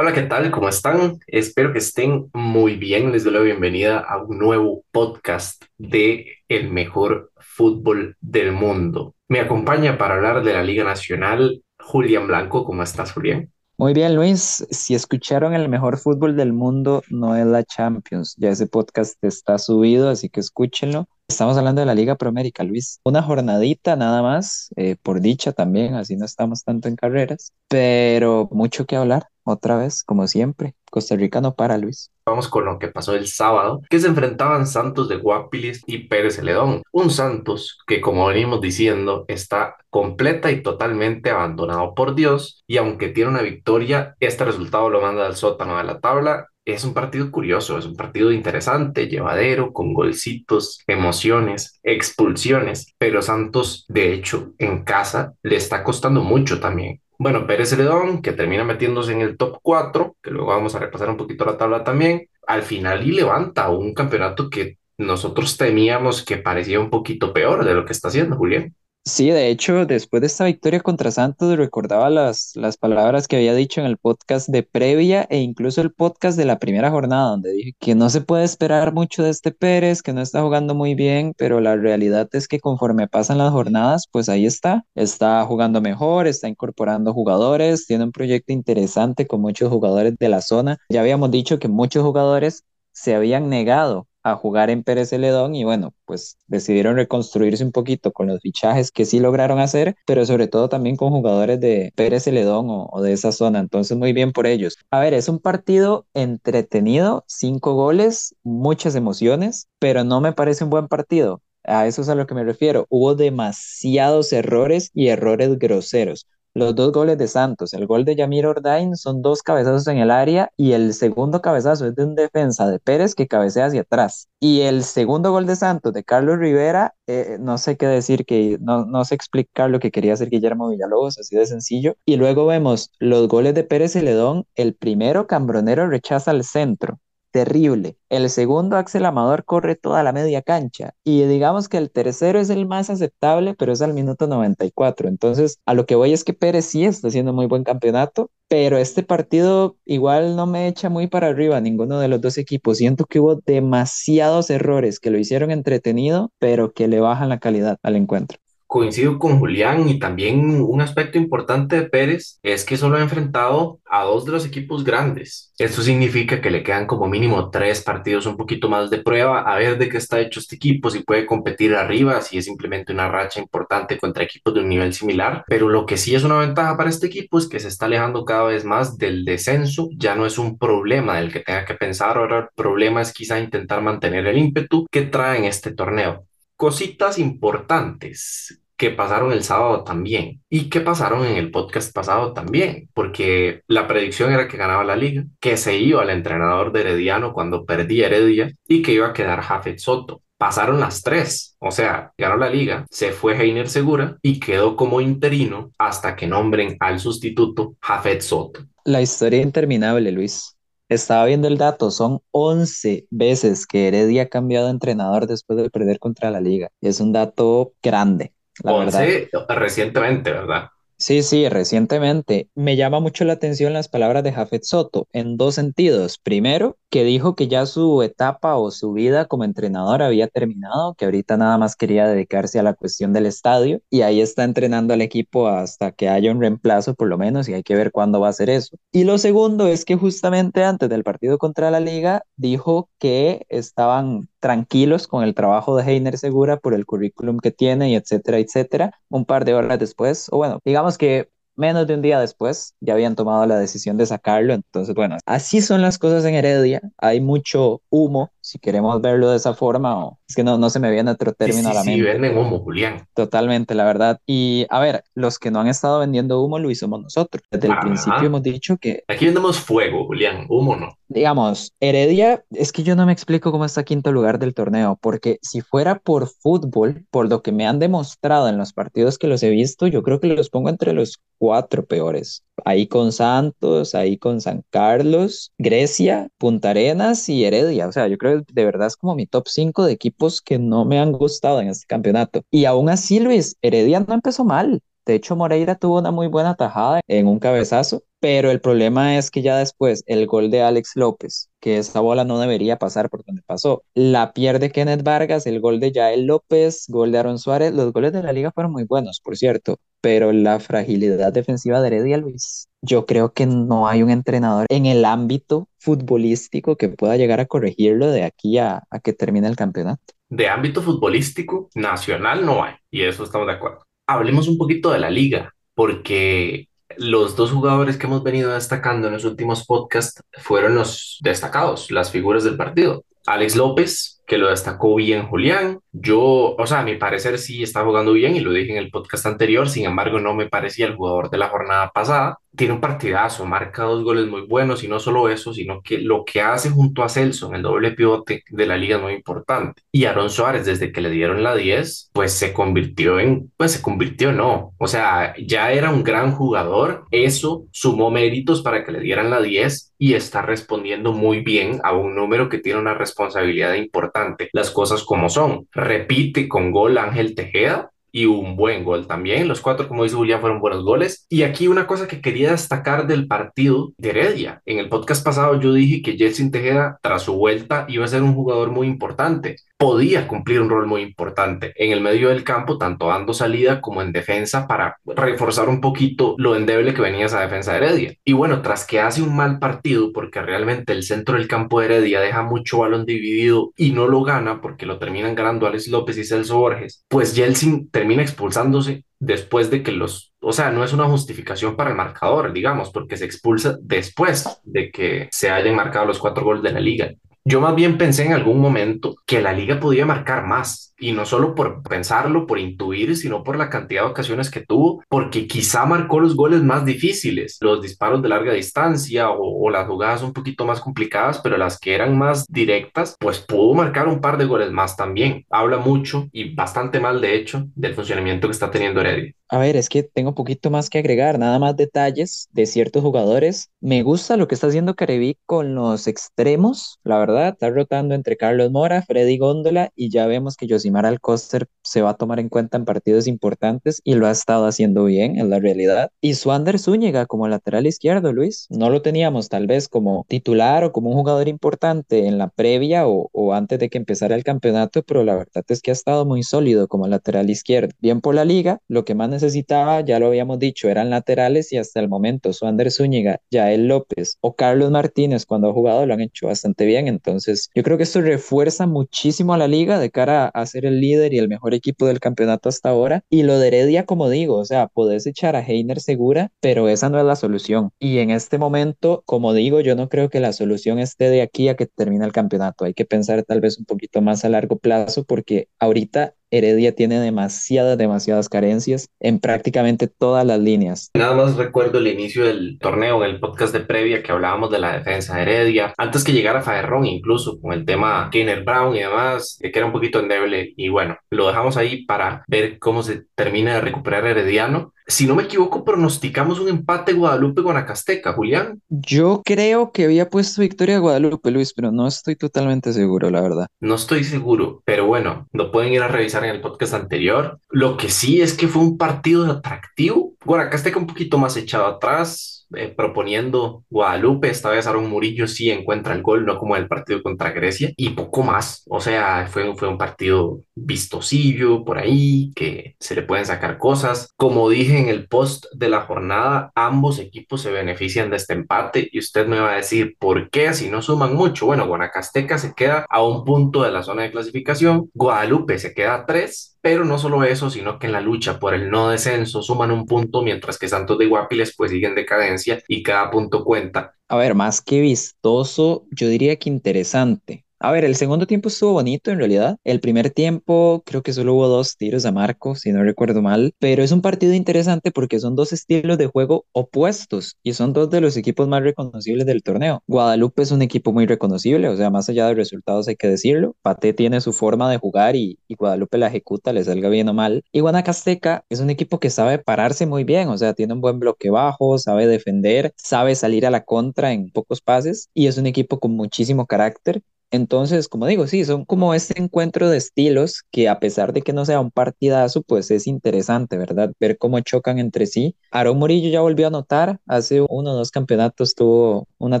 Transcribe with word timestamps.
Hola, 0.00 0.12
¿qué 0.12 0.22
tal? 0.22 0.52
¿Cómo 0.52 0.68
están? 0.68 1.18
Espero 1.26 1.72
que 1.72 1.80
estén 1.80 2.30
muy 2.32 2.76
bien. 2.76 3.10
Les 3.10 3.24
doy 3.24 3.32
la 3.32 3.40
bienvenida 3.40 3.98
a 3.98 4.22
un 4.22 4.38
nuevo 4.38 4.84
podcast 4.92 5.64
de 5.76 6.36
El 6.46 6.70
mejor 6.70 7.32
fútbol 7.40 8.16
del 8.20 8.52
mundo. 8.52 9.16
Me 9.26 9.40
acompaña 9.40 9.98
para 9.98 10.14
hablar 10.14 10.44
de 10.44 10.52
la 10.52 10.62
Liga 10.62 10.84
Nacional 10.84 11.64
Julián 11.80 12.28
Blanco. 12.28 12.64
¿Cómo 12.64 12.84
estás, 12.84 13.10
Julián? 13.10 13.50
Muy 13.76 13.92
bien, 13.92 14.14
Luis. 14.14 14.64
Si 14.70 14.94
escucharon 14.94 15.52
el 15.52 15.68
mejor 15.68 15.98
fútbol 15.98 16.36
del 16.36 16.52
mundo, 16.52 17.02
no 17.10 17.34
es 17.34 17.46
la 17.46 17.64
Champions. 17.64 18.36
Ya 18.38 18.50
ese 18.50 18.68
podcast 18.68 19.16
está 19.24 19.58
subido, 19.58 20.10
así 20.10 20.28
que 20.28 20.38
escúchenlo. 20.38 21.08
Estamos 21.30 21.58
hablando 21.58 21.80
de 21.80 21.86
la 21.86 21.94
Liga 21.94 22.16
Promérica, 22.16 22.64
Luis. 22.64 23.00
Una 23.04 23.22
jornadita 23.22 23.96
nada 23.96 24.22
más, 24.22 24.70
eh, 24.76 24.96
por 25.02 25.20
dicha 25.20 25.52
también, 25.52 25.94
así 25.94 26.16
no 26.16 26.24
estamos 26.24 26.64
tanto 26.64 26.88
en 26.88 26.96
carreras, 26.96 27.52
pero 27.68 28.48
mucho 28.50 28.86
que 28.86 28.96
hablar 28.96 29.28
otra 29.44 29.76
vez, 29.76 30.02
como 30.04 30.26
siempre. 30.26 30.74
Costa 30.90 31.16
Rica 31.16 31.42
no 31.42 31.54
para, 31.54 31.76
Luis. 31.76 32.10
Vamos 32.24 32.48
con 32.48 32.64
lo 32.64 32.78
que 32.78 32.88
pasó 32.88 33.14
el 33.14 33.26
sábado, 33.26 33.82
que 33.90 34.00
se 34.00 34.08
enfrentaban 34.08 34.66
Santos 34.66 35.10
de 35.10 35.16
Guapilis 35.16 35.82
y 35.86 36.08
Pérez 36.08 36.36
Celedón. 36.36 36.82
Un 36.92 37.10
Santos 37.10 37.78
que, 37.86 38.00
como 38.00 38.26
venimos 38.26 38.62
diciendo, 38.62 39.26
está 39.28 39.76
completa 39.90 40.50
y 40.50 40.62
totalmente 40.62 41.30
abandonado 41.30 41.94
por 41.94 42.14
Dios. 42.14 42.64
Y 42.66 42.78
aunque 42.78 43.08
tiene 43.08 43.30
una 43.30 43.42
victoria, 43.42 44.16
este 44.18 44.46
resultado 44.46 44.88
lo 44.88 45.02
manda 45.02 45.26
al 45.26 45.36
sótano 45.36 45.76
de 45.76 45.84
la 45.84 46.00
tabla 46.00 46.48
es 46.74 46.84
un 46.84 46.92
partido 46.92 47.30
curioso, 47.30 47.78
es 47.78 47.86
un 47.86 47.96
partido 47.96 48.30
interesante, 48.30 49.08
llevadero, 49.08 49.72
con 49.72 49.94
golcitos, 49.94 50.82
emociones, 50.86 51.80
expulsiones, 51.82 52.94
pero 52.98 53.22
Santos, 53.22 53.86
de 53.88 54.12
hecho, 54.12 54.52
en 54.58 54.84
casa 54.84 55.32
le 55.42 55.56
está 55.56 55.82
costando 55.82 56.22
mucho 56.22 56.60
también. 56.60 57.00
Bueno, 57.18 57.46
Pérez 57.46 57.70
Celedón, 57.70 58.20
que 58.20 58.32
termina 58.32 58.64
metiéndose 58.64 59.12
en 59.12 59.22
el 59.22 59.38
top 59.38 59.58
4, 59.62 60.16
que 60.22 60.30
luego 60.30 60.48
vamos 60.48 60.74
a 60.74 60.78
repasar 60.78 61.08
un 61.08 61.16
poquito 61.16 61.46
la 61.46 61.56
tabla 61.56 61.82
también, 61.82 62.28
al 62.46 62.62
final 62.62 63.06
y 63.06 63.12
levanta 63.12 63.70
un 63.70 63.94
campeonato 63.94 64.50
que 64.50 64.76
nosotros 64.98 65.56
temíamos 65.56 66.22
que 66.22 66.36
parecía 66.36 66.80
un 66.80 66.90
poquito 66.90 67.32
peor 67.32 67.64
de 67.64 67.74
lo 67.74 67.86
que 67.86 67.92
está 67.92 68.08
haciendo, 68.08 68.36
Julián. 68.36 68.74
Sí, 69.04 69.30
de 69.30 69.48
hecho, 69.48 69.86
después 69.86 70.20
de 70.20 70.26
esta 70.26 70.44
victoria 70.44 70.80
contra 70.80 71.10
Santos, 71.10 71.56
recordaba 71.56 72.10
las, 72.10 72.52
las 72.56 72.76
palabras 72.76 73.26
que 73.26 73.36
había 73.36 73.54
dicho 73.54 73.80
en 73.80 73.86
el 73.86 73.96
podcast 73.96 74.50
de 74.50 74.62
previa 74.62 75.26
e 75.30 75.38
incluso 75.38 75.80
el 75.80 75.92
podcast 75.94 76.36
de 76.36 76.44
la 76.44 76.58
primera 76.58 76.90
jornada, 76.90 77.30
donde 77.30 77.52
dije 77.52 77.72
que 77.80 77.94
no 77.94 78.10
se 78.10 78.20
puede 78.20 78.44
esperar 78.44 78.92
mucho 78.92 79.22
de 79.22 79.30
este 79.30 79.50
Pérez, 79.50 80.02
que 80.02 80.12
no 80.12 80.20
está 80.20 80.42
jugando 80.42 80.74
muy 80.74 80.94
bien, 80.94 81.32
pero 81.38 81.60
la 81.60 81.74
realidad 81.76 82.28
es 82.32 82.48
que 82.48 82.60
conforme 82.60 83.08
pasan 83.08 83.38
las 83.38 83.50
jornadas, 83.50 84.06
pues 84.12 84.28
ahí 84.28 84.44
está, 84.44 84.84
está 84.94 85.42
jugando 85.46 85.80
mejor, 85.80 86.26
está 86.26 86.48
incorporando 86.48 87.14
jugadores, 87.14 87.86
tiene 87.86 88.04
un 88.04 88.12
proyecto 88.12 88.52
interesante 88.52 89.26
con 89.26 89.40
muchos 89.40 89.70
jugadores 89.70 90.16
de 90.18 90.28
la 90.28 90.42
zona. 90.42 90.76
Ya 90.90 91.00
habíamos 91.00 91.30
dicho 91.30 91.58
que 91.58 91.68
muchos 91.68 92.04
jugadores 92.04 92.64
se 92.92 93.14
habían 93.14 93.48
negado 93.48 94.07
a 94.30 94.36
jugar 94.36 94.70
en 94.70 94.82
Pérez 94.82 95.10
Celedón 95.10 95.54
y 95.54 95.64
bueno, 95.64 95.94
pues 96.04 96.38
decidieron 96.46 96.96
reconstruirse 96.96 97.64
un 97.64 97.72
poquito 97.72 98.12
con 98.12 98.26
los 98.28 98.40
fichajes 98.40 98.90
que 98.90 99.04
sí 99.04 99.20
lograron 99.20 99.58
hacer, 99.58 99.96
pero 100.06 100.24
sobre 100.26 100.48
todo 100.48 100.68
también 100.68 100.96
con 100.96 101.10
jugadores 101.10 101.60
de 101.60 101.92
Pérez 101.94 102.24
Celedón 102.24 102.66
o, 102.68 103.02
de 103.02 103.12
esa 103.12 103.32
zona, 103.32 103.60
entonces 103.60 103.96
muy 103.96 104.12
bien 104.12 104.32
por 104.32 104.46
ellos. 104.46 104.76
A 104.90 105.00
ver, 105.00 105.14
es 105.14 105.28
un 105.28 105.38
partido 105.38 106.06
entretenido, 106.14 107.24
cinco 107.26 107.74
goles, 107.74 108.34
muchas 108.42 108.94
emociones, 108.94 109.68
pero 109.78 110.04
no 110.04 110.20
me 110.20 110.32
parece 110.32 110.64
un 110.64 110.70
buen 110.70 110.88
partido. 110.88 111.42
A 111.64 111.86
eso 111.86 112.02
es 112.02 112.08
a 112.08 112.14
lo 112.14 112.26
que 112.26 112.34
me 112.34 112.44
refiero. 112.44 112.86
Hubo 112.88 113.14
demasiados 113.14 114.32
errores 114.32 114.90
y 114.94 115.08
errores 115.08 115.58
groseros 115.58 116.26
los 116.58 116.74
dos 116.74 116.92
goles 116.92 117.16
de 117.18 117.28
Santos. 117.28 117.72
El 117.72 117.86
gol 117.86 118.04
de 118.04 118.16
Yamir 118.16 118.46
Ordain 118.46 118.96
son 118.96 119.22
dos 119.22 119.42
cabezazos 119.42 119.86
en 119.86 119.98
el 119.98 120.10
área 120.10 120.50
y 120.56 120.72
el 120.72 120.92
segundo 120.94 121.40
cabezazo 121.40 121.86
es 121.86 121.94
de 121.94 122.04
un 122.04 122.14
defensa 122.14 122.68
de 122.68 122.78
Pérez 122.80 123.14
que 123.14 123.28
cabecea 123.28 123.66
hacia 123.66 123.82
atrás. 123.82 124.28
Y 124.40 124.60
el 124.62 124.84
segundo 124.84 125.30
gol 125.32 125.46
de 125.46 125.56
Santos 125.56 125.92
de 125.92 126.04
Carlos 126.04 126.38
Rivera, 126.38 126.94
eh, 127.06 127.38
no 127.40 127.58
sé 127.58 127.76
qué 127.76 127.86
decir, 127.86 128.24
que 128.26 128.58
no, 128.60 128.84
no 128.84 129.04
sé 129.04 129.14
explicar 129.14 129.70
lo 129.70 129.80
que 129.80 129.90
quería 129.90 130.14
hacer 130.14 130.30
Guillermo 130.30 130.68
Villalobos, 130.68 131.18
así 131.18 131.36
de 131.36 131.46
sencillo. 131.46 131.96
Y 132.04 132.16
luego 132.16 132.46
vemos 132.46 132.92
los 132.98 133.28
goles 133.28 133.54
de 133.54 133.64
Pérez 133.64 133.92
Celedón. 133.92 134.44
El 134.54 134.74
primero, 134.74 135.26
Cambronero 135.26 135.88
rechaza 135.88 136.30
al 136.32 136.44
centro 136.44 136.98
terrible. 137.30 137.96
El 138.08 138.30
segundo, 138.30 138.76
Axel 138.76 139.04
Amador, 139.04 139.44
corre 139.44 139.76
toda 139.76 140.02
la 140.02 140.12
media 140.12 140.42
cancha. 140.42 140.94
Y 141.04 141.22
digamos 141.24 141.68
que 141.68 141.76
el 141.78 141.90
tercero 141.90 142.40
es 142.40 142.50
el 142.50 142.66
más 142.66 142.90
aceptable, 142.90 143.54
pero 143.54 143.72
es 143.72 143.82
al 143.82 143.94
minuto 143.94 144.26
94. 144.26 145.08
Entonces, 145.08 145.58
a 145.66 145.74
lo 145.74 145.86
que 145.86 145.94
voy 145.94 146.12
es 146.12 146.24
que 146.24 146.32
Pérez 146.32 146.66
sí 146.66 146.84
está 146.84 147.08
haciendo 147.08 147.32
muy 147.32 147.46
buen 147.46 147.64
campeonato, 147.64 148.30
pero 148.48 148.78
este 148.78 149.02
partido 149.02 149.76
igual 149.84 150.36
no 150.36 150.46
me 150.46 150.68
echa 150.68 150.88
muy 150.88 151.06
para 151.06 151.28
arriba 151.28 151.60
ninguno 151.60 151.98
de 152.00 152.08
los 152.08 152.20
dos 152.20 152.38
equipos. 152.38 152.78
Siento 152.78 153.04
que 153.04 153.20
hubo 153.20 153.36
demasiados 153.36 154.50
errores 154.50 155.00
que 155.00 155.10
lo 155.10 155.18
hicieron 155.18 155.50
entretenido, 155.50 156.32
pero 156.38 156.72
que 156.72 156.88
le 156.88 157.00
bajan 157.00 157.28
la 157.28 157.38
calidad 157.38 157.78
al 157.82 157.96
encuentro 157.96 158.38
coincido 158.68 159.18
con 159.18 159.38
Julián 159.38 159.88
y 159.88 159.98
también 159.98 160.60
un 160.60 160.80
aspecto 160.82 161.18
importante 161.18 161.74
de 161.74 161.88
Pérez 161.88 162.38
es 162.42 162.64
que 162.64 162.76
solo 162.76 162.98
ha 162.98 163.00
enfrentado 163.00 163.80
a 163.90 164.04
dos 164.04 164.26
de 164.26 164.32
los 164.32 164.44
equipos 164.44 164.84
grandes. 164.84 165.52
Esto 165.58 165.80
significa 165.80 166.40
que 166.40 166.50
le 166.50 166.62
quedan 166.62 166.86
como 166.86 167.08
mínimo 167.08 167.50
tres 167.50 167.82
partidos 167.82 168.26
un 168.26 168.36
poquito 168.36 168.68
más 168.68 168.90
de 168.90 168.98
prueba 168.98 169.40
a 169.40 169.56
ver 169.56 169.78
de 169.78 169.88
qué 169.88 169.96
está 169.96 170.20
hecho 170.20 170.38
este 170.38 170.56
equipo, 170.56 170.90
si 170.90 171.02
puede 171.02 171.24
competir 171.24 171.74
arriba, 171.74 172.20
si 172.20 172.36
es 172.36 172.44
simplemente 172.44 172.92
una 172.92 173.08
racha 173.08 173.40
importante 173.40 173.98
contra 173.98 174.24
equipos 174.24 174.52
de 174.52 174.60
un 174.60 174.68
nivel 174.68 174.92
similar. 174.92 175.44
Pero 175.48 175.70
lo 175.70 175.86
que 175.86 175.96
sí 175.96 176.14
es 176.14 176.22
una 176.22 176.38
ventaja 176.38 176.76
para 176.76 176.90
este 176.90 177.06
equipo 177.06 177.38
es 177.38 177.48
que 177.48 177.60
se 177.60 177.68
está 177.68 177.86
alejando 177.86 178.26
cada 178.26 178.44
vez 178.44 178.66
más 178.66 178.98
del 178.98 179.24
descenso. 179.24 179.88
Ya 179.96 180.14
no 180.14 180.26
es 180.26 180.36
un 180.36 180.58
problema 180.58 181.16
del 181.16 181.32
que 181.32 181.40
tenga 181.40 181.64
que 181.64 181.74
pensar, 181.74 182.18
ahora 182.18 182.38
el 182.40 182.46
problema 182.54 183.00
es 183.00 183.14
quizá 183.14 183.40
intentar 183.40 183.80
mantener 183.80 184.26
el 184.26 184.36
ímpetu 184.36 184.86
que 184.90 185.02
trae 185.02 185.38
en 185.38 185.44
este 185.46 185.72
torneo 185.72 186.28
cositas 186.58 187.20
importantes 187.20 188.60
que 188.76 188.90
pasaron 188.90 189.32
el 189.32 189.44
sábado 189.44 189.84
también 189.84 190.42
y 190.50 190.68
que 190.68 190.80
pasaron 190.80 191.24
en 191.24 191.36
el 191.36 191.52
podcast 191.52 191.94
pasado 191.94 192.32
también, 192.32 192.90
porque 192.94 193.62
la 193.68 193.86
predicción 193.86 194.32
era 194.32 194.48
que 194.48 194.56
ganaba 194.56 194.84
la 194.84 194.96
liga, 194.96 195.24
que 195.40 195.56
se 195.56 195.78
iba 195.78 196.02
el 196.02 196.10
entrenador 196.10 196.72
de 196.72 196.80
Herediano 196.80 197.32
cuando 197.32 197.64
perdía 197.64 198.06
Heredia 198.06 198.52
y 198.66 198.82
que 198.82 198.92
iba 198.92 199.06
a 199.06 199.12
quedar 199.12 199.40
Jafet 199.40 199.78
Soto. 199.78 200.22
Pasaron 200.36 200.80
las 200.80 201.02
tres, 201.02 201.56
o 201.60 201.70
sea, 201.70 202.12
ganó 202.18 202.36
la 202.36 202.50
liga, 202.50 202.86
se 202.90 203.12
fue 203.12 203.36
Heiner 203.36 203.68
Segura 203.68 204.18
y 204.20 204.40
quedó 204.40 204.74
como 204.74 205.00
interino 205.00 205.70
hasta 205.78 206.16
que 206.16 206.26
nombren 206.26 206.76
al 206.80 206.98
sustituto 206.98 207.76
Jafet 207.80 208.20
Soto. 208.20 208.60
La 208.84 209.00
historia 209.00 209.42
interminable, 209.42 210.10
Luis. 210.10 210.57
Estaba 210.88 211.26
viendo 211.26 211.48
el 211.48 211.58
dato, 211.58 211.90
son 211.90 212.20
11 212.30 213.06
veces 213.10 213.66
que 213.66 213.88
Heredia 213.88 214.22
ha 214.24 214.28
cambiado 214.28 214.66
de 214.66 214.72
entrenador 214.72 215.26
después 215.26 215.58
de 215.58 215.70
perder 215.70 215.98
contra 215.98 216.30
la 216.30 216.40
liga. 216.40 216.70
Es 216.80 217.00
un 217.00 217.12
dato 217.12 217.74
grande, 217.82 218.32
la 218.62 218.72
11 218.72 219.30
verdad. 219.32 219.56
recientemente, 219.56 220.32
¿verdad? 220.32 220.70
Sí, 221.00 221.22
sí, 221.22 221.48
recientemente. 221.48 222.50
Me 222.56 222.74
llama 222.74 222.98
mucho 222.98 223.24
la 223.24 223.34
atención 223.34 223.72
las 223.72 223.88
palabras 223.88 224.24
de 224.24 224.32
Jafet 224.32 224.64
Soto 224.64 225.06
en 225.12 225.36
dos 225.36 225.54
sentidos. 225.54 226.18
Primero, 226.18 226.76
que 226.90 227.04
dijo 227.04 227.36
que 227.36 227.46
ya 227.46 227.66
su 227.66 228.02
etapa 228.02 228.56
o 228.56 228.72
su 228.72 228.92
vida 228.92 229.26
como 229.26 229.44
entrenador 229.44 230.02
había 230.02 230.26
terminado, 230.26 230.94
que 230.94 231.04
ahorita 231.04 231.36
nada 231.36 231.56
más 231.56 231.76
quería 231.76 232.08
dedicarse 232.08 232.58
a 232.58 232.64
la 232.64 232.74
cuestión 232.74 233.12
del 233.12 233.26
estadio 233.26 233.80
y 233.90 234.00
ahí 234.02 234.20
está 234.20 234.42
entrenando 234.42 234.92
al 234.92 235.00
equipo 235.00 235.46
hasta 235.46 235.92
que 235.92 236.08
haya 236.08 236.32
un 236.32 236.40
reemplazo 236.40 236.94
por 236.94 237.06
lo 237.06 237.16
menos 237.16 237.48
y 237.48 237.54
hay 237.54 237.62
que 237.62 237.76
ver 237.76 237.92
cuándo 237.92 238.18
va 238.20 238.26
a 238.26 238.30
hacer 238.30 238.50
eso. 238.50 238.76
Y 238.90 239.04
lo 239.04 239.18
segundo 239.18 239.68
es 239.68 239.84
que 239.84 239.94
justamente 239.94 240.64
antes 240.64 240.88
del 240.88 241.04
partido 241.04 241.38
contra 241.38 241.70
la 241.70 241.78
liga 241.78 242.22
dijo 242.36 242.90
que 242.98 243.46
estaban 243.48 244.28
tranquilos 244.40 245.06
con 245.08 245.24
el 245.24 245.34
trabajo 245.34 245.76
de 245.76 245.84
Heiner 245.84 246.18
Segura 246.18 246.58
por 246.58 246.74
el 246.74 246.86
currículum 246.86 247.38
que 247.38 247.50
tiene 247.50 247.90
y 247.90 247.94
etcétera, 247.96 248.38
etcétera. 248.38 248.92
Un 249.08 249.24
par 249.24 249.44
de 249.44 249.54
horas 249.54 249.78
después, 249.78 250.28
o 250.30 250.38
bueno, 250.38 250.60
digamos 250.64 250.98
que 250.98 251.28
menos 251.56 251.86
de 251.88 251.94
un 251.94 252.02
día 252.02 252.20
después 252.20 252.74
ya 252.80 252.94
habían 252.94 253.16
tomado 253.16 253.44
la 253.46 253.58
decisión 253.58 253.96
de 253.96 254.06
sacarlo. 254.06 254.54
Entonces, 254.54 254.94
bueno, 254.94 255.16
así 255.26 255.60
son 255.60 255.82
las 255.82 255.98
cosas 255.98 256.24
en 256.24 256.34
Heredia. 256.34 256.80
Hay 256.98 257.20
mucho 257.20 257.82
humo, 257.90 258.30
si 258.48 258.58
queremos 258.58 258.98
verlo 259.02 259.28
de 259.28 259.36
esa 259.36 259.52
forma, 259.52 260.02
o 260.02 260.18
es 260.26 260.34
que 260.34 260.42
no, 260.42 260.56
no 260.56 260.70
se 260.70 260.80
me 260.80 260.90
viene 260.90 261.10
otro 261.10 261.34
término 261.34 261.68
a 261.68 261.74
la 261.74 261.84
mente. 261.84 261.96
Sí, 261.96 262.00
venden 262.00 262.38
humo, 262.38 262.60
Julián. 262.60 263.06
Totalmente, 263.12 263.74
la 263.74 263.84
verdad. 263.84 264.20
Y 264.24 264.64
a 264.70 264.80
ver, 264.80 265.04
los 265.14 265.38
que 265.38 265.50
no 265.50 265.60
han 265.60 265.66
estado 265.66 265.98
vendiendo 265.98 266.42
humo 266.42 266.58
lo 266.58 266.70
hicimos 266.70 267.02
nosotros. 267.02 267.42
Desde 267.50 267.68
el 267.68 267.78
principio 267.78 268.26
hemos 268.26 268.42
dicho 268.42 268.78
que... 268.78 269.04
Aquí 269.06 269.26
vendemos 269.26 269.60
fuego, 269.60 270.06
Julián, 270.06 270.46
humo 270.48 270.76
no. 270.76 270.96
Digamos, 271.08 271.74
Heredia, 271.78 272.42
es 272.50 272.72
que 272.72 272.84
yo 272.84 272.96
no 272.96 273.04
me 273.04 273.12
explico 273.12 273.52
cómo 273.52 273.66
está 273.66 273.82
quinto 273.84 274.12
lugar 274.12 274.38
del 274.38 274.54
torneo, 274.54 274.98
porque 274.98 275.38
si 275.42 275.60
fuera 275.60 275.98
por 275.98 276.28
fútbol, 276.28 277.04
por 277.10 277.28
lo 277.28 277.42
que 277.42 277.52
me 277.52 277.66
han 277.66 277.78
demostrado 277.78 278.48
en 278.48 278.56
los 278.56 278.72
partidos 278.72 279.18
que 279.18 279.26
los 279.26 279.42
he 279.42 279.50
visto, 279.50 279.86
yo 279.86 280.02
creo 280.02 280.20
que 280.20 280.28
los 280.28 280.48
pongo 280.48 280.70
entre 280.70 280.94
los 280.94 281.20
cuatro 281.36 281.84
peores. 281.84 282.44
Ahí 282.64 282.86
con 282.88 283.12
Santos, 283.12 283.94
ahí 283.94 284.18
con 284.18 284.40
San 284.40 284.64
Carlos, 284.70 285.52
Grecia, 285.58 286.28
Punta 286.38 286.70
Arenas 286.70 287.28
y 287.28 287.44
Heredia. 287.44 287.88
O 287.88 287.92
sea, 287.92 288.08
yo 288.08 288.18
creo 288.18 288.42
de 288.42 288.64
verdad 288.64 288.88
es 288.88 288.96
como 288.96 289.14
mi 289.14 289.26
top 289.26 289.48
5 289.48 289.84
de 289.84 289.92
equipos 289.92 290.40
que 290.42 290.58
no 290.58 290.84
me 290.84 290.98
han 290.98 291.12
gustado 291.12 291.60
en 291.60 291.68
este 291.68 291.86
campeonato. 291.86 292.42
Y 292.50 292.64
aún 292.64 292.88
así, 292.88 293.20
Luis, 293.20 293.56
Heredia 293.62 294.00
no 294.00 294.14
empezó 294.14 294.44
mal. 294.44 294.80
De 295.06 295.14
hecho, 295.14 295.36
Moreira 295.36 295.74
tuvo 295.74 295.98
una 295.98 296.10
muy 296.10 296.26
buena 296.26 296.54
tajada 296.54 297.00
en 297.06 297.26
un 297.28 297.38
cabezazo 297.38 298.02
pero 298.20 298.50
el 298.50 298.60
problema 298.60 299.16
es 299.16 299.30
que 299.30 299.42
ya 299.42 299.56
después 299.58 300.02
el 300.06 300.26
gol 300.26 300.50
de 300.50 300.62
Alex 300.62 300.92
López, 300.96 301.50
que 301.60 301.78
esa 301.78 302.00
bola 302.00 302.24
no 302.24 302.38
debería 302.38 302.78
pasar 302.78 303.10
por 303.10 303.24
donde 303.24 303.42
pasó, 303.46 303.84
la 303.94 304.32
pierde 304.32 304.70
Kenneth 304.70 305.02
Vargas, 305.02 305.46
el 305.46 305.60
gol 305.60 305.80
de 305.80 305.92
Yael 305.92 306.26
López, 306.26 306.86
gol 306.88 307.12
de 307.12 307.18
Aaron 307.18 307.38
Suárez, 307.38 307.72
los 307.72 307.92
goles 307.92 308.12
de 308.12 308.22
la 308.22 308.32
liga 308.32 308.52
fueron 308.52 308.72
muy 308.72 308.84
buenos, 308.84 309.20
por 309.20 309.36
cierto, 309.36 309.78
pero 310.00 310.32
la 310.32 310.60
fragilidad 310.60 311.32
defensiva 311.32 311.80
de 311.80 311.88
Heredia 311.88 312.18
Luis, 312.18 312.68
yo 312.82 313.06
creo 313.06 313.32
que 313.32 313.46
no 313.46 313.88
hay 313.88 314.02
un 314.02 314.10
entrenador 314.10 314.66
en 314.68 314.86
el 314.86 315.04
ámbito 315.04 315.68
futbolístico 315.78 316.76
que 316.76 316.88
pueda 316.88 317.16
llegar 317.16 317.40
a 317.40 317.46
corregirlo 317.46 318.10
de 318.10 318.24
aquí 318.24 318.58
a, 318.58 318.82
a 318.90 319.00
que 319.00 319.12
termine 319.12 319.48
el 319.48 319.56
campeonato. 319.56 320.14
De 320.28 320.48
ámbito 320.48 320.82
futbolístico 320.82 321.70
nacional 321.74 322.44
no 322.44 322.62
hay, 322.62 322.74
y 322.90 323.02
eso 323.02 323.24
estamos 323.24 323.46
de 323.46 323.54
acuerdo. 323.54 323.80
Hablemos 324.06 324.48
un 324.48 324.58
poquito 324.58 324.90
de 324.90 324.98
la 324.98 325.10
liga, 325.10 325.54
porque 325.74 326.67
los 326.96 327.36
dos 327.36 327.52
jugadores 327.52 327.96
que 327.96 328.06
hemos 328.06 328.22
venido 328.22 328.52
destacando 328.52 329.08
en 329.08 329.14
los 329.14 329.24
últimos 329.24 329.66
podcasts 329.66 330.22
fueron 330.38 330.74
los 330.74 331.18
destacados, 331.22 331.90
las 331.90 332.10
figuras 332.10 332.44
del 332.44 332.56
partido. 332.56 333.04
Alex 333.26 333.56
López, 333.56 334.22
que 334.26 334.38
lo 334.38 334.48
destacó 334.48 334.94
bien 334.94 335.26
Julián. 335.26 335.80
Yo, 335.92 336.54
o 336.56 336.66
sea, 336.66 336.80
a 336.80 336.84
mi 336.84 336.96
parecer 336.96 337.38
sí 337.38 337.62
está 337.62 337.84
jugando 337.84 338.12
bien 338.12 338.34
y 338.36 338.40
lo 338.40 338.52
dije 338.52 338.72
en 338.72 338.78
el 338.78 338.90
podcast 338.90 339.26
anterior, 339.26 339.68
sin 339.68 339.84
embargo 339.84 340.18
no 340.18 340.34
me 340.34 340.48
parecía 340.48 340.86
el 340.86 340.96
jugador 340.96 341.28
de 341.28 341.38
la 341.38 341.48
jornada 341.48 341.90
pasada. 341.90 342.38
Tiene 342.58 342.74
un 342.74 342.80
partidazo, 342.80 343.46
marca 343.46 343.84
dos 343.84 344.02
goles 344.02 344.26
muy 344.26 344.40
buenos 344.40 344.82
y 344.82 344.88
no 344.88 344.98
solo 344.98 345.28
eso, 345.28 345.54
sino 345.54 345.80
que 345.80 345.98
lo 345.98 346.24
que 346.24 346.40
hace 346.40 346.70
junto 346.70 347.04
a 347.04 347.08
Celso 347.08 347.46
en 347.46 347.54
el 347.54 347.62
doble 347.62 347.92
pivote 347.92 348.42
de 348.50 348.66
la 348.66 348.76
liga 348.76 348.96
es 348.96 349.02
muy 349.02 349.12
importante. 349.12 349.82
Y 349.92 350.06
Aaron 350.06 350.28
Suárez, 350.28 350.66
desde 350.66 350.90
que 350.90 351.00
le 351.00 351.10
dieron 351.10 351.44
la 351.44 351.54
10, 351.54 352.10
pues 352.12 352.32
se 352.32 352.52
convirtió 352.52 353.20
en, 353.20 353.52
pues 353.56 353.70
se 353.70 353.80
convirtió, 353.80 354.32
no, 354.32 354.74
o 354.76 354.88
sea, 354.88 355.36
ya 355.38 355.70
era 355.70 355.90
un 355.90 356.02
gran 356.02 356.32
jugador, 356.32 357.04
eso 357.12 357.66
sumó 357.70 358.10
méritos 358.10 358.60
para 358.60 358.84
que 358.84 358.90
le 358.90 359.00
dieran 359.02 359.30
la 359.30 359.40
10 359.40 359.94
y 359.96 360.14
está 360.14 360.42
respondiendo 360.42 361.12
muy 361.12 361.42
bien 361.42 361.80
a 361.84 361.94
un 361.94 362.16
número 362.16 362.48
que 362.48 362.58
tiene 362.58 362.80
una 362.80 362.94
responsabilidad 362.94 363.74
importante, 363.74 364.50
las 364.52 364.72
cosas 364.72 365.04
como 365.04 365.28
son. 365.28 365.68
Repite 365.70 366.48
con 366.48 366.72
gol 366.72 366.98
Ángel 366.98 367.36
Tejeda, 367.36 367.92
y 368.18 368.26
un 368.26 368.56
buen 368.56 368.82
gol 368.82 369.06
también. 369.06 369.46
Los 369.46 369.60
cuatro, 369.60 369.86
como 369.86 370.02
dice 370.02 370.16
Julián, 370.16 370.40
fueron 370.40 370.60
buenos 370.60 370.82
goles. 370.82 371.24
Y 371.28 371.44
aquí 371.44 371.68
una 371.68 371.86
cosa 371.86 372.08
que 372.08 372.20
quería 372.20 372.50
destacar 372.50 373.06
del 373.06 373.28
partido 373.28 373.92
de 373.96 374.10
Heredia. 374.10 374.60
En 374.66 374.78
el 374.78 374.88
podcast 374.88 375.24
pasado 375.24 375.60
yo 375.60 375.72
dije 375.72 376.02
que 376.02 376.16
Jelsin 376.16 376.50
Tejeda, 376.50 376.98
tras 377.00 377.22
su 377.22 377.34
vuelta, 377.34 377.86
iba 377.88 378.04
a 378.04 378.08
ser 378.08 378.24
un 378.24 378.34
jugador 378.34 378.72
muy 378.72 378.88
importante. 378.88 379.58
Podía 379.78 380.26
cumplir 380.26 380.60
un 380.60 380.68
rol 380.68 380.88
muy 380.88 381.02
importante 381.02 381.72
en 381.76 381.92
el 381.92 382.00
medio 382.00 382.30
del 382.30 382.42
campo, 382.42 382.78
tanto 382.78 383.06
dando 383.06 383.32
salida 383.32 383.80
como 383.80 384.02
en 384.02 384.10
defensa, 384.10 384.66
para 384.66 384.98
reforzar 385.06 385.68
un 385.68 385.80
poquito 385.80 386.34
lo 386.36 386.56
endeble 386.56 386.94
que 386.94 387.00
venía 387.00 387.26
esa 387.26 387.40
defensa 387.40 387.72
de 387.72 387.78
Heredia. 387.78 388.14
Y 388.24 388.32
bueno, 388.32 388.60
tras 388.60 388.84
que 388.84 388.98
hace 389.00 389.22
un 389.22 389.36
mal 389.36 389.60
partido, 389.60 390.12
porque 390.12 390.42
realmente 390.42 390.92
el 390.92 391.04
centro 391.04 391.36
del 391.36 391.46
campo 391.46 391.78
de 391.78 391.86
Heredia 391.86 392.20
deja 392.20 392.42
mucho 392.42 392.78
balón 392.78 393.06
dividido 393.06 393.72
y 393.76 393.92
no 393.92 394.08
lo 394.08 394.24
gana, 394.24 394.60
porque 394.60 394.84
lo 394.84 394.98
terminan 394.98 395.36
ganando 395.36 395.68
Alex 395.68 395.86
López 395.86 396.18
y 396.18 396.24
Celso 396.24 396.58
Borges, 396.58 397.04
pues 397.06 397.34
Jelsin 397.34 397.88
termina 397.90 398.22
expulsándose 398.22 399.04
después 399.20 399.70
de 399.70 399.82
que 399.82 399.92
los, 399.92 400.32
o 400.40 400.52
sea, 400.52 400.70
no 400.70 400.84
es 400.84 400.92
una 400.92 401.04
justificación 401.04 401.76
para 401.76 401.90
el 401.90 401.96
marcador, 401.96 402.52
digamos, 402.52 402.90
porque 402.90 403.16
se 403.16 403.24
expulsa 403.24 403.76
después 403.80 404.60
de 404.64 404.90
que 404.90 405.28
se 405.30 405.50
hayan 405.50 405.74
marcado 405.74 406.06
los 406.06 406.18
cuatro 406.18 406.44
goles 406.44 406.62
de 406.62 406.72
la 406.72 406.80
liga. 406.80 407.12
Yo 407.44 407.60
más 407.60 407.74
bien 407.74 407.96
pensé 407.96 408.26
en 408.26 408.32
algún 408.32 408.60
momento 408.60 409.16
que 409.26 409.40
la 409.40 409.52
liga 409.52 409.80
podía 409.80 410.04
marcar 410.04 410.46
más, 410.46 410.88
y 410.98 411.12
no 411.12 411.24
solo 411.24 411.54
por 411.54 411.82
pensarlo, 411.82 412.46
por 412.46 412.58
intuir, 412.58 413.16
sino 413.16 413.42
por 413.44 413.56
la 413.56 413.70
cantidad 413.70 414.02
de 414.02 414.10
ocasiones 414.10 414.50
que 414.50 414.64
tuvo, 414.66 415.02
porque 415.08 415.46
quizá 415.46 415.86
marcó 415.86 416.20
los 416.20 416.34
goles 416.34 416.62
más 416.62 416.84
difíciles, 416.84 417.56
los 417.60 417.80
disparos 417.80 418.20
de 418.22 418.28
larga 418.28 418.52
distancia 418.52 419.30
o, 419.30 419.70
las 419.70 419.86
jugadas 419.86 420.22
un 420.22 420.32
poquito 420.32 420.64
más 420.64 420.80
complicadas, 420.80 421.40
pero 421.40 421.56
las 421.56 421.78
que 421.78 421.94
eran 421.94 422.16
más 422.18 422.46
directas, 422.48 423.16
pues 423.18 423.38
pudo 423.40 423.74
marcar 423.74 424.08
un 424.08 424.20
par 424.20 424.38
de 424.38 424.46
goles 424.46 424.70
más 424.72 424.96
también. 424.96 425.44
Habla 425.50 425.78
mucho 425.78 426.28
y 426.32 426.54
bastante 426.54 427.00
mal, 427.00 427.20
de 427.20 427.34
hecho, 427.34 427.66
del 427.74 427.94
funcionamiento 427.94 428.48
que 428.48 428.52
está 428.52 428.70
teniendo 428.70 429.00
Heredia. 429.00 429.37
A 429.50 429.56
ver, 429.58 429.76
es 429.76 429.88
que 429.88 430.02
tengo 430.02 430.34
poquito 430.34 430.70
más 430.70 430.90
que 430.90 430.98
agregar, 430.98 431.38
nada 431.38 431.58
más 431.58 431.74
detalles 431.74 432.48
de 432.52 432.66
ciertos 432.66 433.02
jugadores. 433.02 433.70
Me 433.80 434.02
gusta 434.02 434.36
lo 434.36 434.46
que 434.46 434.54
está 434.54 434.66
haciendo 434.66 434.94
Carevic 434.94 435.38
con 435.46 435.74
los 435.74 436.06
extremos, 436.06 436.98
la 437.02 437.18
verdad, 437.18 437.48
está 437.48 437.70
rotando 437.70 438.14
entre 438.14 438.36
Carlos 438.36 438.70
Mora, 438.70 439.00
Freddy 439.00 439.38
Góndola 439.38 439.90
y 439.96 440.10
ya 440.10 440.26
vemos 440.26 440.56
que 440.56 440.66
Josimar 440.68 441.06
Alcoster 441.06 441.66
se 441.82 442.02
va 442.02 442.10
a 442.10 442.16
tomar 442.16 442.40
en 442.40 442.50
cuenta 442.50 442.76
en 442.76 442.84
partidos 442.84 443.26
importantes 443.26 444.02
y 444.04 444.16
lo 444.16 444.26
ha 444.26 444.32
estado 444.32 444.66
haciendo 444.66 445.04
bien, 445.06 445.38
en 445.38 445.48
la 445.48 445.60
realidad. 445.60 446.10
Y 446.20 446.34
Suander 446.34 446.78
Zúñiga 446.78 447.24
como 447.24 447.48
lateral 447.48 447.86
izquierdo, 447.86 448.34
Luis, 448.34 448.66
no 448.68 448.90
lo 448.90 449.00
teníamos 449.00 449.48
tal 449.48 449.66
vez 449.66 449.88
como 449.88 450.26
titular 450.28 450.84
o 450.84 450.92
como 450.92 451.08
un 451.08 451.16
jugador 451.16 451.48
importante 451.48 452.26
en 452.26 452.36
la 452.36 452.48
previa 452.48 453.08
o, 453.08 453.30
o 453.32 453.54
antes 453.54 453.78
de 453.78 453.88
que 453.88 453.96
empezara 453.96 454.34
el 454.34 454.44
campeonato, 454.44 455.02
pero 455.04 455.24
la 455.24 455.36
verdad 455.36 455.64
es 455.68 455.80
que 455.80 455.90
ha 455.90 455.94
estado 455.94 456.26
muy 456.26 456.42
sólido 456.42 456.86
como 456.86 457.06
lateral 457.06 457.48
izquierdo. 457.48 457.94
Bien 457.98 458.20
por 458.20 458.34
la 458.34 458.44
liga, 458.44 458.80
lo 458.88 459.06
que 459.06 459.14
más 459.14 459.37
necesitaba, 459.38 460.00
ya 460.00 460.18
lo 460.18 460.26
habíamos 460.26 460.58
dicho, 460.58 460.88
eran 460.88 461.10
laterales 461.10 461.72
y 461.72 461.78
hasta 461.78 462.00
el 462.00 462.08
momento 462.08 462.52
Suander 462.52 462.90
Zúñiga, 462.90 463.40
Yael 463.50 463.86
López 463.86 464.36
o 464.40 464.54
Carlos 464.54 464.90
Martínez 464.90 465.46
cuando 465.46 465.70
ha 465.70 465.72
jugado 465.72 466.06
lo 466.06 466.14
han 466.14 466.20
hecho 466.20 466.48
bastante 466.48 466.84
bien. 466.84 467.06
Entonces 467.08 467.70
yo 467.74 467.82
creo 467.82 467.96
que 467.96 468.02
esto 468.02 468.20
refuerza 468.20 468.86
muchísimo 468.86 469.54
a 469.54 469.58
la 469.58 469.68
liga 469.68 469.98
de 469.98 470.10
cara 470.10 470.48
a 470.48 470.66
ser 470.66 470.86
el 470.86 471.00
líder 471.00 471.34
y 471.34 471.38
el 471.38 471.48
mejor 471.48 471.74
equipo 471.74 472.06
del 472.06 472.20
campeonato 472.20 472.68
hasta 472.68 472.90
ahora. 472.90 473.22
Y 473.30 473.44
lo 473.44 473.58
de 473.58 473.68
Heredia, 473.68 474.06
como 474.06 474.28
digo, 474.28 474.56
o 474.56 474.64
sea, 474.64 474.88
podés 474.88 475.26
echar 475.26 475.54
a 475.56 475.60
Heiner 475.64 476.00
segura, 476.00 476.50
pero 476.60 476.88
esa 476.88 477.08
no 477.08 477.18
es 477.18 477.24
la 477.24 477.36
solución. 477.36 477.90
Y 477.98 478.18
en 478.18 478.30
este 478.30 478.58
momento, 478.58 479.22
como 479.24 479.52
digo, 479.52 479.80
yo 479.80 479.94
no 479.94 480.08
creo 480.08 480.30
que 480.30 480.40
la 480.40 480.52
solución 480.52 480.98
esté 480.98 481.30
de 481.30 481.42
aquí 481.42 481.68
a 481.68 481.76
que 481.76 481.86
termine 481.86 482.24
el 482.24 482.32
campeonato. 482.32 482.84
Hay 482.84 482.94
que 482.94 483.04
pensar 483.04 483.44
tal 483.44 483.60
vez 483.60 483.78
un 483.78 483.84
poquito 483.84 484.20
más 484.20 484.44
a 484.44 484.48
largo 484.48 484.78
plazo 484.78 485.24
porque 485.24 485.68
ahorita 485.78 486.34
Heredia 486.50 486.94
tiene 486.94 487.20
demasiadas, 487.20 487.98
demasiadas 487.98 488.48
carencias 488.48 489.08
en 489.20 489.40
prácticamente 489.40 490.08
todas 490.08 490.46
las 490.46 490.58
líneas. 490.58 491.10
Nada 491.14 491.34
más 491.34 491.56
recuerdo 491.56 491.98
el 491.98 492.06
inicio 492.06 492.44
del 492.44 492.78
torneo 492.80 493.24
en 493.24 493.30
el 493.30 493.40
podcast 493.40 493.72
de 493.72 493.80
previa 493.80 494.22
que 494.22 494.32
hablábamos 494.32 494.70
de 494.70 494.78
la 494.78 494.98
defensa 494.98 495.36
de 495.36 495.42
Heredia, 495.42 495.94
antes 495.96 496.24
que 496.24 496.32
llegara 496.32 496.62
Faerrón 496.62 497.06
incluso 497.06 497.60
con 497.60 497.72
el 497.72 497.84
tema 497.84 498.28
Kenner 498.30 498.64
Brown 498.64 498.96
y 498.96 499.00
demás, 499.00 499.58
que 499.60 499.72
era 499.74 499.86
un 499.86 499.92
poquito 499.92 500.20
endeble. 500.20 500.72
Y 500.76 500.88
bueno, 500.88 501.16
lo 501.30 501.46
dejamos 501.46 501.76
ahí 501.76 502.04
para 502.04 502.44
ver 502.48 502.78
cómo 502.78 503.02
se 503.02 503.24
termina 503.34 503.74
de 503.74 503.80
recuperar 503.80 504.26
Herediano 504.26 504.92
si 505.08 505.26
no 505.26 505.34
me 505.34 505.44
equivoco, 505.44 505.84
pronosticamos 505.84 506.60
un 506.60 506.68
empate 506.68 507.14
Guadalupe-Guanacasteca, 507.14 508.34
Julián. 508.34 508.82
Yo 508.90 509.42
creo 509.42 509.90
que 509.90 510.04
había 510.04 510.28
puesto 510.28 510.60
victoria 510.60 510.98
Guadalupe, 510.98 511.50
Luis, 511.50 511.72
pero 511.72 511.90
no 511.90 512.06
estoy 512.06 512.36
totalmente 512.36 512.92
seguro, 512.92 513.30
la 513.30 513.40
verdad. 513.40 513.66
No 513.80 513.94
estoy 513.94 514.22
seguro, 514.22 514.82
pero 514.84 515.06
bueno, 515.06 515.48
lo 515.52 515.72
pueden 515.72 515.94
ir 515.94 516.02
a 516.02 516.08
revisar 516.08 516.44
en 516.44 516.50
el 516.50 516.60
podcast 516.60 516.92
anterior. 516.92 517.58
Lo 517.70 517.96
que 517.96 518.10
sí 518.10 518.42
es 518.42 518.52
que 518.52 518.68
fue 518.68 518.82
un 518.82 518.98
partido 518.98 519.50
atractivo. 519.50 520.34
Guanacasteca 520.44 520.98
un 520.98 521.06
poquito 521.06 521.38
más 521.38 521.56
echado 521.56 521.86
atrás, 521.86 522.57
eh, 522.74 522.92
proponiendo 522.94 523.84
Guadalupe. 523.90 524.50
Esta 524.50 524.70
vez 524.70 524.86
Aaron 524.86 525.08
Murillo 525.08 525.46
sí 525.46 525.70
encuentra 525.70 526.14
el 526.14 526.22
gol, 526.22 526.44
no 526.44 526.58
como 526.58 526.76
el 526.76 526.88
partido 526.88 527.22
contra 527.22 527.50
Grecia, 527.52 527.92
y 527.96 528.10
poco 528.10 528.42
más. 528.42 528.84
O 528.88 529.00
sea, 529.00 529.46
fue, 529.50 529.74
fue 529.76 529.88
un 529.88 529.98
partido 529.98 530.62
vistosillo 530.74 531.84
por 531.84 531.98
ahí, 531.98 532.52
que 532.54 532.96
se 533.00 533.14
le 533.14 533.22
pueden 533.22 533.46
sacar 533.46 533.78
cosas. 533.78 534.32
Como 534.36 534.68
dije 534.70 534.98
en 534.98 535.08
el 535.08 535.28
post 535.28 535.66
de 535.74 535.88
la 535.88 536.02
jornada, 536.02 536.70
ambos 536.74 537.18
equipos 537.18 537.62
se 537.62 537.70
benefician 537.70 538.30
de 538.30 538.36
este 538.36 538.54
empate 538.54 539.08
y 539.12 539.18
usted 539.18 539.46
me 539.46 539.60
va 539.60 539.72
a 539.72 539.76
decir, 539.76 540.16
¿por 540.18 540.50
qué 540.50 540.72
si 540.74 540.88
no 540.90 541.02
suman 541.02 541.34
mucho? 541.34 541.66
Bueno, 541.66 541.86
Guanacasteca 541.86 542.58
se 542.58 542.74
queda 542.74 543.06
a 543.08 543.22
un 543.22 543.44
punto 543.44 543.82
de 543.82 543.90
la 543.90 544.02
zona 544.02 544.22
de 544.22 544.30
clasificación, 544.30 545.10
Guadalupe 545.14 545.78
se 545.78 545.94
queda 545.94 546.14
a 546.14 546.26
tres, 546.26 546.77
pero 546.80 547.04
no 547.04 547.18
solo 547.18 547.44
eso, 547.44 547.70
sino 547.70 547.98
que 547.98 548.06
en 548.06 548.12
la 548.12 548.20
lucha 548.20 548.58
por 548.58 548.74
el 548.74 548.90
no 548.90 549.10
descenso 549.10 549.62
suman 549.62 549.90
un 549.90 550.06
punto, 550.06 550.42
mientras 550.42 550.78
que 550.78 550.88
Santos 550.88 551.18
de 551.18 551.26
Guapiles 551.26 551.74
pues 551.76 551.90
siguen 551.90 552.14
decadencia 552.14 552.82
y 552.88 553.02
cada 553.02 553.30
punto 553.30 553.64
cuenta. 553.64 554.14
A 554.28 554.36
ver, 554.36 554.54
más 554.54 554.80
que 554.80 555.00
vistoso, 555.00 556.06
yo 556.10 556.28
diría 556.28 556.56
que 556.56 556.68
interesante. 556.68 557.64
A 557.80 557.92
ver, 557.92 558.04
el 558.04 558.16
segundo 558.16 558.46
tiempo 558.48 558.68
estuvo 558.68 558.94
bonito 558.94 559.30
en 559.30 559.38
realidad. 559.38 559.76
El 559.84 560.00
primer 560.00 560.30
tiempo 560.30 561.02
creo 561.06 561.22
que 561.22 561.32
solo 561.32 561.54
hubo 561.54 561.68
dos 561.68 561.96
tiros 561.96 562.26
a 562.26 562.32
Marco, 562.32 562.74
si 562.74 562.90
no 562.90 563.04
recuerdo 563.04 563.40
mal, 563.40 563.72
pero 563.78 564.02
es 564.02 564.10
un 564.10 564.20
partido 564.20 564.52
interesante 564.52 565.12
porque 565.12 565.38
son 565.38 565.54
dos 565.54 565.72
estilos 565.72 566.18
de 566.18 566.26
juego 566.26 566.66
opuestos 566.72 567.56
y 567.62 567.74
son 567.74 567.92
dos 567.92 568.10
de 568.10 568.20
los 568.20 568.36
equipos 568.36 568.66
más 568.66 568.82
reconocibles 568.82 569.46
del 569.46 569.62
torneo. 569.62 570.02
Guadalupe 570.08 570.62
es 570.62 570.72
un 570.72 570.82
equipo 570.82 571.12
muy 571.12 571.26
reconocible, 571.26 571.88
o 571.88 571.96
sea, 571.96 572.10
más 572.10 572.28
allá 572.28 572.48
de 572.48 572.54
resultados 572.54 573.06
hay 573.06 573.14
que 573.14 573.28
decirlo. 573.28 573.76
Pate 573.80 574.12
tiene 574.12 574.40
su 574.40 574.52
forma 574.52 574.90
de 574.90 574.98
jugar 574.98 575.36
y, 575.36 575.60
y 575.68 575.76
Guadalupe 575.76 576.18
la 576.18 576.26
ejecuta, 576.26 576.72
le 576.72 576.82
salga 576.82 577.08
bien 577.08 577.28
o 577.28 577.34
mal. 577.34 577.62
Y 577.70 577.78
Guanacasteca 577.78 578.64
es 578.68 578.80
un 578.80 578.90
equipo 578.90 579.20
que 579.20 579.30
sabe 579.30 579.58
pararse 579.60 580.04
muy 580.04 580.24
bien, 580.24 580.48
o 580.48 580.58
sea, 580.58 580.74
tiene 580.74 580.94
un 580.94 581.00
buen 581.00 581.20
bloque 581.20 581.50
bajo, 581.50 581.96
sabe 581.98 582.26
defender, 582.26 582.92
sabe 582.96 583.36
salir 583.36 583.66
a 583.66 583.70
la 583.70 583.84
contra 583.84 584.32
en 584.32 584.50
pocos 584.50 584.80
pases 584.80 585.28
y 585.32 585.46
es 585.46 585.58
un 585.58 585.66
equipo 585.66 586.00
con 586.00 586.16
muchísimo 586.16 586.66
carácter 586.66 587.22
Entonces, 587.50 588.08
como 588.08 588.26
digo, 588.26 588.46
sí, 588.46 588.64
son 588.64 588.84
como 588.84 589.14
este 589.14 589.40
encuentro 589.40 589.88
de 589.88 589.96
estilos 589.96 590.62
que 590.70 590.88
a 590.88 591.00
pesar 591.00 591.32
de 591.32 591.42
que 591.42 591.52
no 591.52 591.64
sea 591.64 591.80
un 591.80 591.90
partidazo, 591.90 592.62
pues 592.62 592.90
es 592.90 593.06
interesante, 593.06 593.78
¿verdad? 593.78 594.12
Ver 594.20 594.36
cómo 594.36 594.60
chocan 594.60 594.98
entre 594.98 595.26
sí. 595.26 595.56
Aarón 595.70 595.98
Murillo 595.98 596.28
ya 596.30 596.42
volvió 596.42 596.66
a 596.66 596.68
anotar, 596.68 597.20
hace 597.26 597.60
uno 597.62 597.92
o 597.92 597.94
dos 597.94 598.10
campeonatos 598.10 598.74
tuvo 598.74 599.26
una 599.38 599.60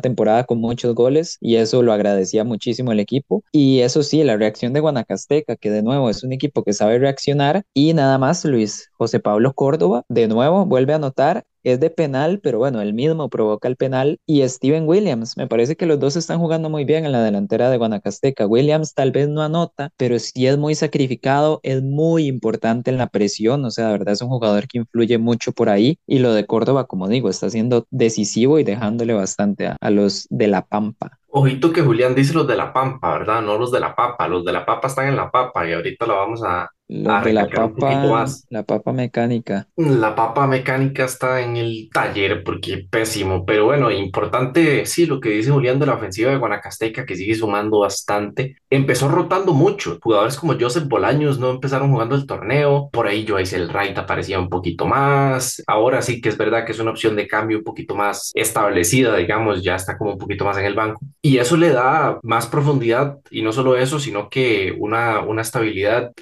temporada 0.00 0.44
con 0.44 0.60
muchos 0.60 0.94
goles 0.94 1.38
y 1.40 1.56
eso 1.56 1.82
lo 1.82 1.92
agradecía 1.92 2.44
muchísimo 2.44 2.92
el 2.92 3.00
equipo. 3.00 3.42
Y 3.52 3.80
eso 3.80 4.02
sí, 4.02 4.22
la 4.22 4.36
reacción 4.36 4.72
de 4.72 4.80
Guanacasteca, 4.80 5.56
que 5.56 5.70
de 5.70 5.82
nuevo 5.82 6.10
es 6.10 6.22
un 6.22 6.32
equipo 6.32 6.64
que 6.64 6.74
sabe 6.74 6.98
reaccionar. 6.98 7.62
Y 7.74 7.94
nada 7.94 8.18
más, 8.18 8.44
Luis 8.44 8.90
José 8.92 9.20
Pablo 9.20 9.54
Córdoba, 9.54 10.04
de 10.08 10.28
nuevo 10.28 10.66
vuelve 10.66 10.92
a 10.92 10.96
anotar 10.96 11.44
es 11.72 11.80
de 11.80 11.90
penal, 11.90 12.40
pero 12.42 12.58
bueno, 12.58 12.80
él 12.80 12.94
mismo 12.94 13.28
provoca 13.28 13.68
el 13.68 13.76
penal. 13.76 14.20
Y 14.26 14.46
Steven 14.48 14.86
Williams, 14.88 15.36
me 15.36 15.46
parece 15.46 15.76
que 15.76 15.86
los 15.86 15.98
dos 16.00 16.16
están 16.16 16.38
jugando 16.38 16.70
muy 16.70 16.84
bien 16.84 17.04
en 17.04 17.12
la 17.12 17.22
delantera 17.22 17.70
de 17.70 17.76
Guanacasteca. 17.76 18.46
Williams 18.46 18.94
tal 18.94 19.12
vez 19.12 19.28
no 19.28 19.42
anota, 19.42 19.90
pero 19.96 20.18
sí 20.18 20.46
es 20.46 20.58
muy 20.58 20.74
sacrificado, 20.74 21.60
es 21.62 21.82
muy 21.82 22.26
importante 22.26 22.90
en 22.90 22.98
la 22.98 23.08
presión, 23.08 23.64
o 23.64 23.70
sea, 23.70 23.86
de 23.86 23.92
verdad 23.92 24.14
es 24.14 24.22
un 24.22 24.28
jugador 24.28 24.66
que 24.66 24.78
influye 24.78 25.18
mucho 25.18 25.52
por 25.52 25.68
ahí. 25.68 25.98
Y 26.06 26.18
lo 26.18 26.32
de 26.32 26.46
Córdoba, 26.46 26.86
como 26.86 27.08
digo, 27.08 27.28
está 27.28 27.50
siendo 27.50 27.86
decisivo 27.90 28.58
y 28.58 28.64
dejándole 28.64 29.14
bastante 29.14 29.72
a, 29.80 29.90
los 29.90 30.26
de 30.30 30.48
La 30.48 30.66
Pampa. 30.66 31.18
Ojito 31.30 31.72
que 31.72 31.82
Julián 31.82 32.14
dice 32.14 32.32
los 32.32 32.46
de 32.46 32.56
la 32.56 32.72
pampa, 32.72 33.12
¿verdad? 33.12 33.42
No 33.42 33.58
los 33.58 33.70
de 33.70 33.80
la 33.80 33.94
papa. 33.94 34.26
Los 34.28 34.44
de 34.46 34.52
la 34.52 34.64
papa 34.64 34.88
están 34.88 35.08
en 35.08 35.16
la 35.16 35.30
papa 35.30 35.68
y 35.68 35.74
ahorita 35.74 36.06
la 36.06 36.14
vamos 36.14 36.42
a, 36.42 36.70
Los 36.88 37.12
a 37.12 37.20
de 37.20 37.34
la 37.34 37.46
papa, 37.46 38.24
la 38.48 38.62
papa 38.62 38.92
mecánica. 38.92 39.68
La 39.76 40.14
papa 40.14 40.46
mecánica 40.46 41.04
está 41.04 41.42
en 41.42 41.58
el 41.58 41.90
taller 41.92 42.42
porque 42.42 42.86
pésimo, 42.90 43.44
pero 43.44 43.66
bueno, 43.66 43.90
importante, 43.90 44.86
sí, 44.86 45.04
lo 45.04 45.20
que 45.20 45.28
dice 45.28 45.50
Julián 45.50 45.78
de 45.78 45.84
la 45.84 45.94
ofensiva 45.94 46.30
de 46.30 46.38
Guanacasteca, 46.38 47.04
que 47.04 47.14
sigue 47.14 47.34
sumando 47.34 47.80
bastante. 47.80 48.56
Empezó 48.70 49.08
rotando 49.08 49.52
mucho. 49.52 49.98
Jugadores 50.02 50.36
como 50.38 50.58
Joseph 50.58 50.88
Bolaños 50.88 51.38
no 51.38 51.50
empezaron 51.50 51.92
jugando 51.92 52.14
el 52.14 52.26
torneo. 52.26 52.88
Por 52.90 53.06
ahí 53.06 53.26
Joyce 53.28 53.66
Wright 53.66 53.98
aparecía 53.98 54.38
un 54.38 54.48
poquito 54.48 54.86
más. 54.86 55.62
Ahora 55.66 56.00
sí 56.00 56.22
que 56.22 56.30
es 56.30 56.38
verdad 56.38 56.64
que 56.64 56.72
es 56.72 56.78
una 56.78 56.90
opción 56.90 57.16
de 57.16 57.28
cambio 57.28 57.58
un 57.58 57.64
poquito 57.64 57.94
más 57.94 58.30
establecida, 58.34 59.14
digamos, 59.16 59.62
ya 59.62 59.74
está 59.74 59.98
como 59.98 60.12
un 60.12 60.18
poquito 60.18 60.46
más 60.46 60.56
en 60.56 60.64
el 60.64 60.74
banco. 60.74 61.00
Y 61.20 61.36
eso 61.36 61.58
le 61.58 61.70
da 61.70 62.18
más 62.22 62.46
profundidad 62.46 63.18
y 63.30 63.42
no 63.42 63.52
solo 63.52 63.76
eso, 63.76 64.00
sino 64.00 64.30
que 64.30 64.74
una, 64.78 65.20
una 65.20 65.42
estabilidad, 65.42 66.12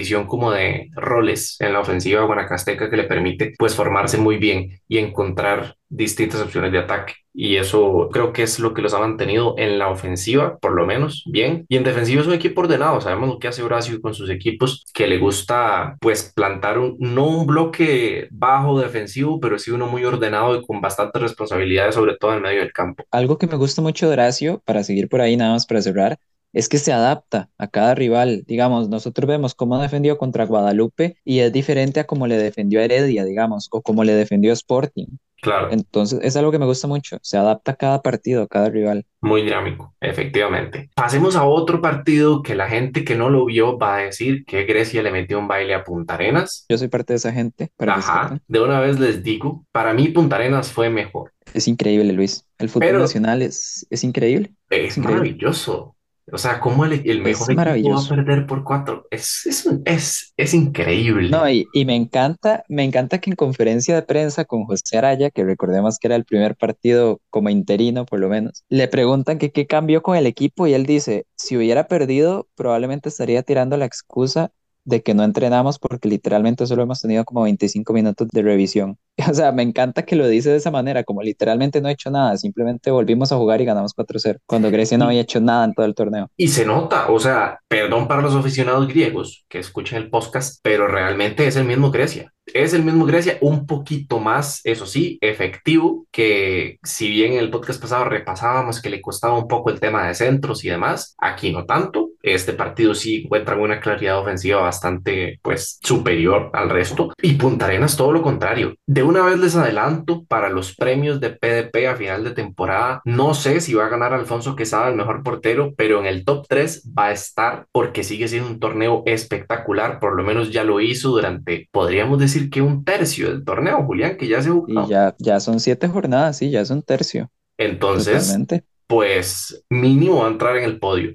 repartición 0.00 0.26
como 0.26 0.52
de 0.52 0.90
roles 0.94 1.56
en 1.60 1.72
la 1.72 1.80
ofensiva 1.80 2.24
guanacasteca 2.24 2.88
que 2.88 2.96
le 2.96 3.04
permite 3.04 3.52
pues 3.58 3.74
formarse 3.74 4.18
muy 4.18 4.38
bien 4.38 4.80
y 4.88 4.98
encontrar 4.98 5.76
distintas 5.88 6.40
opciones 6.40 6.72
de 6.72 6.78
ataque. 6.78 7.14
Y 7.32 7.56
eso 7.56 8.08
creo 8.12 8.32
que 8.32 8.42
es 8.42 8.58
lo 8.58 8.74
que 8.74 8.82
los 8.82 8.94
ha 8.94 8.98
mantenido 8.98 9.54
en 9.56 9.78
la 9.78 9.88
ofensiva, 9.88 10.58
por 10.58 10.72
lo 10.72 10.86
menos, 10.86 11.24
bien. 11.26 11.64
Y 11.68 11.76
en 11.76 11.84
defensiva 11.84 12.20
es 12.20 12.26
un 12.26 12.34
equipo 12.34 12.60
ordenado. 12.60 13.00
Sabemos 13.00 13.28
lo 13.28 13.38
que 13.38 13.48
hace 13.48 13.62
Horacio 13.62 14.00
con 14.00 14.14
sus 14.14 14.30
equipos, 14.30 14.84
que 14.94 15.06
le 15.06 15.18
gusta 15.18 15.96
pues 16.00 16.32
plantar 16.34 16.78
un, 16.78 16.96
no 16.98 17.26
un 17.26 17.46
bloque 17.46 18.28
bajo 18.30 18.80
defensivo, 18.80 19.40
pero 19.40 19.58
sí 19.58 19.70
uno 19.70 19.86
muy 19.86 20.04
ordenado 20.04 20.56
y 20.56 20.64
con 20.64 20.80
bastantes 20.80 21.22
responsabilidades, 21.22 21.94
sobre 21.94 22.16
todo 22.16 22.34
en 22.34 22.42
medio 22.42 22.60
del 22.60 22.72
campo. 22.72 23.04
Algo 23.10 23.38
que 23.38 23.46
me 23.46 23.56
gusta 23.56 23.82
mucho 23.82 24.08
de 24.08 24.20
para 24.64 24.84
seguir 24.84 25.08
por 25.08 25.20
ahí 25.20 25.36
nada 25.36 25.52
más 25.52 25.66
para 25.66 25.82
cerrar, 25.82 26.18
es 26.52 26.68
que 26.68 26.78
se 26.78 26.92
adapta 26.92 27.50
a 27.58 27.68
cada 27.68 27.94
rival. 27.94 28.44
Digamos, 28.46 28.88
nosotros 28.88 29.28
vemos 29.28 29.54
cómo 29.54 29.78
defendió 29.78 30.18
contra 30.18 30.46
Guadalupe 30.46 31.16
y 31.24 31.40
es 31.40 31.52
diferente 31.52 32.00
a 32.00 32.06
cómo 32.06 32.26
le 32.26 32.36
defendió 32.38 32.80
a 32.80 32.84
Heredia, 32.84 33.24
digamos, 33.24 33.68
o 33.70 33.82
cómo 33.82 34.04
le 34.04 34.14
defendió 34.14 34.50
a 34.50 34.54
Sporting. 34.54 35.06
Claro, 35.42 35.68
Entonces, 35.72 36.20
es 36.22 36.36
algo 36.36 36.52
que 36.52 36.58
me 36.58 36.66
gusta 36.66 36.86
mucho. 36.86 37.16
Se 37.22 37.38
adapta 37.38 37.72
a 37.72 37.76
cada 37.76 38.02
partido, 38.02 38.42
a 38.42 38.46
cada 38.48 38.68
rival. 38.68 39.06
muy 39.22 39.42
dinámico, 39.42 39.94
efectivamente. 39.98 40.90
Pasemos 40.94 41.34
a 41.34 41.44
otro 41.44 41.80
partido 41.80 42.42
que 42.42 42.54
la 42.54 42.68
gente 42.68 43.04
que 43.04 43.14
no 43.14 43.30
lo 43.30 43.46
vio 43.46 43.78
va 43.78 43.96
a 43.96 43.98
decir 44.02 44.44
que 44.44 44.64
Grecia 44.64 45.02
le 45.02 45.10
metió 45.10 45.38
un 45.38 45.48
baile 45.48 45.74
a 45.74 45.82
Punta 45.84 46.14
Arenas. 46.14 46.66
Yo 46.68 46.76
soy 46.76 46.88
parte 46.88 47.14
de 47.14 47.18
esa 47.18 47.32
gente, 47.32 47.70
para 47.76 47.94
Ajá, 47.96 48.38
de 48.48 48.60
una 48.60 48.80
vez 48.80 49.00
les 49.00 49.22
digo, 49.22 49.64
para 49.72 49.94
mí 49.94 50.08
Punta 50.08 50.36
Arenas 50.36 50.70
fue 50.72 50.90
mejor, 50.90 51.32
Es 51.54 51.68
increíble, 51.68 52.12
Luis. 52.12 52.46
El 52.58 52.68
fútbol 52.68 52.88
pero 52.88 52.98
nacional 52.98 53.40
es, 53.42 53.86
es 53.88 54.04
increíble. 54.04 54.54
Es 54.68 54.90
es 54.90 54.98
increíble. 54.98 55.32
maravilloso. 55.32 55.96
O 56.32 56.38
sea, 56.38 56.60
¿cómo 56.60 56.84
el, 56.84 57.02
el 57.08 57.22
mejor 57.22 57.50
equipo 57.50 57.90
va 57.94 58.00
a 58.00 58.08
perder 58.08 58.46
por 58.46 58.62
cuatro? 58.62 59.06
Es, 59.10 59.46
es, 59.46 59.68
es, 59.84 60.32
es 60.36 60.54
increíble. 60.54 61.28
No, 61.28 61.48
y, 61.50 61.66
y 61.72 61.84
me 61.84 61.96
encanta, 61.96 62.64
me 62.68 62.84
encanta 62.84 63.18
que 63.18 63.30
en 63.30 63.36
conferencia 63.36 63.94
de 63.96 64.02
prensa 64.02 64.44
con 64.44 64.64
José 64.64 64.98
Araya, 64.98 65.30
que 65.30 65.44
recordemos 65.44 65.98
que 65.98 66.06
era 66.08 66.16
el 66.16 66.24
primer 66.24 66.56
partido 66.56 67.20
como 67.30 67.50
interino 67.50 68.06
por 68.06 68.20
lo 68.20 68.28
menos, 68.28 68.64
le 68.68 68.86
preguntan 68.88 69.38
que 69.38 69.50
qué 69.50 69.66
cambió 69.66 70.02
con 70.02 70.16
el 70.16 70.26
equipo 70.26 70.66
y 70.66 70.74
él 70.74 70.86
dice, 70.86 71.26
si 71.36 71.56
hubiera 71.56 71.88
perdido, 71.88 72.48
probablemente 72.54 73.08
estaría 73.08 73.42
tirando 73.42 73.76
la 73.76 73.86
excusa 73.86 74.52
de 74.84 75.02
que 75.02 75.14
no 75.14 75.24
entrenamos 75.24 75.78
porque 75.78 76.08
literalmente 76.08 76.66
solo 76.66 76.82
hemos 76.82 77.00
tenido 77.00 77.24
como 77.24 77.42
25 77.42 77.92
minutos 77.92 78.28
de 78.30 78.42
revisión. 78.42 78.98
O 79.30 79.34
sea, 79.34 79.52
me 79.52 79.62
encanta 79.62 80.02
que 80.04 80.16
lo 80.16 80.26
dice 80.26 80.50
de 80.50 80.56
esa 80.56 80.70
manera, 80.70 81.04
como 81.04 81.22
literalmente 81.22 81.80
no 81.80 81.88
he 81.88 81.92
hecho 81.92 82.10
nada, 82.10 82.36
simplemente 82.38 82.90
volvimos 82.90 83.30
a 83.30 83.36
jugar 83.36 83.60
y 83.60 83.66
ganamos 83.66 83.94
4-0, 83.94 84.38
cuando 84.46 84.70
Grecia 84.70 84.96
no 84.96 85.04
había 85.04 85.20
hecho 85.20 85.40
nada 85.40 85.66
en 85.66 85.74
todo 85.74 85.84
el 85.84 85.94
torneo. 85.94 86.30
y 86.36 86.48
se 86.48 86.64
nota, 86.64 87.10
o 87.10 87.18
sea, 87.20 87.60
perdón 87.68 88.08
para 88.08 88.22
los 88.22 88.34
aficionados 88.34 88.88
griegos 88.88 89.44
que 89.48 89.58
escuchen 89.58 89.98
el 89.98 90.08
podcast, 90.10 90.60
pero 90.62 90.88
realmente 90.88 91.46
es 91.46 91.56
el 91.56 91.64
mismo 91.66 91.90
Grecia. 91.90 92.32
Es 92.46 92.72
el 92.72 92.82
mismo 92.82 93.04
Grecia, 93.04 93.38
un 93.42 93.66
poquito 93.66 94.18
más, 94.18 94.60
eso 94.64 94.86
sí, 94.86 95.18
efectivo, 95.20 96.06
que 96.10 96.78
si 96.82 97.08
bien 97.10 97.34
en 97.34 97.38
el 97.40 97.50
podcast 97.50 97.80
pasado 97.80 98.06
repasábamos 98.06 98.80
que 98.80 98.90
le 98.90 99.00
costaba 99.00 99.38
un 99.38 99.46
poco 99.46 99.70
el 99.70 99.80
tema 99.80 100.06
de 100.08 100.14
centros 100.14 100.64
y 100.64 100.70
demás, 100.70 101.14
aquí 101.18 101.52
no 101.52 101.64
tanto. 101.66 102.09
Este 102.22 102.52
partido 102.52 102.94
sí 102.94 103.22
encuentra 103.24 103.56
una 103.56 103.80
claridad 103.80 104.18
ofensiva 104.18 104.60
bastante, 104.60 105.38
pues, 105.42 105.78
superior 105.82 106.50
al 106.52 106.68
resto. 106.70 107.12
Y 107.22 107.34
Punta 107.34 107.66
Arenas 107.66 107.96
todo 107.96 108.12
lo 108.12 108.22
contrario. 108.22 108.74
De 108.86 109.02
una 109.02 109.22
vez 109.24 109.38
les 109.38 109.56
adelanto 109.56 110.24
para 110.26 110.48
los 110.50 110.74
premios 110.76 111.20
de 111.20 111.30
PDP 111.30 111.86
a 111.88 111.96
final 111.96 112.24
de 112.24 112.32
temporada. 112.32 113.00
No 113.04 113.34
sé 113.34 113.60
si 113.60 113.74
va 113.74 113.86
a 113.86 113.88
ganar 113.88 114.12
Alfonso 114.12 114.54
Quesada 114.56 114.88
el 114.88 114.96
mejor 114.96 115.22
portero, 115.22 115.72
pero 115.76 115.98
en 116.00 116.06
el 116.06 116.24
top 116.24 116.46
3 116.48 116.90
va 116.96 117.06
a 117.06 117.12
estar 117.12 117.66
porque 117.72 118.04
sigue 118.04 118.28
siendo 118.28 118.50
un 118.50 118.60
torneo 118.60 119.02
espectacular. 119.06 119.98
Por 120.00 120.16
lo 120.16 120.22
menos 120.22 120.50
ya 120.50 120.64
lo 120.64 120.80
hizo 120.80 121.10
durante, 121.10 121.68
podríamos 121.72 122.18
decir 122.18 122.50
que 122.50 122.60
un 122.62 122.84
tercio 122.84 123.30
del 123.30 123.44
torneo, 123.44 123.84
Julián, 123.84 124.16
que 124.16 124.28
ya 124.28 124.42
se 124.42 124.50
ha 124.50 124.52
Y 124.66 124.86
ya, 124.88 125.14
ya 125.18 125.40
son 125.40 125.60
siete 125.60 125.88
jornadas, 125.88 126.38
sí, 126.38 126.50
ya 126.50 126.60
es 126.60 126.70
un 126.70 126.82
tercio, 126.82 127.30
Entonces, 127.58 128.24
totalmente. 128.24 128.64
pues 128.86 129.64
mínimo 129.70 130.20
va 130.20 130.26
a 130.28 130.30
entrar 130.30 130.56
en 130.56 130.64
el 130.64 130.78
podio. 130.78 131.14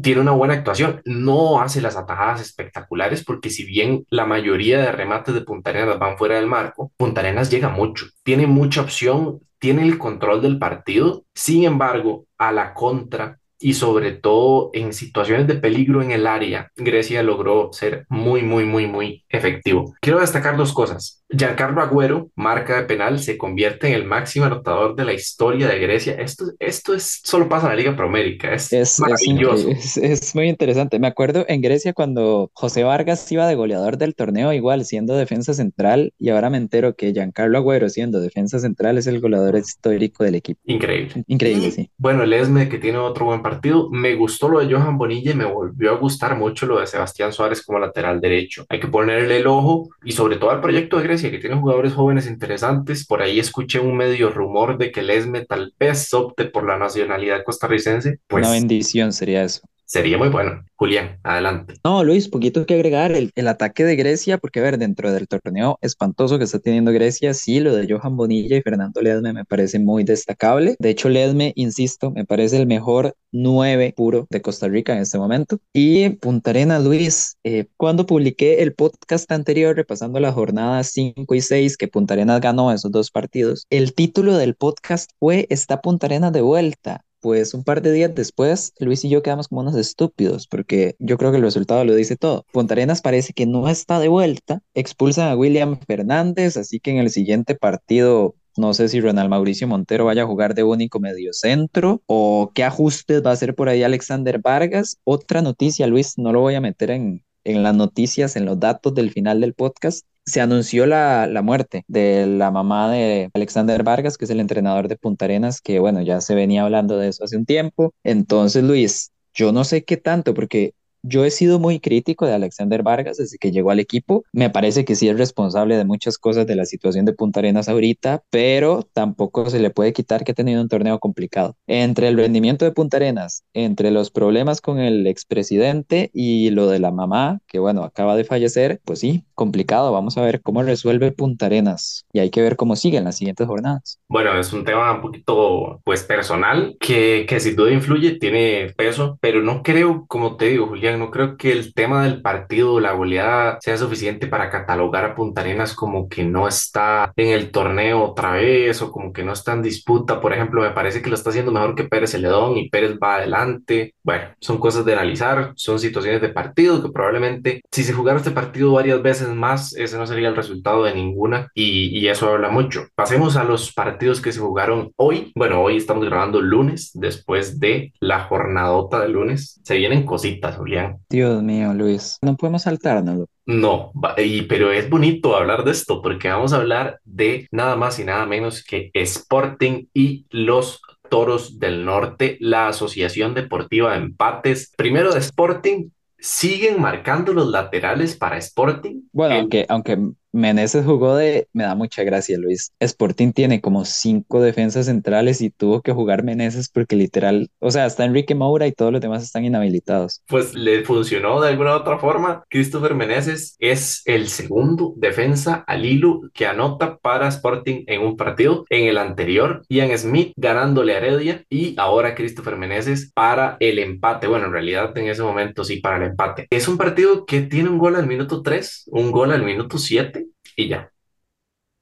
Tiene 0.00 0.22
una 0.22 0.32
buena 0.32 0.54
actuación, 0.54 1.02
no 1.04 1.60
hace 1.60 1.82
las 1.82 1.96
atajadas 1.96 2.40
espectaculares 2.40 3.24
porque 3.24 3.50
si 3.50 3.66
bien 3.66 4.06
la 4.08 4.24
mayoría 4.24 4.78
de 4.78 4.90
remates 4.90 5.34
de 5.34 5.42
Punta 5.42 5.68
Arenas 5.70 5.98
van 5.98 6.16
fuera 6.16 6.36
del 6.36 6.46
marco, 6.46 6.92
Punta 6.96 7.20
Arenas 7.20 7.50
llega 7.50 7.68
mucho, 7.68 8.06
tiene 8.22 8.46
mucha 8.46 8.80
opción, 8.80 9.40
tiene 9.58 9.82
el 9.82 9.98
control 9.98 10.40
del 10.40 10.58
partido, 10.58 11.24
sin 11.34 11.64
embargo, 11.64 12.24
a 12.38 12.52
la 12.52 12.72
contra 12.72 13.38
y 13.62 13.74
sobre 13.74 14.12
todo 14.12 14.70
en 14.72 14.92
situaciones 14.92 15.46
de 15.46 15.54
peligro 15.54 16.02
en 16.02 16.10
el 16.10 16.26
área, 16.26 16.70
Grecia 16.76 17.22
logró 17.22 17.70
ser 17.72 18.06
muy, 18.08 18.42
muy, 18.42 18.64
muy, 18.64 18.86
muy 18.86 19.24
efectivo. 19.28 19.94
Quiero 20.00 20.20
destacar 20.20 20.56
dos 20.56 20.72
cosas. 20.72 21.22
Giancarlo 21.34 21.80
Agüero, 21.80 22.28
marca 22.36 22.76
de 22.76 22.82
penal, 22.86 23.18
se 23.18 23.38
convierte 23.38 23.86
en 23.88 23.94
el 23.94 24.04
máximo 24.04 24.44
anotador 24.44 24.94
de 24.94 25.04
la 25.06 25.14
historia 25.14 25.66
de 25.66 25.78
Grecia. 25.78 26.14
Esto, 26.14 26.44
esto 26.58 26.92
es, 26.92 27.20
solo 27.24 27.48
pasa 27.48 27.66
en 27.66 27.72
la 27.72 27.76
Liga 27.76 27.96
Promérica, 27.96 28.52
es 28.52 28.70
Es, 28.72 29.00
maravilloso. 29.00 29.70
es, 29.70 29.96
es 29.96 30.34
muy 30.34 30.48
interesante. 30.48 30.98
Me 30.98 31.06
acuerdo 31.06 31.46
en 31.48 31.62
Grecia 31.62 31.94
cuando 31.94 32.50
José 32.52 32.84
Vargas 32.84 33.30
iba 33.32 33.46
de 33.46 33.54
goleador 33.54 33.96
del 33.96 34.14
torneo, 34.14 34.52
igual 34.52 34.84
siendo 34.84 35.16
defensa 35.16 35.54
central, 35.54 36.12
y 36.18 36.28
ahora 36.28 36.50
me 36.50 36.58
entero 36.58 36.96
que 36.96 37.12
Giancarlo 37.12 37.56
Agüero, 37.58 37.88
siendo 37.88 38.20
defensa 38.20 38.58
central, 38.58 38.98
es 38.98 39.06
el 39.06 39.20
goleador 39.20 39.56
histórico 39.56 40.24
del 40.24 40.34
equipo. 40.34 40.60
Increíble. 40.64 41.24
Increíble, 41.28 41.70
sí. 41.70 41.90
bueno, 41.96 42.24
el 42.24 42.32
Esme 42.34 42.68
que 42.68 42.78
tiene 42.78 42.98
otro 42.98 43.26
buen 43.26 43.40
partido. 43.40 43.51
Me 43.90 44.14
gustó 44.14 44.48
lo 44.48 44.60
de 44.60 44.72
Johan 44.72 44.98
Bonilla 44.98 45.32
y 45.32 45.34
me 45.34 45.44
volvió 45.44 45.92
a 45.92 45.96
gustar 45.98 46.36
mucho 46.36 46.66
lo 46.66 46.80
de 46.80 46.86
Sebastián 46.86 47.32
Suárez 47.32 47.62
como 47.64 47.78
lateral 47.78 48.20
derecho. 48.20 48.64
Hay 48.68 48.80
que 48.80 48.88
ponerle 48.88 49.38
el 49.38 49.46
ojo 49.46 49.88
y 50.04 50.12
sobre 50.12 50.36
todo 50.36 50.50
al 50.50 50.60
proyecto 50.60 50.96
de 50.98 51.04
Grecia 51.04 51.30
que 51.30 51.38
tiene 51.38 51.56
jugadores 51.56 51.94
jóvenes 51.94 52.26
interesantes. 52.26 53.06
Por 53.06 53.22
ahí 53.22 53.38
escuché 53.38 53.80
un 53.80 53.96
medio 53.96 54.30
rumor 54.30 54.78
de 54.78 54.90
que 54.92 55.00
el 55.00 55.10
Esme 55.10 55.44
tal 55.44 55.74
vez 55.78 56.12
opte 56.14 56.46
por 56.46 56.66
la 56.66 56.78
nacionalidad 56.78 57.44
costarricense. 57.44 58.18
Una 58.30 58.50
Pues 58.50 58.50
bendición 58.50 59.12
sería 59.12 59.44
eso. 59.44 59.60
Sería 59.92 60.16
muy 60.16 60.30
bueno. 60.30 60.64
Julián, 60.76 61.18
adelante. 61.22 61.74
No, 61.84 62.02
Luis, 62.02 62.26
poquito 62.26 62.64
que 62.64 62.74
agregar. 62.74 63.12
El, 63.12 63.48
ataque 63.48 63.84
de 63.84 63.94
Grecia, 63.94 64.38
porque 64.38 64.60
a 64.60 64.62
ver, 64.62 64.78
dentro 64.78 65.12
del 65.12 65.28
torneo 65.28 65.78
espantoso 65.82 66.38
que 66.38 66.44
está 66.44 66.58
teniendo 66.58 66.92
Grecia, 66.92 67.34
sí, 67.34 67.60
lo 67.60 67.76
de 67.76 67.86
Johan 67.92 68.16
Bonilla 68.16 68.56
y 68.56 68.62
Fernando 68.62 69.02
Ledme 69.02 69.34
me 69.34 69.44
parece 69.44 69.78
muy 69.78 70.02
destacable. 70.02 70.76
De 70.78 70.88
hecho, 70.88 71.10
Ledme, 71.10 71.52
insisto, 71.56 72.10
me 72.10 72.24
parece 72.24 72.56
el 72.56 72.66
mejor 72.66 73.14
9 73.32 73.92
puro 73.94 74.26
de 74.30 74.40
Costa 74.40 74.66
Rica 74.66 74.94
en 74.94 75.00
este 75.00 75.18
momento. 75.18 75.58
Y 75.74 76.08
Punta 76.08 76.50
Arenas, 76.50 76.82
Luis, 76.82 77.36
eh, 77.44 77.66
cuando 77.76 78.06
publiqué 78.06 78.62
el 78.62 78.72
podcast 78.72 79.30
anterior 79.30 79.76
repasando 79.76 80.20
las 80.20 80.34
jornadas 80.34 80.86
5 80.88 81.34
y 81.34 81.40
6 81.42 81.76
que 81.76 81.88
Punta 81.88 82.14
Arenas 82.14 82.40
ganó 82.40 82.72
esos 82.72 82.90
dos 82.90 83.10
partidos, 83.10 83.66
el 83.68 83.92
título 83.92 84.38
del 84.38 84.54
podcast 84.54 85.10
fue 85.18 85.46
¿Está 85.50 85.82
Punta 85.82 86.06
Arenas 86.06 86.32
de 86.32 86.40
vuelta? 86.40 87.04
Pues 87.22 87.54
un 87.54 87.64
par 87.64 87.80
de 87.80 87.92
días 87.92 88.14
después, 88.14 88.74
Luis 88.80 89.04
y 89.04 89.08
yo 89.08 89.22
quedamos 89.22 89.48
como 89.48 89.62
unos 89.62 89.76
estúpidos, 89.76 90.46
porque 90.48 90.96
yo 90.98 91.16
creo 91.16 91.30
que 91.30 91.38
el 91.38 91.42
resultado 91.44 91.84
lo 91.84 91.94
dice 91.94 92.16
todo. 92.16 92.44
Punta 92.52 92.74
Arenas 92.74 93.00
parece 93.00 93.32
que 93.32 93.46
no 93.46 93.68
está 93.68 94.00
de 94.00 94.08
vuelta, 94.08 94.60
expulsan 94.74 95.28
a 95.30 95.36
William 95.36 95.78
Fernández, 95.86 96.56
así 96.56 96.80
que 96.80 96.90
en 96.90 96.98
el 96.98 97.10
siguiente 97.10 97.54
partido 97.54 98.34
no 98.56 98.74
sé 98.74 98.88
si 98.88 99.00
Ronald 99.00 99.30
Mauricio 99.30 99.66
Montero 99.66 100.04
vaya 100.04 100.24
a 100.24 100.26
jugar 100.26 100.54
de 100.54 100.62
único 100.62 101.00
mediocentro 101.00 102.02
o 102.06 102.52
qué 102.54 102.64
ajustes 102.64 103.24
va 103.24 103.30
a 103.30 103.32
hacer 103.34 103.54
por 103.54 103.68
ahí 103.68 103.82
Alexander 103.82 104.40
Vargas. 104.40 104.98
Otra 105.04 105.40
noticia, 105.40 105.86
Luis, 105.86 106.18
no 106.18 106.32
lo 106.32 106.40
voy 106.40 106.54
a 106.56 106.60
meter 106.60 106.90
en, 106.90 107.24
en 107.44 107.62
las 107.62 107.74
noticias, 107.74 108.36
en 108.36 108.44
los 108.44 108.60
datos 108.60 108.94
del 108.94 109.10
final 109.10 109.40
del 109.40 109.54
podcast, 109.54 110.06
se 110.24 110.40
anunció 110.40 110.86
la, 110.86 111.26
la, 111.26 111.42
muerte 111.42 111.84
de 111.88 112.26
la 112.26 112.50
mamá 112.50 112.90
de 112.90 113.30
Alexander 113.34 113.82
Vargas, 113.82 114.18
que 114.18 114.24
es 114.24 114.30
el 114.30 114.40
entrenador 114.40 114.88
de 114.88 114.96
Punta 114.96 115.24
Arenas, 115.24 115.60
que 115.60 115.78
bueno, 115.78 116.02
ya 116.02 116.20
se 116.20 116.34
venía 116.34 116.62
hablando 116.64 116.98
de 116.98 117.08
eso 117.08 117.24
hace 117.24 117.36
un 117.36 117.46
tiempo. 117.46 117.92
Entonces, 118.04 118.62
Luis, 118.62 119.12
yo 119.34 119.52
no 119.52 119.64
sé 119.64 119.84
qué 119.84 119.96
tanto, 119.96 120.34
porque 120.34 120.74
yo 121.02 121.24
he 121.24 121.30
sido 121.30 121.58
muy 121.58 121.80
crítico 121.80 122.26
de 122.26 122.34
Alexander 122.34 122.82
Vargas 122.82 123.16
desde 123.16 123.38
que 123.38 123.50
llegó 123.50 123.70
al 123.70 123.80
equipo. 123.80 124.24
Me 124.32 124.50
parece 124.50 124.84
que 124.84 124.94
sí 124.94 125.08
es 125.08 125.18
responsable 125.18 125.76
de 125.76 125.84
muchas 125.84 126.16
cosas 126.16 126.46
de 126.46 126.54
la 126.54 126.64
situación 126.64 127.04
de 127.04 127.12
Punta 127.12 127.40
Arenas 127.40 127.68
ahorita, 127.68 128.22
pero 128.30 128.88
tampoco 128.92 129.50
se 129.50 129.58
le 129.58 129.70
puede 129.70 129.92
quitar 129.92 130.24
que 130.24 130.32
ha 130.32 130.34
tenido 130.36 130.62
un 130.62 130.68
torneo 130.68 131.00
complicado. 131.00 131.56
Entre 131.66 132.08
el 132.08 132.16
rendimiento 132.16 132.64
de 132.64 132.72
Punta 132.72 132.98
Arenas, 132.98 133.42
entre 133.52 133.90
los 133.90 134.10
problemas 134.10 134.60
con 134.60 134.78
el 134.78 135.06
expresidente 135.08 136.10
y 136.14 136.50
lo 136.50 136.68
de 136.68 136.78
la 136.78 136.92
mamá, 136.92 137.40
que 137.48 137.58
bueno, 137.58 137.82
acaba 137.82 138.16
de 138.16 138.24
fallecer, 138.24 138.80
pues 138.84 139.00
sí, 139.00 139.24
complicado. 139.42 139.90
Vamos 139.90 140.16
a 140.16 140.22
ver 140.22 140.40
cómo 140.40 140.62
resuelve 140.62 141.10
Punta 141.10 141.46
Arenas 141.46 142.06
y 142.12 142.20
hay 142.20 142.30
que 142.30 142.40
ver 142.40 142.54
cómo 142.54 142.76
sigue 142.76 142.98
en 142.98 143.04
las 143.04 143.16
siguientes 143.16 143.44
jornadas. 143.48 143.98
Bueno, 144.08 144.38
es 144.38 144.52
un 144.52 144.64
tema 144.64 144.92
un 144.92 145.00
poquito 145.00 145.80
pues 145.84 146.04
personal 146.04 146.76
que, 146.78 147.26
que 147.28 147.40
sin 147.40 147.56
duda 147.56 147.72
influye, 147.72 148.18
tiene 148.20 148.72
peso, 148.76 149.18
pero 149.20 149.42
no 149.42 149.64
creo, 149.64 150.04
como 150.06 150.36
te 150.36 150.46
digo, 150.46 150.68
Julián, 150.68 151.00
no 151.00 151.10
creo 151.10 151.36
que 151.36 151.50
el 151.50 151.74
tema 151.74 152.04
del 152.04 152.22
partido, 152.22 152.78
la 152.78 152.92
goleada, 152.92 153.58
sea 153.60 153.76
suficiente 153.76 154.28
para 154.28 154.48
catalogar 154.48 155.04
a 155.04 155.14
Punta 155.16 155.40
Arenas 155.40 155.74
como 155.74 156.08
que 156.08 156.22
no 156.22 156.46
está 156.46 157.12
en 157.16 157.28
el 157.28 157.50
torneo 157.50 158.04
otra 158.04 158.34
vez 158.34 158.80
o 158.80 158.92
como 158.92 159.12
que 159.12 159.24
no 159.24 159.32
está 159.32 159.54
en 159.54 159.62
disputa. 159.62 160.20
Por 160.20 160.32
ejemplo, 160.32 160.62
me 160.62 160.70
parece 160.70 161.02
que 161.02 161.10
lo 161.10 161.16
está 161.16 161.30
haciendo 161.30 161.50
mejor 161.50 161.74
que 161.74 161.84
Pérez 161.84 162.12
Celedón 162.12 162.56
y 162.58 162.68
Pérez 162.68 162.96
va 163.02 163.16
adelante. 163.16 163.94
Bueno, 164.04 164.28
son 164.40 164.58
cosas 164.58 164.84
de 164.84 164.92
analizar, 164.92 165.52
son 165.56 165.80
situaciones 165.80 166.20
de 166.20 166.28
partido 166.28 166.80
que 166.80 166.90
probablemente 166.90 167.62
si 167.72 167.82
se 167.82 167.92
jugara 167.92 168.18
este 168.18 168.30
partido 168.30 168.72
varias 168.72 169.02
veces 169.02 169.28
más, 169.36 169.74
ese 169.74 169.98
no 169.98 170.06
sería 170.06 170.28
el 170.28 170.36
resultado 170.36 170.84
de 170.84 170.94
ninguna 170.94 171.50
y, 171.54 171.98
y 171.98 172.08
eso 172.08 172.28
habla 172.28 172.50
mucho. 172.50 172.86
Pasemos 172.94 173.36
a 173.36 173.44
los 173.44 173.72
partidos 173.72 174.20
que 174.20 174.32
se 174.32 174.40
jugaron 174.40 174.92
hoy. 174.96 175.32
Bueno, 175.34 175.62
hoy 175.62 175.76
estamos 175.76 176.04
grabando 176.04 176.40
lunes, 176.40 176.90
después 176.94 177.58
de 177.60 177.92
la 178.00 178.24
jornadota 178.24 179.00
de 179.00 179.08
lunes. 179.08 179.60
Se 179.64 179.76
vienen 179.76 180.04
cositas, 180.04 180.56
Julián. 180.56 180.98
Dios 181.08 181.42
mío, 181.42 181.72
Luis, 181.74 182.18
no 182.22 182.36
podemos 182.36 182.62
saltarnos. 182.62 183.26
No, 183.44 183.92
y, 184.18 184.42
pero 184.42 184.70
es 184.70 184.88
bonito 184.88 185.36
hablar 185.36 185.64
de 185.64 185.72
esto 185.72 186.00
porque 186.00 186.28
vamos 186.28 186.52
a 186.52 186.56
hablar 186.56 187.00
de 187.04 187.48
nada 187.50 187.74
más 187.74 187.98
y 187.98 188.04
nada 188.04 188.24
menos 188.24 188.62
que 188.62 188.90
Sporting 188.94 189.86
y 189.92 190.26
los 190.30 190.80
Toros 191.10 191.58
del 191.58 191.84
Norte, 191.84 192.38
la 192.40 192.68
Asociación 192.68 193.34
Deportiva 193.34 193.92
de 193.92 193.98
Empates. 193.98 194.72
Primero 194.76 195.12
de 195.12 195.18
Sporting, 195.18 195.90
siguen 196.22 196.80
marcando 196.80 197.34
los 197.34 197.48
laterales 197.48 198.16
para 198.16 198.38
Sporting. 198.38 199.02
Bueno, 199.12 199.34
aunque, 199.34 199.66
aunque 199.68 199.98
Meneses 200.32 200.84
jugó 200.84 201.16
de, 201.16 201.48
me 201.52 201.64
da 201.64 201.74
mucha 201.74 202.02
gracia 202.04 202.38
Luis, 202.38 202.72
Sporting 202.80 203.32
tiene 203.32 203.60
como 203.60 203.84
cinco 203.84 204.40
defensas 204.40 204.86
centrales 204.86 205.40
y 205.42 205.50
tuvo 205.50 205.82
que 205.82 205.92
jugar 205.92 206.24
Meneses 206.24 206.70
porque 206.70 206.96
literal, 206.96 207.50
o 207.58 207.70
sea, 207.70 207.86
está 207.86 208.04
Enrique 208.04 208.34
Moura 208.34 208.66
y 208.66 208.72
todos 208.72 208.92
los 208.92 209.00
demás 209.00 209.22
están 209.22 209.44
inhabilitados. 209.44 210.22
Pues 210.28 210.54
le 210.54 210.84
funcionó 210.84 211.40
de 211.40 211.50
alguna 211.50 211.76
otra 211.76 211.98
forma. 211.98 212.44
Christopher 212.48 212.94
Meneses 212.94 213.56
es 213.58 214.02
el 214.06 214.28
segundo 214.28 214.94
defensa 214.96 215.64
al 215.66 215.84
hilo 215.84 216.22
que 216.32 216.46
anota 216.46 216.96
para 216.96 217.28
Sporting 217.28 217.84
en 217.86 218.00
un 218.00 218.16
partido. 218.16 218.64
En 218.70 218.88
el 218.88 218.98
anterior, 218.98 219.62
Ian 219.68 219.96
Smith 219.98 220.32
ganándole 220.36 220.94
a 220.94 220.98
Heredia 220.98 221.44
y 221.50 221.74
ahora 221.78 222.14
Christopher 222.14 222.56
Meneses 222.56 223.10
para 223.14 223.56
el 223.60 223.78
empate. 223.78 224.26
Bueno, 224.26 224.46
en 224.46 224.52
realidad 224.52 224.96
en 224.96 225.08
ese 225.08 225.22
momento 225.22 225.64
sí 225.64 225.80
para 225.80 225.96
el 225.96 226.10
empate. 226.10 226.46
Es 226.50 226.68
un 226.68 226.78
partido 226.78 227.26
que 227.26 227.42
tiene 227.42 227.68
un 227.68 227.78
gol 227.78 227.96
al 227.96 228.06
minuto 228.06 228.42
3, 228.42 228.84
un 228.86 229.10
gol 229.10 229.32
al 229.32 229.42
minuto 229.42 229.78
7 229.78 230.21
y 230.56 230.68
ya. 230.68 230.92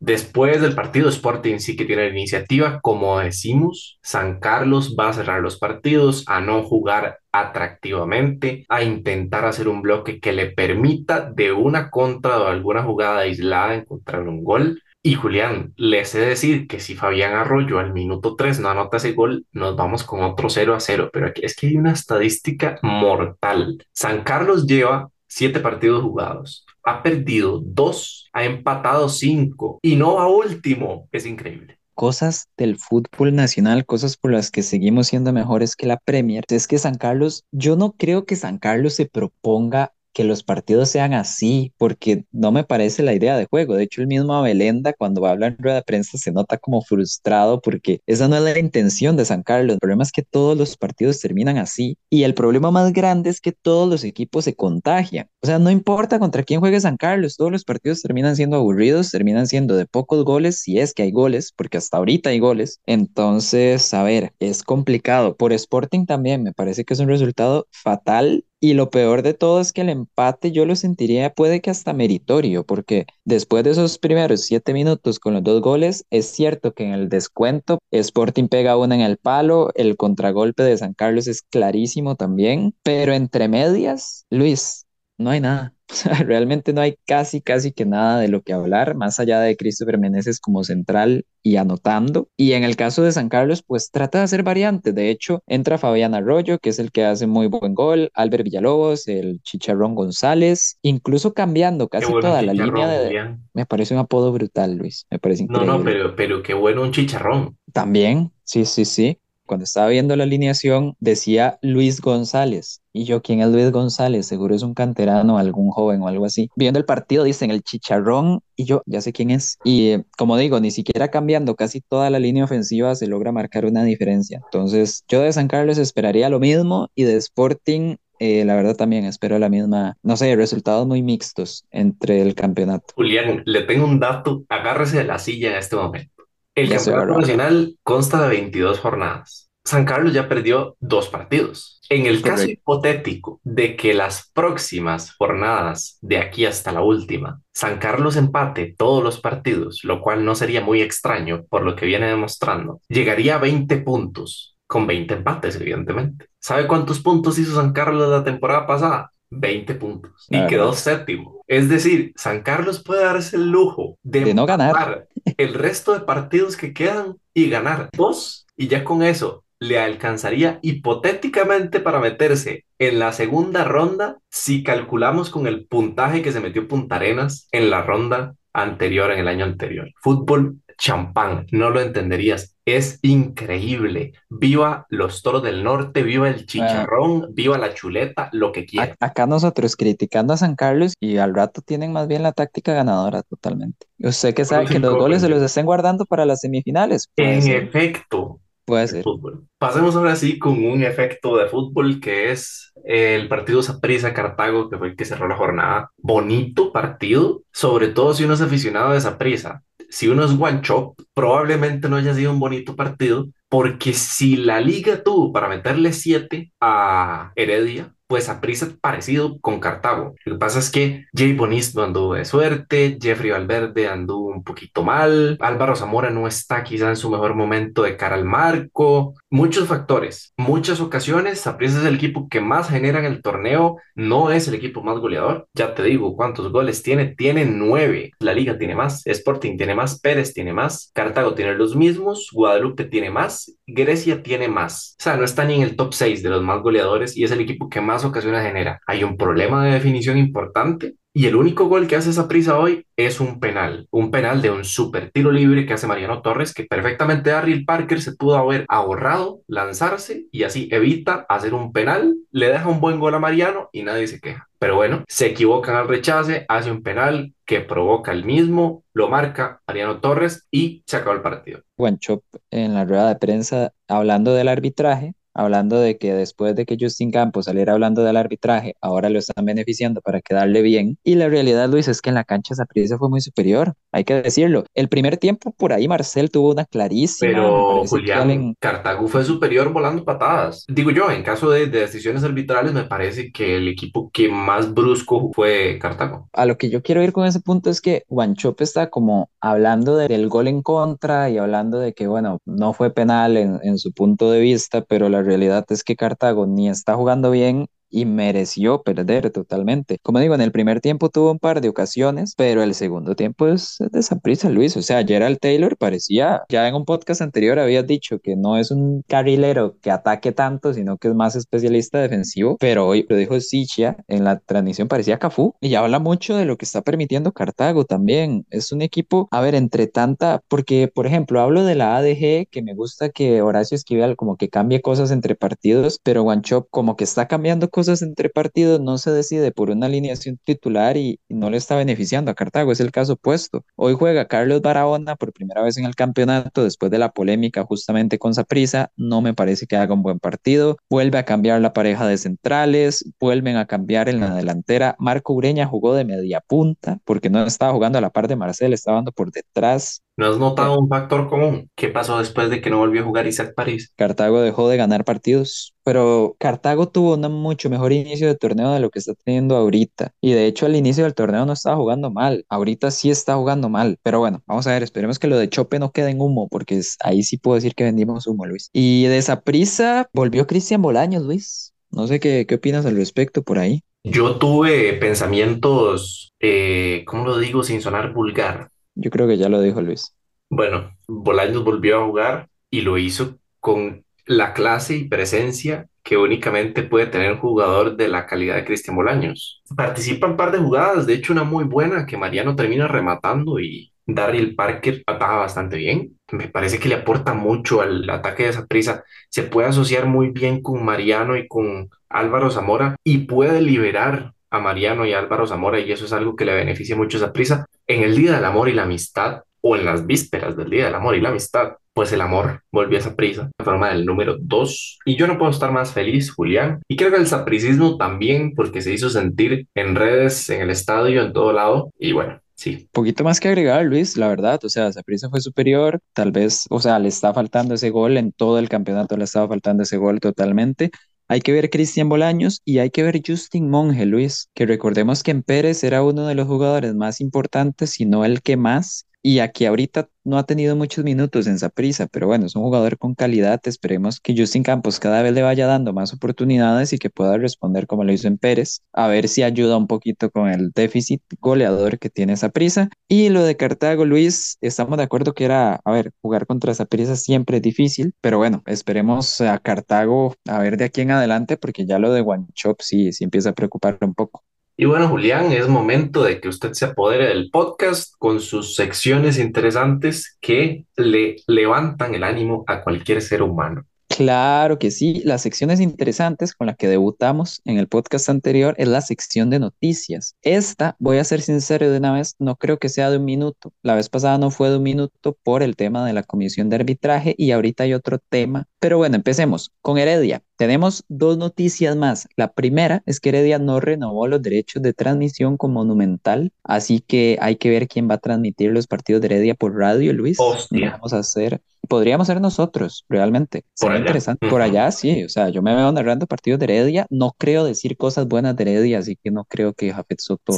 Después 0.01 0.63
del 0.63 0.75
partido, 0.75 1.11
Sporting 1.11 1.59
sí 1.59 1.77
que 1.77 1.85
tiene 1.85 2.05
la 2.05 2.11
iniciativa. 2.11 2.81
Como 2.81 3.19
decimos, 3.19 3.99
San 4.03 4.41
Carlos 4.41 4.97
va 4.99 5.11
a 5.11 5.13
cerrar 5.13 5.43
los 5.43 5.59
partidos, 5.59 6.25
a 6.27 6.41
no 6.41 6.63
jugar 6.63 7.19
atractivamente, 7.33 8.65
a 8.71 8.83
intentar 8.83 9.45
hacer 9.45 9.69
un 9.69 9.83
bloque 9.83 10.19
que 10.19 10.33
le 10.33 10.53
permita 10.53 11.31
de 11.31 11.53
una 11.53 11.91
contra 11.91 12.39
o 12.39 12.47
alguna 12.47 12.83
jugada 12.83 13.21
aislada 13.21 13.75
encontrar 13.75 14.27
un 14.27 14.43
gol. 14.43 14.83
Y 15.03 15.15
Julián, 15.15 15.75
he 15.77 15.83
de 15.83 16.27
decir 16.27 16.67
que 16.67 16.81
si 16.81 16.95
Fabián 16.95 17.35
Arroyo 17.35 17.79
al 17.79 17.93
minuto 17.93 18.37
3 18.37 18.59
no 18.61 18.71
anota 18.71 18.97
ese 18.97 19.13
gol, 19.13 19.45
nos 19.53 19.77
vamos 19.77 20.03
con 20.05 20.23
otro 20.23 20.49
0 20.49 20.75
a 20.75 20.81
0. 20.81 21.11
Pero 21.13 21.31
es 21.35 21.55
que 21.55 21.67
hay 21.67 21.77
una 21.77 21.93
estadística 21.93 22.79
mortal. 22.83 23.85
San 23.93 24.23
Carlos 24.25 24.67
lleva 24.67 25.11
siete 25.31 25.61
partidos 25.61 26.03
jugados 26.03 26.67
ha 26.83 27.03
perdido 27.03 27.61
dos, 27.65 28.29
ha 28.33 28.45
empatado 28.45 29.09
cinco 29.09 29.79
y 29.83 29.97
no 29.97 30.17
va 30.17 30.29
último. 30.29 31.09
Es 31.13 31.25
increíble 31.25 31.81
cosas 32.01 32.49
del 32.57 32.79
fútbol 32.79 33.35
nacional, 33.35 33.85
cosas 33.85 34.17
por 34.17 34.33
las 34.33 34.51
que 34.51 34.63
seguimos 34.63 35.09
siendo 35.09 35.35
mejores 35.35 35.77
que 35.77 35.87
la 35.87 35.99
Premier. 35.99 36.45
Es 36.49 36.67
que 36.67 36.79
San 36.79 36.95
Carlos, 36.95 37.45
yo 37.53 37.77
no 37.77 37.93
creo 37.93 38.25
que 38.25 38.37
San 38.37 38.57
Carlos 38.57 38.95
se 38.95 39.05
proponga 39.05 39.93
que 40.13 40.25
los 40.25 40.43
partidos 40.43 40.91
sean 40.91 41.15
así, 41.15 41.73
porque 41.77 42.25
no 42.33 42.53
me 42.53 42.65
parece 42.65 43.03
la 43.03 43.15
idea 43.15 43.37
de 43.37 43.47
juego. 43.47 43.75
De 43.75 43.85
hecho, 43.85 44.01
el 44.01 44.09
mismo 44.09 44.35
Abelenda, 44.35 44.93
cuando 44.93 45.25
habla 45.27 45.49
en 45.49 45.59
rueda 45.59 45.77
de 45.77 45.83
prensa, 45.83 46.19
se 46.19 46.33
nota 46.33 46.59
como 46.59 46.83
frustrado 46.83 47.61
porque 47.61 48.01
esa 48.07 48.29
no 48.29 48.37
es 48.37 48.43
la 48.43 48.59
intención 48.59 49.17
de 49.17 49.25
San 49.25 49.43
Carlos. 49.43 49.75
El 49.75 49.81
problema 49.81 50.03
es 50.03 50.13
que 50.13 50.23
todos 50.23 50.57
los 50.57 50.77
partidos 50.77 51.21
terminan 51.21 51.59
así 51.59 51.97
y 52.09 52.25
el 52.25 52.35
problema 52.35 52.71
más 52.71 52.93
grande 52.93 53.31
es 53.31 53.41
que 53.41 53.53
todos 53.53 53.89
los 53.89 54.05
equipos 54.05 54.45
se 54.45 54.55
contagian. 54.55 55.29
O 55.43 55.47
sea, 55.47 55.59
no 55.59 55.71
importa 55.71 56.19
contra 56.19 56.43
quién 56.43 56.61
juegue 56.61 56.81
San 56.81 56.97
Carlos, 56.97 57.37
todos 57.37 57.53
los 57.53 57.65
partidos 57.65 58.03
terminan 58.03 58.37
siendo 58.37 58.57
aburridos, 58.57 59.11
terminan 59.11 59.47
siendo 59.47 59.77
de 59.77 59.87
pocos 59.87 60.25
goles, 60.25 60.61
si 60.61 60.79
es 60.79 60.95
que 60.95 61.03
hay 61.03 61.13
goles, 61.13 61.53
porque 61.57 61.79
hasta 61.79 61.97
ahorita 61.99 62.31
hay 62.31 62.39
goles. 62.39 62.81
Entonces, 62.87 63.93
a 63.95 64.03
ver, 64.03 64.33
es 64.41 64.63
complicado. 64.63 65.37
Por 65.37 65.53
Sporting 65.53 66.07
también 66.07 66.43
me 66.43 66.53
parece 66.53 66.85
que 66.85 66.95
es 66.95 67.01
un 67.01 67.09
resultado 67.09 67.67
fatal 67.71 68.45
y 68.61 68.75
lo 68.75 68.91
peor 68.91 69.23
de 69.23 69.35
todo 69.35 69.61
es 69.61 69.73
que 69.73 69.81
el 69.81 69.89
empate 69.89 70.53
yo 70.53 70.67
lo 70.67 70.77
sentiría 70.77 71.33
puede 71.33 71.61
que 71.61 71.71
hasta 71.71 71.93
meritorio, 71.93 72.65
porque 72.65 73.07
después 73.25 73.65
de 73.65 73.71
esos 73.71 73.99
primeros 73.99 74.43
siete 74.43 74.73
minutos 74.75 75.19
con 75.19 75.35
los 75.35 75.43
dos 75.43 75.63
goles, 75.63 76.05
es 76.11 76.27
cierto 76.27 76.73
que 76.75 76.85
en 76.85 76.93
el 76.93 77.09
descuento 77.09 77.79
Sporting 77.91 78.49
pega 78.49 78.77
una 78.77 78.95
en 78.95 79.01
el 79.03 79.17
palo, 79.17 79.71
el 79.75 79.97
contragolpe 79.97 80.63
de 80.63 80.77
San 80.77 80.95
Carlos 80.95 81.27
es 81.27 81.43
clarísimo 81.43 82.17
también, 82.17 82.75
pero 82.83 83.13
entre 83.15 83.49
medias, 83.49 84.27
Luis, 84.31 84.85
no 85.19 85.31
hay 85.31 85.41
nada. 85.41 85.75
realmente 86.27 86.73
no 86.73 86.81
hay 86.81 86.97
casi, 87.07 87.41
casi 87.41 87.73
que 87.73 87.87
nada 87.87 88.21
de 88.21 88.29
lo 88.29 88.43
que 88.43 88.53
hablar, 88.53 88.95
más 88.95 89.21
allá 89.21 89.41
de 89.41 89.57
Christopher 89.57 89.99
Meneses 89.99 90.41
como 90.41 90.65
central 90.65 91.25
y 91.43 91.57
anotando. 91.57 92.29
Y 92.37 92.53
en 92.53 92.65
el 92.65 92.77
caso 92.77 93.03
de 93.03 93.13
San 93.13 93.29
Carlos, 93.29 93.63
pues 93.67 93.91
trata 93.91 94.19
de 94.19 94.25
hacer 94.25 94.43
variantes. 94.43 94.95
De 94.95 95.11
hecho, 95.11 95.43
entra 95.47 95.79
Fabián 95.79 96.15
Arroyo, 96.15 96.59
que 96.59 96.71
es 96.71 96.79
el 96.79 96.93
que 96.93 97.05
hace 97.05 97.27
muy 97.27 97.47
buen 97.47 97.75
gol, 97.75 98.11
Albert 98.15 98.45
Villalobos, 98.45 99.09
el 99.09 99.41
Chicharrón 99.43 99.95
González, 99.95 100.79
incluso 100.83 101.35
cambiando 101.35 101.89
casi 101.89 102.13
toda 102.21 102.43
la 102.43 102.53
línea 102.53 102.89
de... 102.89 103.37
Me 103.55 103.67
parece 103.67 103.95
un 103.95 104.01
apodo 104.01 104.33
brutal, 104.33 104.77
Luis. 104.77 105.07
Me 105.11 105.19
parece 105.19 105.45
increíble. 105.45 105.67
No, 105.67 105.79
no, 105.79 105.85
pero, 105.85 106.15
pero 106.15 106.43
qué 106.43 106.55
bueno 106.55 106.83
un 106.83 106.93
chicharrón. 106.93 107.57
También, 107.73 108.33
sí, 108.45 108.65
sí, 108.65 108.85
sí 108.85 109.19
cuando 109.51 109.65
estaba 109.65 109.89
viendo 109.89 110.15
la 110.15 110.23
alineación 110.23 110.95
decía 111.01 111.59
Luis 111.61 112.01
González. 112.01 112.83
Y 112.93 113.03
yo, 113.03 113.21
¿quién 113.21 113.41
es 113.41 113.49
Luis 113.49 113.73
González? 113.73 114.25
Seguro 114.27 114.55
es 114.55 114.63
un 114.63 114.75
canterano, 114.75 115.39
algún 115.39 115.71
joven 115.71 116.03
o 116.03 116.07
algo 116.07 116.25
así. 116.25 116.51
Viendo 116.55 116.79
el 116.79 116.85
partido 116.85 117.25
dicen 117.25 117.51
el 117.51 117.65
chicharrón 117.65 118.43
y 118.55 118.65
yo 118.65 118.83
ya 118.87 119.01
sé 119.01 119.13
quién 119.13 119.31
es. 119.31 119.59
Y 119.65 119.89
eh, 119.89 120.05
como 120.17 120.37
digo, 120.37 120.61
ni 120.61 120.71
siquiera 120.71 121.09
cambiando 121.09 121.57
casi 121.57 121.81
toda 121.81 122.11
la 122.11 122.21
línea 122.21 122.45
ofensiva 122.45 122.95
se 122.95 123.09
logra 123.09 123.33
marcar 123.33 123.67
una 123.67 123.83
diferencia. 123.83 124.41
Entonces, 124.45 125.03
yo 125.09 125.21
de 125.21 125.33
San 125.33 125.49
Carlos 125.49 125.79
esperaría 125.79 126.29
lo 126.29 126.39
mismo 126.39 126.89
y 126.95 127.03
de 127.03 127.17
Sporting 127.17 127.97
eh, 128.21 128.45
la 128.45 128.55
verdad 128.55 128.77
también 128.77 129.07
espero 129.07 129.39
la 129.41 129.49
misma, 129.49 129.97
no 130.05 130.17
sé, 130.17 130.37
resultados 130.37 130.87
muy 130.87 131.03
mixtos 131.03 131.67
entre 131.73 132.21
el 132.21 132.37
campeonato. 132.37 132.93
Julián, 132.95 133.43
le 133.47 133.63
tengo 133.63 133.87
un 133.87 133.99
dato, 133.99 134.45
agárrese 134.49 134.99
de 134.99 135.05
la 135.05 135.19
silla 135.19 135.51
en 135.51 135.57
este 135.57 135.75
momento. 135.75 136.20
El 136.61 136.69
campeonato 136.69 137.21
nacional 137.21 137.77
consta 137.83 138.23
de 138.23 138.29
22 138.29 138.79
jornadas. 138.81 139.51
San 139.65 139.85
Carlos 139.85 140.13
ya 140.13 140.29
perdió 140.29 140.77
dos 140.81 141.09
partidos. 141.09 141.81
En 141.89 142.07
el 142.07 142.23
caso 142.23 142.45
hipotético 142.45 143.41
de 143.45 143.77
que 143.77 143.95
las 143.95 144.31
próximas 144.33 145.15
jornadas, 145.17 145.99
de 146.01 146.19
aquí 146.19 146.45
hasta 146.45 146.73
la 146.73 146.83
última, 146.83 147.41
San 147.53 147.79
Carlos 147.79 148.17
empate 148.17 148.75
todos 148.77 149.03
los 149.03 149.21
partidos, 149.21 149.81
lo 149.85 150.01
cual 150.01 150.25
no 150.25 150.35
sería 150.35 150.61
muy 150.61 150.83
extraño 150.83 151.45
por 151.49 151.63
lo 151.63 151.77
que 151.77 151.87
viene 151.87 152.07
demostrando, 152.07 152.81
llegaría 152.89 153.37
a 153.37 153.39
20 153.39 153.79
puntos 153.79 154.57
con 154.67 154.87
20 154.87 155.15
empates, 155.15 155.57
evidentemente. 155.57 156.27
¿Sabe 156.39 156.67
cuántos 156.67 157.01
puntos 157.01 157.39
hizo 157.39 157.55
San 157.55 157.73
Carlos 157.73 158.09
la 158.09 158.23
temporada 158.23 158.67
pasada? 158.67 159.13
20 159.31 159.75
puntos 159.77 160.27
y 160.29 160.47
quedó 160.47 160.73
séptimo. 160.73 161.43
Es 161.47 161.69
decir, 161.69 162.13
San 162.17 162.43
Carlos 162.43 162.83
puede 162.83 163.05
darse 163.05 163.37
el 163.37 163.51
lujo 163.51 163.99
de 164.03 164.25
De 164.25 164.35
no 164.35 164.47
ganar. 164.47 165.07
el 165.37 165.55
resto 165.55 165.93
de 165.95 166.01
partidos 166.01 166.57
que 166.57 166.73
quedan 166.73 167.17
y 167.35 167.49
ganar 167.49 167.89
dos 167.97 168.47
y 168.57 168.69
ya 168.69 168.85
con 168.85 169.03
eso 169.03 169.45
le 169.59 169.79
alcanzaría 169.79 170.59
hipotéticamente 170.63 171.81
para 171.81 172.01
meterse 172.01 172.65
en 172.79 172.99
la 172.99 173.13
segunda 173.13 173.65
ronda 173.65 174.19
si 174.31 174.63
calculamos 174.65 175.29
con 175.31 175.47
el 175.47 175.67
puntaje 175.67 176.23
que 176.23 176.33
se 176.33 176.41
metió 176.41 176.67
Punta 176.67 176.97
Arenas 176.97 177.47
en 177.53 177.71
la 177.71 177.83
ronda 177.83 178.35
anterior, 178.53 179.13
en 179.13 179.21
el 179.21 179.29
año 179.29 179.45
anterior. 179.45 179.91
Fútbol 180.01 180.57
champán, 180.79 181.47
no 181.53 181.71
lo 181.71 181.81
entenderías. 181.81 182.57
Es 182.77 182.99
increíble. 183.03 184.13
Viva 184.29 184.87
los 184.89 185.23
toros 185.23 185.43
del 185.43 185.65
norte, 185.65 186.03
viva 186.03 186.29
el 186.29 186.47
chicharrón, 186.47 187.35
viva 187.35 187.59
la 187.59 187.75
chuleta, 187.75 188.29
lo 188.33 188.53
que 188.53 188.67
quieran. 188.67 188.97
acá 189.01 189.27
nosotros 189.27 189.77
criticando 189.77 190.33
a 190.33 190.37
San 190.37 190.57
Carlos 190.57 190.95
y 191.01 191.17
al 191.17 191.35
rato 191.35 191.63
tienen 191.63 191.93
más 191.93 192.09
bien 192.09 192.23
la 192.23 192.33
táctica 192.33 192.73
ganadora 192.73 193.23
totalmente. 193.23 193.87
Usted 193.99 194.35
que 194.35 194.45
sabe 194.45 194.67
que 194.67 194.79
los 194.79 194.95
goles 194.95 195.23
se 195.23 195.29
los 195.29 195.43
estén 195.43 195.67
guardando 195.67 196.07
para 196.07 196.25
las 196.25 196.41
semifinales. 196.41 197.09
En 197.17 197.43
ser, 197.43 197.65
efecto, 197.65 198.41
puede 198.65 198.89
ser. 198.89 199.03
fútbol. 199.03 199.47
Pasemos 199.59 199.97
ahora 199.97 200.17
sí 200.17 200.39
con 200.39 200.65
un 200.65 200.83
efecto 200.83 201.37
de 201.37 201.47
fútbol 201.49 202.01
que 202.01 202.31
es 202.31 202.73
el 202.85 203.29
partido 203.29 203.63
Saprissa-Cartago, 203.63 204.71
que 204.71 204.79
fue 204.79 204.89
el 204.89 204.97
que 204.97 205.05
cerró 205.05 205.29
la 205.29 205.37
jornada. 205.37 205.91
Bonito 205.99 206.73
partido, 206.73 207.43
sobre 207.53 207.89
todo 207.89 208.15
si 208.15 208.25
uno 208.25 208.35
es 208.35 208.41
aficionado 208.41 208.93
de 208.93 209.01
Saprissa. 209.01 209.63
Si 209.91 210.09
uno 210.09 210.25
es 210.25 210.33
shot, 210.63 210.95
probablemente 211.15 211.89
no 211.89 211.97
haya 211.97 212.15
sido 212.15 212.33
un 212.33 212.41
bonito 212.41 212.77
partido, 212.77 213.29
porque 213.49 213.93
si 213.93 214.37
la 214.37 214.61
liga 214.61 215.03
tuvo 215.03 215.33
para 215.33 215.49
meterle 215.49 215.93
7 215.93 216.53
a 216.61 217.33
Heredia, 217.37 217.95
pues 218.11 218.25
Saprissa 218.25 218.67
es 218.67 218.73
parecido 218.73 219.39
con 219.39 219.61
Cartago. 219.61 220.17
Lo 220.25 220.33
que 220.33 220.39
pasa 220.41 220.59
es 220.59 220.69
que 220.69 221.07
Jay 221.17 221.33
Bonis 221.33 221.77
no 221.77 221.85
anduvo 221.85 222.15
de 222.15 222.25
suerte, 222.25 222.99
Jeffrey 223.01 223.31
Valverde 223.31 223.87
anduvo 223.87 224.31
un 224.31 224.43
poquito 224.43 224.83
mal, 224.83 225.39
Álvaro 225.41 225.77
Zamora 225.77 226.11
no 226.11 226.27
está 226.27 226.65
quizá 226.65 226.89
en 226.89 226.97
su 226.97 227.09
mejor 227.09 227.37
momento 227.37 227.85
de 227.85 227.97
cara 227.97 228.17
al 228.17 228.25
marco, 228.25 229.15
muchos 229.31 229.69
factores, 229.69 230.35
muchas 230.37 230.81
ocasiones, 230.81 231.39
Saprissa 231.39 231.79
es 231.79 231.85
el 231.85 231.95
equipo 231.95 232.29
que 232.29 232.41
más 232.41 232.69
genera 232.69 232.99
en 232.99 233.05
el 233.05 233.23
torneo, 233.23 233.77
no 233.95 234.33
es 234.33 234.49
el 234.49 234.55
equipo 234.55 234.83
más 234.83 234.99
goleador, 234.99 235.47
ya 235.55 235.77
te 235.77 235.85
digo 235.85 236.17
cuántos 236.17 236.51
goles 236.51 236.83
tiene, 236.83 237.15
tiene 237.15 237.45
nueve, 237.45 238.11
la 238.19 238.35
liga 238.35 238.59
tiene 238.59 238.75
más, 238.75 239.07
Sporting 239.07 239.57
tiene 239.57 239.77
más, 239.77 240.01
Pérez 240.01 240.35
tiene 240.35 240.53
más, 240.53 240.91
Cartago 240.95 241.35
tiene 241.35 241.55
los 241.55 241.77
mismos, 241.77 242.29
Guadalupe 242.33 242.87
tiene 242.87 243.11
más, 243.11 243.57
Grecia 243.69 244.21
tiene 244.25 244.49
más, 244.49 244.97
o 244.99 245.03
sea, 245.05 245.17
no 245.17 245.25
está 245.25 245.45
ni 245.45 245.55
en 245.55 245.63
el 245.63 245.77
top 245.77 245.95
6 245.95 246.25
de 246.25 246.31
los 246.31 246.43
más 246.43 246.61
goleadores 246.61 247.17
y 247.17 247.23
es 247.23 247.31
el 247.31 247.41
equipo 247.41 247.69
que 247.69 247.81
más 247.81 248.00
ocasiones 248.05 248.43
genera. 248.43 248.81
Hay 248.87 249.05
un 249.05 249.17
problema 249.17 249.65
de 249.65 249.73
definición 249.73 250.19
importante 250.19 250.95
y 251.13 251.27
el 251.27 251.35
único 251.35 251.67
gol 251.67 251.89
que 251.89 251.97
hace 251.97 252.11
esa 252.11 252.29
prisa 252.29 252.57
hoy 252.57 252.87
es 252.97 253.19
un 253.19 253.41
penal, 253.41 253.89
un 253.91 254.13
penal 254.13 254.43
de 254.43 254.51
un 254.53 254.65
super 254.65 255.11
tiro 255.11 255.33
libre 255.33 255.67
que 255.67 255.73
hace 255.73 255.89
Mariano 255.89 256.23
Torres, 256.23 256.55
que 256.55 256.65
perfectamente 256.65 257.31
Darryl 257.31 257.65
Parker 257.65 258.01
se 258.01 258.13
pudo 258.13 258.37
haber 258.37 258.65
ahorrado, 258.69 259.41
lanzarse 259.49 260.27
y 260.31 260.45
así 260.45 260.69
evita 260.71 261.27
hacer 261.29 261.53
un 261.53 261.73
penal, 261.73 262.17
le 262.31 262.49
deja 262.49 262.69
un 262.69 262.81
buen 262.81 263.01
gol 263.01 263.17
a 263.17 263.19
Mariano 263.19 263.71
y 263.73 263.83
nadie 263.83 264.07
se 264.07 264.21
queja. 264.21 264.49
Pero 264.61 264.77
bueno, 264.77 265.03
se 265.09 265.27
equivocan 265.27 265.75
al 265.75 265.89
rechace, 265.89 266.45
hace 266.49 266.71
un 266.71 266.85
penal 266.85 267.35
que 267.45 267.61
provoca 267.61 268.13
el 268.13 268.25
mismo, 268.25 268.85
lo 268.95 269.09
marca 269.09 269.61
Mariano 269.67 269.99
Torres 269.99 270.47
y 270.53 270.85
se 270.87 270.99
acabó 270.99 271.17
el 271.17 271.23
partido. 271.23 271.63
Guanchop 271.77 272.23
en 272.53 272.75
la 272.75 272.85
rueda 272.85 273.09
de 273.09 273.17
prensa 273.17 273.73
hablando 273.89 274.33
del 274.33 274.47
arbitraje, 274.47 275.15
hablando 275.35 275.79
de 275.81 275.97
que 275.99 276.13
después 276.15 276.55
de 276.57 276.67
que 276.67 276.77
Justin 276.81 277.11
Campos 277.11 277.45
saliera 277.47 277.73
hablando 277.73 278.03
del 278.03 278.17
arbitraje, 278.17 278.75
ahora 278.81 279.09
lo 279.11 279.19
están 279.19 279.45
beneficiando 279.45 280.01
para 280.01 280.21
quedarle 280.21 280.63
bien. 280.63 280.99
Y 281.05 281.15
la 281.15 281.29
realidad, 281.29 281.69
Luis, 281.69 281.89
es 281.89 282.01
que 282.03 282.09
en 282.11 282.17
la 282.17 282.25
cancha 282.25 282.55
Saprissa 282.55 282.99
fue 282.99 283.09
muy 283.09 283.21
superior, 283.21 283.75
hay 283.93 284.05
que 284.05 284.23
decirlo. 284.23 284.65
El 284.75 284.89
primer 284.89 285.17
tiempo 285.17 285.53
por 285.53 285.73
ahí 285.73 285.89
Marcel 285.89 286.31
tuvo 286.31 286.51
una 286.53 286.65
clarísima, 286.65 287.31
Pero 287.33 287.85
Julián, 287.87 288.55
Cartago 288.59 289.07
fue 289.09 289.25
superior 289.25 289.73
volando 289.73 290.05
patadas. 290.05 290.65
Digo 290.69 290.91
yo, 290.91 291.11
en 291.11 291.23
caso 291.23 291.51
de, 291.51 291.67
de 291.67 291.81
decisiones 291.81 292.25
arbitrales, 292.25 292.73
me 292.73 292.85
parece 292.85 293.31
que 293.33 293.57
el 293.57 293.69
equipo 293.69 294.11
que 294.13 294.29
más 294.29 294.73
brusco 294.75 295.31
fue 295.35 295.79
Cartago. 295.81 296.29
a 296.33 296.47
lo 296.47 296.57
que 296.59 296.71
yo 296.71 296.83
quiero 296.83 297.03
ir 297.03 297.13
con 297.13 297.27
ese 297.27 297.41
punto 297.41 297.71
es 297.71 297.81
que 297.81 298.05
Guanchope 298.09 298.65
está 298.65 298.91
como 298.91 299.31
hablando 299.41 299.97
de- 299.97 300.09
del 300.09 300.29
gol 300.29 300.49
en 300.49 300.63
contra 300.63 301.31
y 301.31 301.39
hablando 301.39 301.79
de 301.79 301.93
que, 301.95 302.07
bueno, 302.07 302.39
no 302.47 302.73
fue 302.73 302.93
penal 302.93 303.37
en, 303.37 303.61
en 303.63 303.79
su 303.79 303.93
punto 303.93 304.31
de 304.31 304.41
vista, 304.41 304.83
pero 304.83 305.09
la 305.09 305.20
realidad 305.23 305.65
es 305.71 305.85
que 305.85 305.97
Cartago 305.97 306.47
ni 306.47 306.69
está 306.69 306.95
jugando 306.97 307.31
bien 307.31 307.69
y 307.91 308.05
mereció 308.05 308.83
perder 308.83 309.31
totalmente. 309.31 309.99
Como 310.03 310.21
digo, 310.21 310.35
en 310.35 310.41
el 310.41 310.53
primer 310.53 310.81
tiempo 310.81 311.09
tuvo 311.09 311.33
un 311.33 311.39
par 311.39 311.61
de 311.61 311.69
ocasiones, 311.69 312.35
pero 312.37 312.63
el 312.63 312.75
segundo 312.75 313.17
tiempo 313.17 313.49
es 313.49 313.77
de 313.79 314.01
prisa, 314.23 314.49
Luis. 314.49 314.77
O 314.77 314.83
sea, 314.83 315.05
Gerald 315.05 315.39
Taylor 315.41 315.77
parecía, 315.77 316.43
ya 316.49 316.69
en 316.69 316.75
un 316.75 316.85
podcast 316.85 317.21
anterior 317.21 317.59
habías 317.59 317.87
dicho 317.87 318.19
que 318.21 318.37
no 318.37 318.57
es 318.57 318.71
un 318.71 319.03
carrilero 319.09 319.77
que 319.81 319.91
ataque 319.91 320.33
tanto, 320.33 320.73
sino 320.73 320.97
que 320.99 321.09
es 321.09 321.15
más 321.15 321.37
especialista 321.37 322.01
defensivo, 322.01 322.57
pero 322.59 322.87
hoy 322.87 323.07
lo 323.09 323.17
dijo 323.17 323.41
Sichia 323.41 323.97
en 324.09 324.25
la 324.25 324.39
transmisión, 324.39 324.89
parecía 324.89 325.19
Cafú 325.19 325.55
y 325.61 325.75
habla 325.75 325.99
mucho 325.99 326.37
de 326.37 326.45
lo 326.45 326.57
que 326.57 326.65
está 326.65 326.83
permitiendo 326.83 327.33
Cartago 327.33 327.85
también. 327.85 328.47
Es 328.51 328.73
un 328.73 328.83
equipo, 328.83 329.29
a 329.31 329.41
ver, 329.41 329.55
entre 329.55 329.87
tanta, 329.87 330.43
porque 330.49 330.89
por 330.89 331.07
ejemplo, 331.07 331.41
hablo 331.41 331.65
de 331.65 331.75
la 331.75 331.97
ADG, 331.97 332.49
que 332.51 332.63
me 332.63 332.75
gusta 332.75 333.09
que 333.11 333.43
Horacio 333.43 333.75
Esquivel 333.75 334.17
como 334.17 334.37
que 334.37 334.49
cambie 334.49 334.81
cosas 334.81 335.11
entre 335.11 335.35
partidos, 335.35 336.01
pero 336.03 336.23
Guanchop 336.23 336.69
como 336.71 336.97
que 336.97 337.05
está 337.05 337.27
cambiando 337.27 337.69
cosas 337.69 337.80
entre 337.89 338.29
partidos, 338.29 338.81
no 338.81 338.99
se 338.99 339.11
decide 339.11 339.53
por 339.53 339.71
una 339.71 339.87
alineación 339.87 340.39
titular 340.45 340.97
y, 340.97 341.21
no 341.29 341.51
le 341.51 341.57
está 341.57 341.77
beneficiando 341.77 342.31
a 342.31 342.35
Cartago, 342.35 342.73
es 342.73 342.81
el 342.81 342.91
caso 342.91 343.15
opuesto. 343.15 343.65
Hoy 343.77 343.95
juega 343.95 344.27
Carlos 344.27 344.61
Barahona 344.61 345.17
por 345.17 345.33
primera 345.33 345.63
vez 345.63 345.77
en 345.79 345.85
el 345.85 345.95
campeonato 345.95 346.65
después 346.65 346.91
de 346.91 346.99
la 346.99 347.13
polémica 347.13 347.65
justamente 347.65 348.19
con 348.19 348.35
Saprissa, 348.35 348.91
no 348.97 349.23
me 349.23 349.35
parece 349.35 349.67
que 349.67 349.77
haga 349.77 349.95
un 349.95 350.03
buen 350.03 350.19
partido, 350.19 350.77
vuelve 350.89 351.19
a 351.19 351.25
cambiar 351.25 351.61
la 351.61 351.73
pareja 351.73 352.07
de 352.07 352.19
centrales, 352.19 353.05
vuelven 353.19 353.57
a 353.57 353.67
cambiar 353.67 354.09
en 354.09 354.21
la 354.21 354.35
delantera, 354.35 354.97
Marco 354.99 355.33
Ureña 355.33 355.67
jugó 355.67 355.95
de 355.95 356.05
media 356.05 356.41
punta 356.41 356.99
porque 357.05 357.31
no 357.31 357.45
estaba 357.45 357.73
jugando 357.73 357.99
a 357.99 358.01
la 358.01 358.11
par 358.11 358.29
de 358.29 358.37
Marcel, 358.37 358.73
estaba 358.73 358.97
jugando 358.97 359.13
por 359.13 359.31
detrás, 359.31 360.03
¿No 360.21 360.27
has 360.27 360.37
notado 360.37 360.79
un 360.79 360.87
factor 360.87 361.31
común? 361.31 361.71
¿Qué 361.75 361.89
pasó 361.89 362.19
después 362.19 362.51
de 362.51 362.61
que 362.61 362.69
no 362.69 362.77
volvió 362.77 363.01
a 363.01 363.05
jugar 363.05 363.27
Isaac 363.27 363.55
París? 363.57 363.95
Cartago 363.97 364.43
dejó 364.43 364.69
de 364.69 364.77
ganar 364.77 365.03
partidos, 365.03 365.73
pero 365.83 366.37
Cartago 366.39 366.87
tuvo 366.91 367.15
un 367.15 367.23
mucho 367.33 367.71
mejor 367.71 367.91
inicio 367.95 368.27
de 368.29 368.35
torneo 368.35 368.71
de 368.71 368.81
lo 368.81 368.91
que 368.91 368.99
está 368.99 369.15
teniendo 369.15 369.57
ahorita. 369.57 370.13
Y 370.21 370.33
de 370.33 370.45
hecho 370.45 370.67
al 370.67 370.77
inicio 370.77 371.05
del 371.05 371.15
torneo 371.15 371.47
no 371.47 371.55
estaba 371.55 371.77
jugando 371.79 372.11
mal, 372.11 372.45
ahorita 372.51 372.91
sí 372.91 373.11
está 373.11 373.35
jugando 373.37 373.71
mal. 373.71 373.99
Pero 374.03 374.19
bueno, 374.19 374.43
vamos 374.47 374.67
a 374.67 374.73
ver, 374.73 374.83
esperemos 374.83 375.19
que 375.19 375.27
lo 375.27 375.39
de 375.39 375.49
Chope 375.49 375.79
no 375.79 375.91
quede 375.91 376.11
en 376.11 376.21
humo, 376.21 376.49
porque 376.51 376.77
es- 376.77 376.99
ahí 377.03 377.23
sí 377.23 377.39
puedo 377.39 377.55
decir 377.55 377.75
que 377.75 377.85
vendimos 377.85 378.27
humo, 378.27 378.45
Luis. 378.45 378.69
Y 378.75 379.05
de 379.05 379.17
esa 379.17 379.41
prisa 379.41 380.11
volvió 380.13 380.47
Cristian 380.47 380.83
Bolaños, 380.83 381.23
Luis. 381.23 381.73
No 381.91 382.07
sé 382.07 382.21
qué, 382.21 382.45
qué 382.47 382.57
opinas 382.57 382.85
al 382.85 382.95
respecto 382.97 383.43
por 383.43 383.59
ahí. 383.59 383.81
Yo 384.05 384.37
tuve 384.39 384.93
pensamientos, 384.95 386.35
eh, 386.41 387.05
¿cómo 387.07 387.25
lo 387.25 387.39
digo 387.39 387.63
sin 387.63 387.81
sonar 387.81 388.13
vulgar? 388.13 388.69
Yo 389.01 389.11
creo 389.11 389.27
que 389.27 389.39
ya 389.39 389.49
lo 389.49 389.63
dijo 389.63 389.81
Luis. 389.81 390.15
Bueno, 390.51 390.95
Bolaños 391.09 391.65
volvió 391.65 391.99
a 391.99 392.05
jugar 392.05 392.49
y 392.71 392.83
lo 392.83 392.99
hizo 392.99 393.39
con 393.59 394.05
la 394.27 394.53
clase 394.53 394.97
y 394.97 395.09
presencia 395.09 395.87
que 396.03 396.19
únicamente 396.19 396.83
puede 396.83 397.07
tener 397.07 397.33
un 397.33 397.39
jugador 397.39 397.97
de 397.97 398.09
la 398.09 398.27
calidad 398.27 398.57
de 398.57 398.65
Cristian 398.65 398.97
Bolaños. 398.97 399.63
Participa 399.75 400.27
en 400.27 400.33
un 400.33 400.37
par 400.37 400.53
de 400.53 400.59
jugadas, 400.59 401.07
de 401.07 401.15
hecho 401.15 401.33
una 401.33 401.45
muy 401.45 401.65
buena 401.65 402.05
que 402.05 402.19
Mariano 402.19 402.55
termina 402.57 402.89
rematando 402.89 403.59
y 403.59 403.91
Darryl 404.07 404.55
Parker 404.55 405.03
ataja 405.07 405.37
bastante 405.37 405.79
bien. 405.79 406.19
Me 406.33 406.49
parece 406.49 406.79
que 406.79 406.89
le 406.89 406.97
aporta 406.97 407.33
mucho 407.33 407.81
al 407.81 408.09
ataque 408.11 408.51
de 408.51 408.67
prisa. 408.67 409.03
Se 409.31 409.45
puede 409.45 409.69
asociar 409.69 410.07
muy 410.07 410.31
bien 410.31 410.63
con 410.63 410.85
Mariano 410.85 411.39
y 411.39 411.49
con 411.49 411.89
Álvaro 412.11 412.51
Zamora 412.51 412.97
y 413.03 413.19
puede 413.19 413.63
liberar 413.63 414.35
a 414.51 414.59
Mariano 414.59 415.07
y 415.07 415.13
Álvaro 415.13 415.47
Zamora 415.47 415.81
y 415.81 415.93
eso 415.93 416.05
es 416.05 416.13
algo 416.13 416.37
que 416.37 416.45
le 416.45 416.55
beneficia 416.55 416.97
mucho 416.97 417.25
a 417.25 417.33
prisa 417.33 417.67
en 417.87 418.03
el 418.03 418.17
Día 418.17 418.33
del 418.33 418.45
Amor 418.45 418.69
y 418.69 418.73
la 418.73 418.83
Amistad 418.83 419.43
o 419.63 419.77
en 419.77 419.85
las 419.85 420.07
vísperas 420.07 420.57
del 420.57 420.71
Día 420.71 420.87
del 420.87 420.95
Amor 420.95 421.17
y 421.17 421.21
la 421.21 421.29
Amistad, 421.29 421.75
pues 421.93 422.13
el 422.13 422.21
amor 422.21 422.63
volvió 422.73 422.99
a 422.99 423.15
prisa 423.15 423.51
en 423.59 423.65
forma 423.65 423.91
del 423.91 424.07
número 424.07 424.37
2. 424.41 424.99
Y 425.05 425.17
yo 425.17 425.27
no 425.27 425.39
puedo 425.39 425.51
estar 425.51 425.73
más 425.73 425.93
feliz, 425.93 426.33
Julián. 426.33 426.81
Y 426.89 426.97
creo 426.97 427.11
que 427.11 427.19
el 427.19 427.27
sapricismo 427.27 427.97
también, 427.97 428.55
porque 428.55 428.81
se 428.81 428.93
hizo 428.93 429.11
sentir 429.11 429.67
en 429.75 429.95
redes, 429.95 430.49
en 430.51 430.63
el 430.63 430.71
estadio, 430.71 431.23
en 431.23 431.33
todo 431.33 431.53
lado. 431.53 431.93
Y 431.99 432.13
bueno, 432.13 432.41
sí. 432.55 432.89
Poquito 432.93 433.25
más 433.25 433.41
que 433.41 433.49
agregar, 433.49 433.85
Luis, 433.85 434.17
la 434.17 434.29
verdad, 434.29 434.61
o 434.65 434.69
sea, 434.69 434.93
Saprissa 434.93 435.29
fue 435.29 435.41
superior, 435.41 436.01
tal 436.15 436.33
vez, 436.33 436.67
o 436.71 436.81
sea, 436.81 436.99
le 436.99 437.09
está 437.09 437.35
faltando 437.35 437.75
ese 437.75 437.91
gol 437.91 438.17
en 438.17 438.33
todo 438.33 438.59
el 438.59 438.69
campeonato, 438.69 439.17
le 439.17 439.25
estaba 439.25 439.49
faltando 439.49 439.83
ese 439.83 439.97
gol 439.97 440.21
totalmente. 440.21 440.91
Hay 441.31 441.43
que 441.43 441.53
ver 441.53 441.71
Cristian 441.71 442.09
Bolaños 442.09 442.61
y 442.65 442.79
hay 442.79 442.91
que 442.91 443.05
ver 443.05 443.23
Justin 443.25 443.71
Monge, 443.71 444.05
Luis, 444.05 444.49
que 444.53 444.67
recordemos 444.67 445.23
que 445.23 445.31
en 445.31 445.45
Pérez 445.45 445.85
era 445.85 446.03
uno 446.03 446.27
de 446.27 446.35
los 446.35 446.49
jugadores 446.49 446.97
más 446.97 447.21
importantes, 447.21 447.91
si 447.91 448.05
no 448.05 448.25
el 448.25 448.43
que 448.43 448.57
más, 448.57 449.07
y 449.23 449.41
aquí 449.41 449.67
ahorita 449.67 450.09
no 450.25 450.39
ha 450.39 450.45
tenido 450.45 450.77
muchos 450.77 451.05
minutos 451.05 451.47
en 451.47 451.59
Saprissa, 451.59 452.07
pero 452.07 452.27
bueno, 452.27 452.47
es 452.47 452.55
un 452.57 452.63
jugador 452.63 452.99
con 452.99 453.15
calidad. 453.15 453.61
Esperemos 453.65 454.21
que 454.21 454.35
Justin 454.37 454.63
Campos 454.63 455.01
cada 455.01 455.23
vez 455.23 455.33
le 455.33 455.43
vaya 455.43 455.67
dando 455.67 455.93
más 455.93 456.13
oportunidades 456.13 456.93
y 456.93 456.99
que 456.99 457.11
pueda 457.11 457.37
responder 457.39 457.87
como 457.87 458.05
lo 458.05 458.13
hizo 458.13 458.29
en 458.29 458.39
Pérez, 458.39 458.81
a 458.93 459.09
ver 459.09 459.29
si 459.29 459.43
ayuda 459.43 459.77
un 459.77 459.87
poquito 459.87 460.31
con 460.31 460.49
el 460.49 460.71
déficit 460.73 461.23
goleador 461.41 461.99
que 461.99 462.11
tiene 462.11 462.37
Saprissa. 462.37 462.89
Y 463.09 463.29
lo 463.31 463.43
de 463.45 463.57
Cartago, 463.57 464.05
Luis, 464.05 464.57
estamos 464.61 464.97
de 464.99 465.05
acuerdo 465.05 465.35
que 465.35 465.45
era, 465.45 465.81
a 465.85 465.93
ver, 465.93 466.13
jugar 466.23 466.47
contra 466.47 466.75
Saprissa 466.75 467.17
siempre 467.17 467.59
es 467.59 467.63
difícil, 467.63 468.15
pero 468.21 468.39
bueno, 468.39 468.63
esperemos 468.67 469.41
a 469.41 469.59
Cartago 469.59 470.35
a 470.49 470.59
ver 470.61 470.77
de 470.77 470.85
aquí 470.85 471.01
en 471.03 471.11
adelante, 471.13 471.57
porque 471.57 471.87
ya 471.87 471.99
lo 471.99 472.13
de 472.13 472.21
One 472.23 472.47
Chop 472.55 472.81
sí, 472.83 473.13
sí 473.13 473.25
empieza 473.25 473.51
a 473.51 473.55
preocupar 473.55 473.99
un 474.03 474.15
poco. 474.15 474.45
Y 474.81 474.87
bueno, 474.87 475.09
Julián, 475.09 475.53
es 475.53 475.69
momento 475.69 476.23
de 476.23 476.41
que 476.41 476.49
usted 476.49 476.73
se 476.73 476.87
apodere 476.87 477.27
del 477.27 477.51
podcast 477.51 478.15
con 478.19 478.41
sus 478.41 478.75
secciones 478.75 479.39
interesantes 479.39 480.39
que 480.41 480.87
le 480.97 481.37
levantan 481.47 482.15
el 482.15 482.25
ánimo 482.25 482.65
a 482.67 482.81
cualquier 482.81 483.21
ser 483.21 483.43
humano. 483.43 483.85
Claro 484.21 484.79
que 484.79 484.91
sí. 484.91 485.23
Las 485.25 485.41
secciones 485.41 485.81
interesantes 485.81 486.55
con 486.55 486.67
las 486.67 486.77
que 486.77 486.89
debutamos 486.89 487.63
en 487.65 487.79
el 487.79 487.89
podcast 487.89 488.29
anterior 488.29 488.75
es 488.77 488.87
la 488.87 489.01
sección 489.01 489.49
de 489.49 489.59
noticias. 489.59 490.37
Esta, 490.43 490.95
voy 490.99 491.17
a 491.17 491.25
ser 491.25 491.41
sincero 491.41 491.91
de 491.91 491.97
una 491.97 492.13
vez, 492.13 492.35
no 492.39 492.57
creo 492.57 492.79
que 492.79 492.91
sea 492.91 493.11
de 493.11 493.17
un 493.17 493.25
minuto. 493.25 493.73
La 493.83 493.95
vez 493.95 494.11
pasada 494.11 494.37
no 494.37 494.51
fue 494.51 494.69
de 494.69 494.77
un 494.77 494.83
minuto 494.83 495.39
por 495.43 495.63
el 495.63 495.75
tema 495.75 496.05
de 496.05 496.13
la 496.13 496.23
comisión 496.23 496.69
de 496.69 496.77
arbitraje 496.77 497.35
y 497.39 497.53
ahorita 497.53 497.85
hay 497.85 497.95
otro 497.95 498.19
tema. 498.19 498.69
Pero 498.79 498.99
bueno, 498.99 499.17
empecemos 499.17 499.73
con 499.81 499.97
Heredia. 499.97 500.43
Tenemos 500.59 501.03
dos 501.09 501.39
noticias 501.39 501.97
más. 501.97 502.29
La 502.37 502.53
primera 502.53 503.03
es 503.07 503.21
que 503.21 503.31
Heredia 503.31 503.59
no 503.59 503.81
renovó 503.81 504.27
los 504.27 504.43
derechos 504.43 504.83
de 504.83 504.93
transmisión 504.93 505.57
con 505.57 505.73
Monumental, 505.73 506.53
así 506.63 507.01
que 507.01 507.39
hay 507.41 507.57
que 507.57 507.71
ver 507.71 507.89
quién 507.89 508.07
va 508.11 508.17
a 508.17 508.19
transmitir 508.19 508.71
los 508.71 508.87
partidos 508.87 509.23
de 509.23 509.29
Heredia 509.29 509.55
por 509.55 509.75
radio, 509.75 510.13
Luis. 510.13 510.37
Hostia. 510.39 510.91
Vamos 510.91 511.15
a 511.15 511.21
hacer 511.21 511.63
podríamos 511.89 512.27
ser 512.27 512.41
nosotros, 512.41 513.05
realmente. 513.09 513.63
Por 513.63 513.69
Sería 513.75 513.93
allá. 513.95 514.01
interesante. 514.01 514.49
Por 514.49 514.63
allá, 514.63 514.91
sí. 514.91 515.25
O 515.25 515.29
sea, 515.29 515.49
yo 515.49 515.63
me 515.63 515.75
veo 515.75 515.91
narrando 515.93 516.27
partidos 516.27 516.61
de 516.61 516.65
Heredia. 516.65 517.07
No 517.11 517.35
creo 517.39 517.65
decir 517.65 517.97
cosas 517.97 518.27
buenas 518.29 518.57
de 518.57 518.63
Heredia, 518.63 518.99
así 518.99 519.17
que 519.23 519.31
no 519.31 519.45
creo 519.45 519.73
que 519.73 519.93
Jafet 519.93 520.21
Soto 520.21 520.53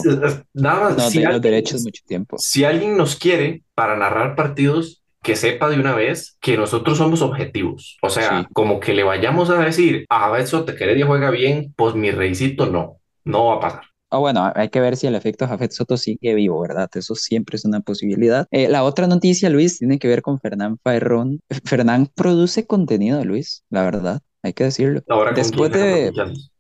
Nada 0.53 0.91
nos 0.91 1.11
si 1.11 1.23
los 1.23 1.41
derechos 1.41 1.83
mucho 1.83 2.03
tiempo. 2.07 2.37
Si 2.39 2.65
alguien 2.65 2.97
nos 2.97 3.17
quiere 3.17 3.63
para 3.75 3.97
narrar 3.97 4.35
partidos, 4.37 5.03
que 5.23 5.37
sepa 5.37 5.71
de 5.71 5.79
una 5.79 5.95
vez 5.95 6.37
que 6.41 6.57
nosotros 6.57 6.99
somos 6.99 7.23
objetivos. 7.23 7.97
O 8.03 8.11
sea, 8.11 8.41
Sí. 8.41 8.47
como 8.53 8.81
que 8.81 8.93
le 8.93 9.05
vayamos 9.05 9.51
a 9.51 9.59
decir, 9.61 10.05
a 10.11 10.37
eso 10.39 10.65
te 10.65 10.73
Heredia 10.73 11.07
juega 11.07 11.31
bien, 11.31 11.73
pues 11.77 11.95
mi 11.95 12.11
reycito 12.11 12.67
no, 12.67 12.97
no 13.25 13.47
va 13.47 13.55
a 13.55 13.61
pasar. 13.61 13.83
Ah, 14.13 14.19
bueno, 14.19 14.53
hay 14.55 14.69
que 14.69 14.79
ver 14.79 14.99
si 14.99 15.07
el 15.07 15.15
efecto 15.15 15.49
Jafet 15.49 15.73
Soto 15.73 15.97
sigue 15.97 16.35
vivo, 16.35 16.61
¿verdad? 16.61 16.91
Eso 16.95 17.15
siempre 17.15 17.57
es 17.57 17.65
una 17.65 17.81
posibilidad. 17.81 18.47
Eh, 18.51 18.69
la 18.69 18.85
otra 18.85 19.07
noticia, 19.07 19.49
Luis, 19.49 19.79
tiene 19.79 19.99
que 19.99 20.07
ver 20.07 20.21
con 20.21 20.39
Fernán 20.39 20.77
Faerrón. 20.85 21.41
Fernán 21.65 22.09
produce 22.15 22.67
contenido, 22.67 23.25
Luis, 23.25 23.65
la 23.71 23.83
verdad, 23.83 24.21
hay 24.43 24.53
que 24.53 24.65
decirlo. 24.65 25.01
Ahora 25.09 25.33
Después 25.33 25.73
de? 25.73 26.13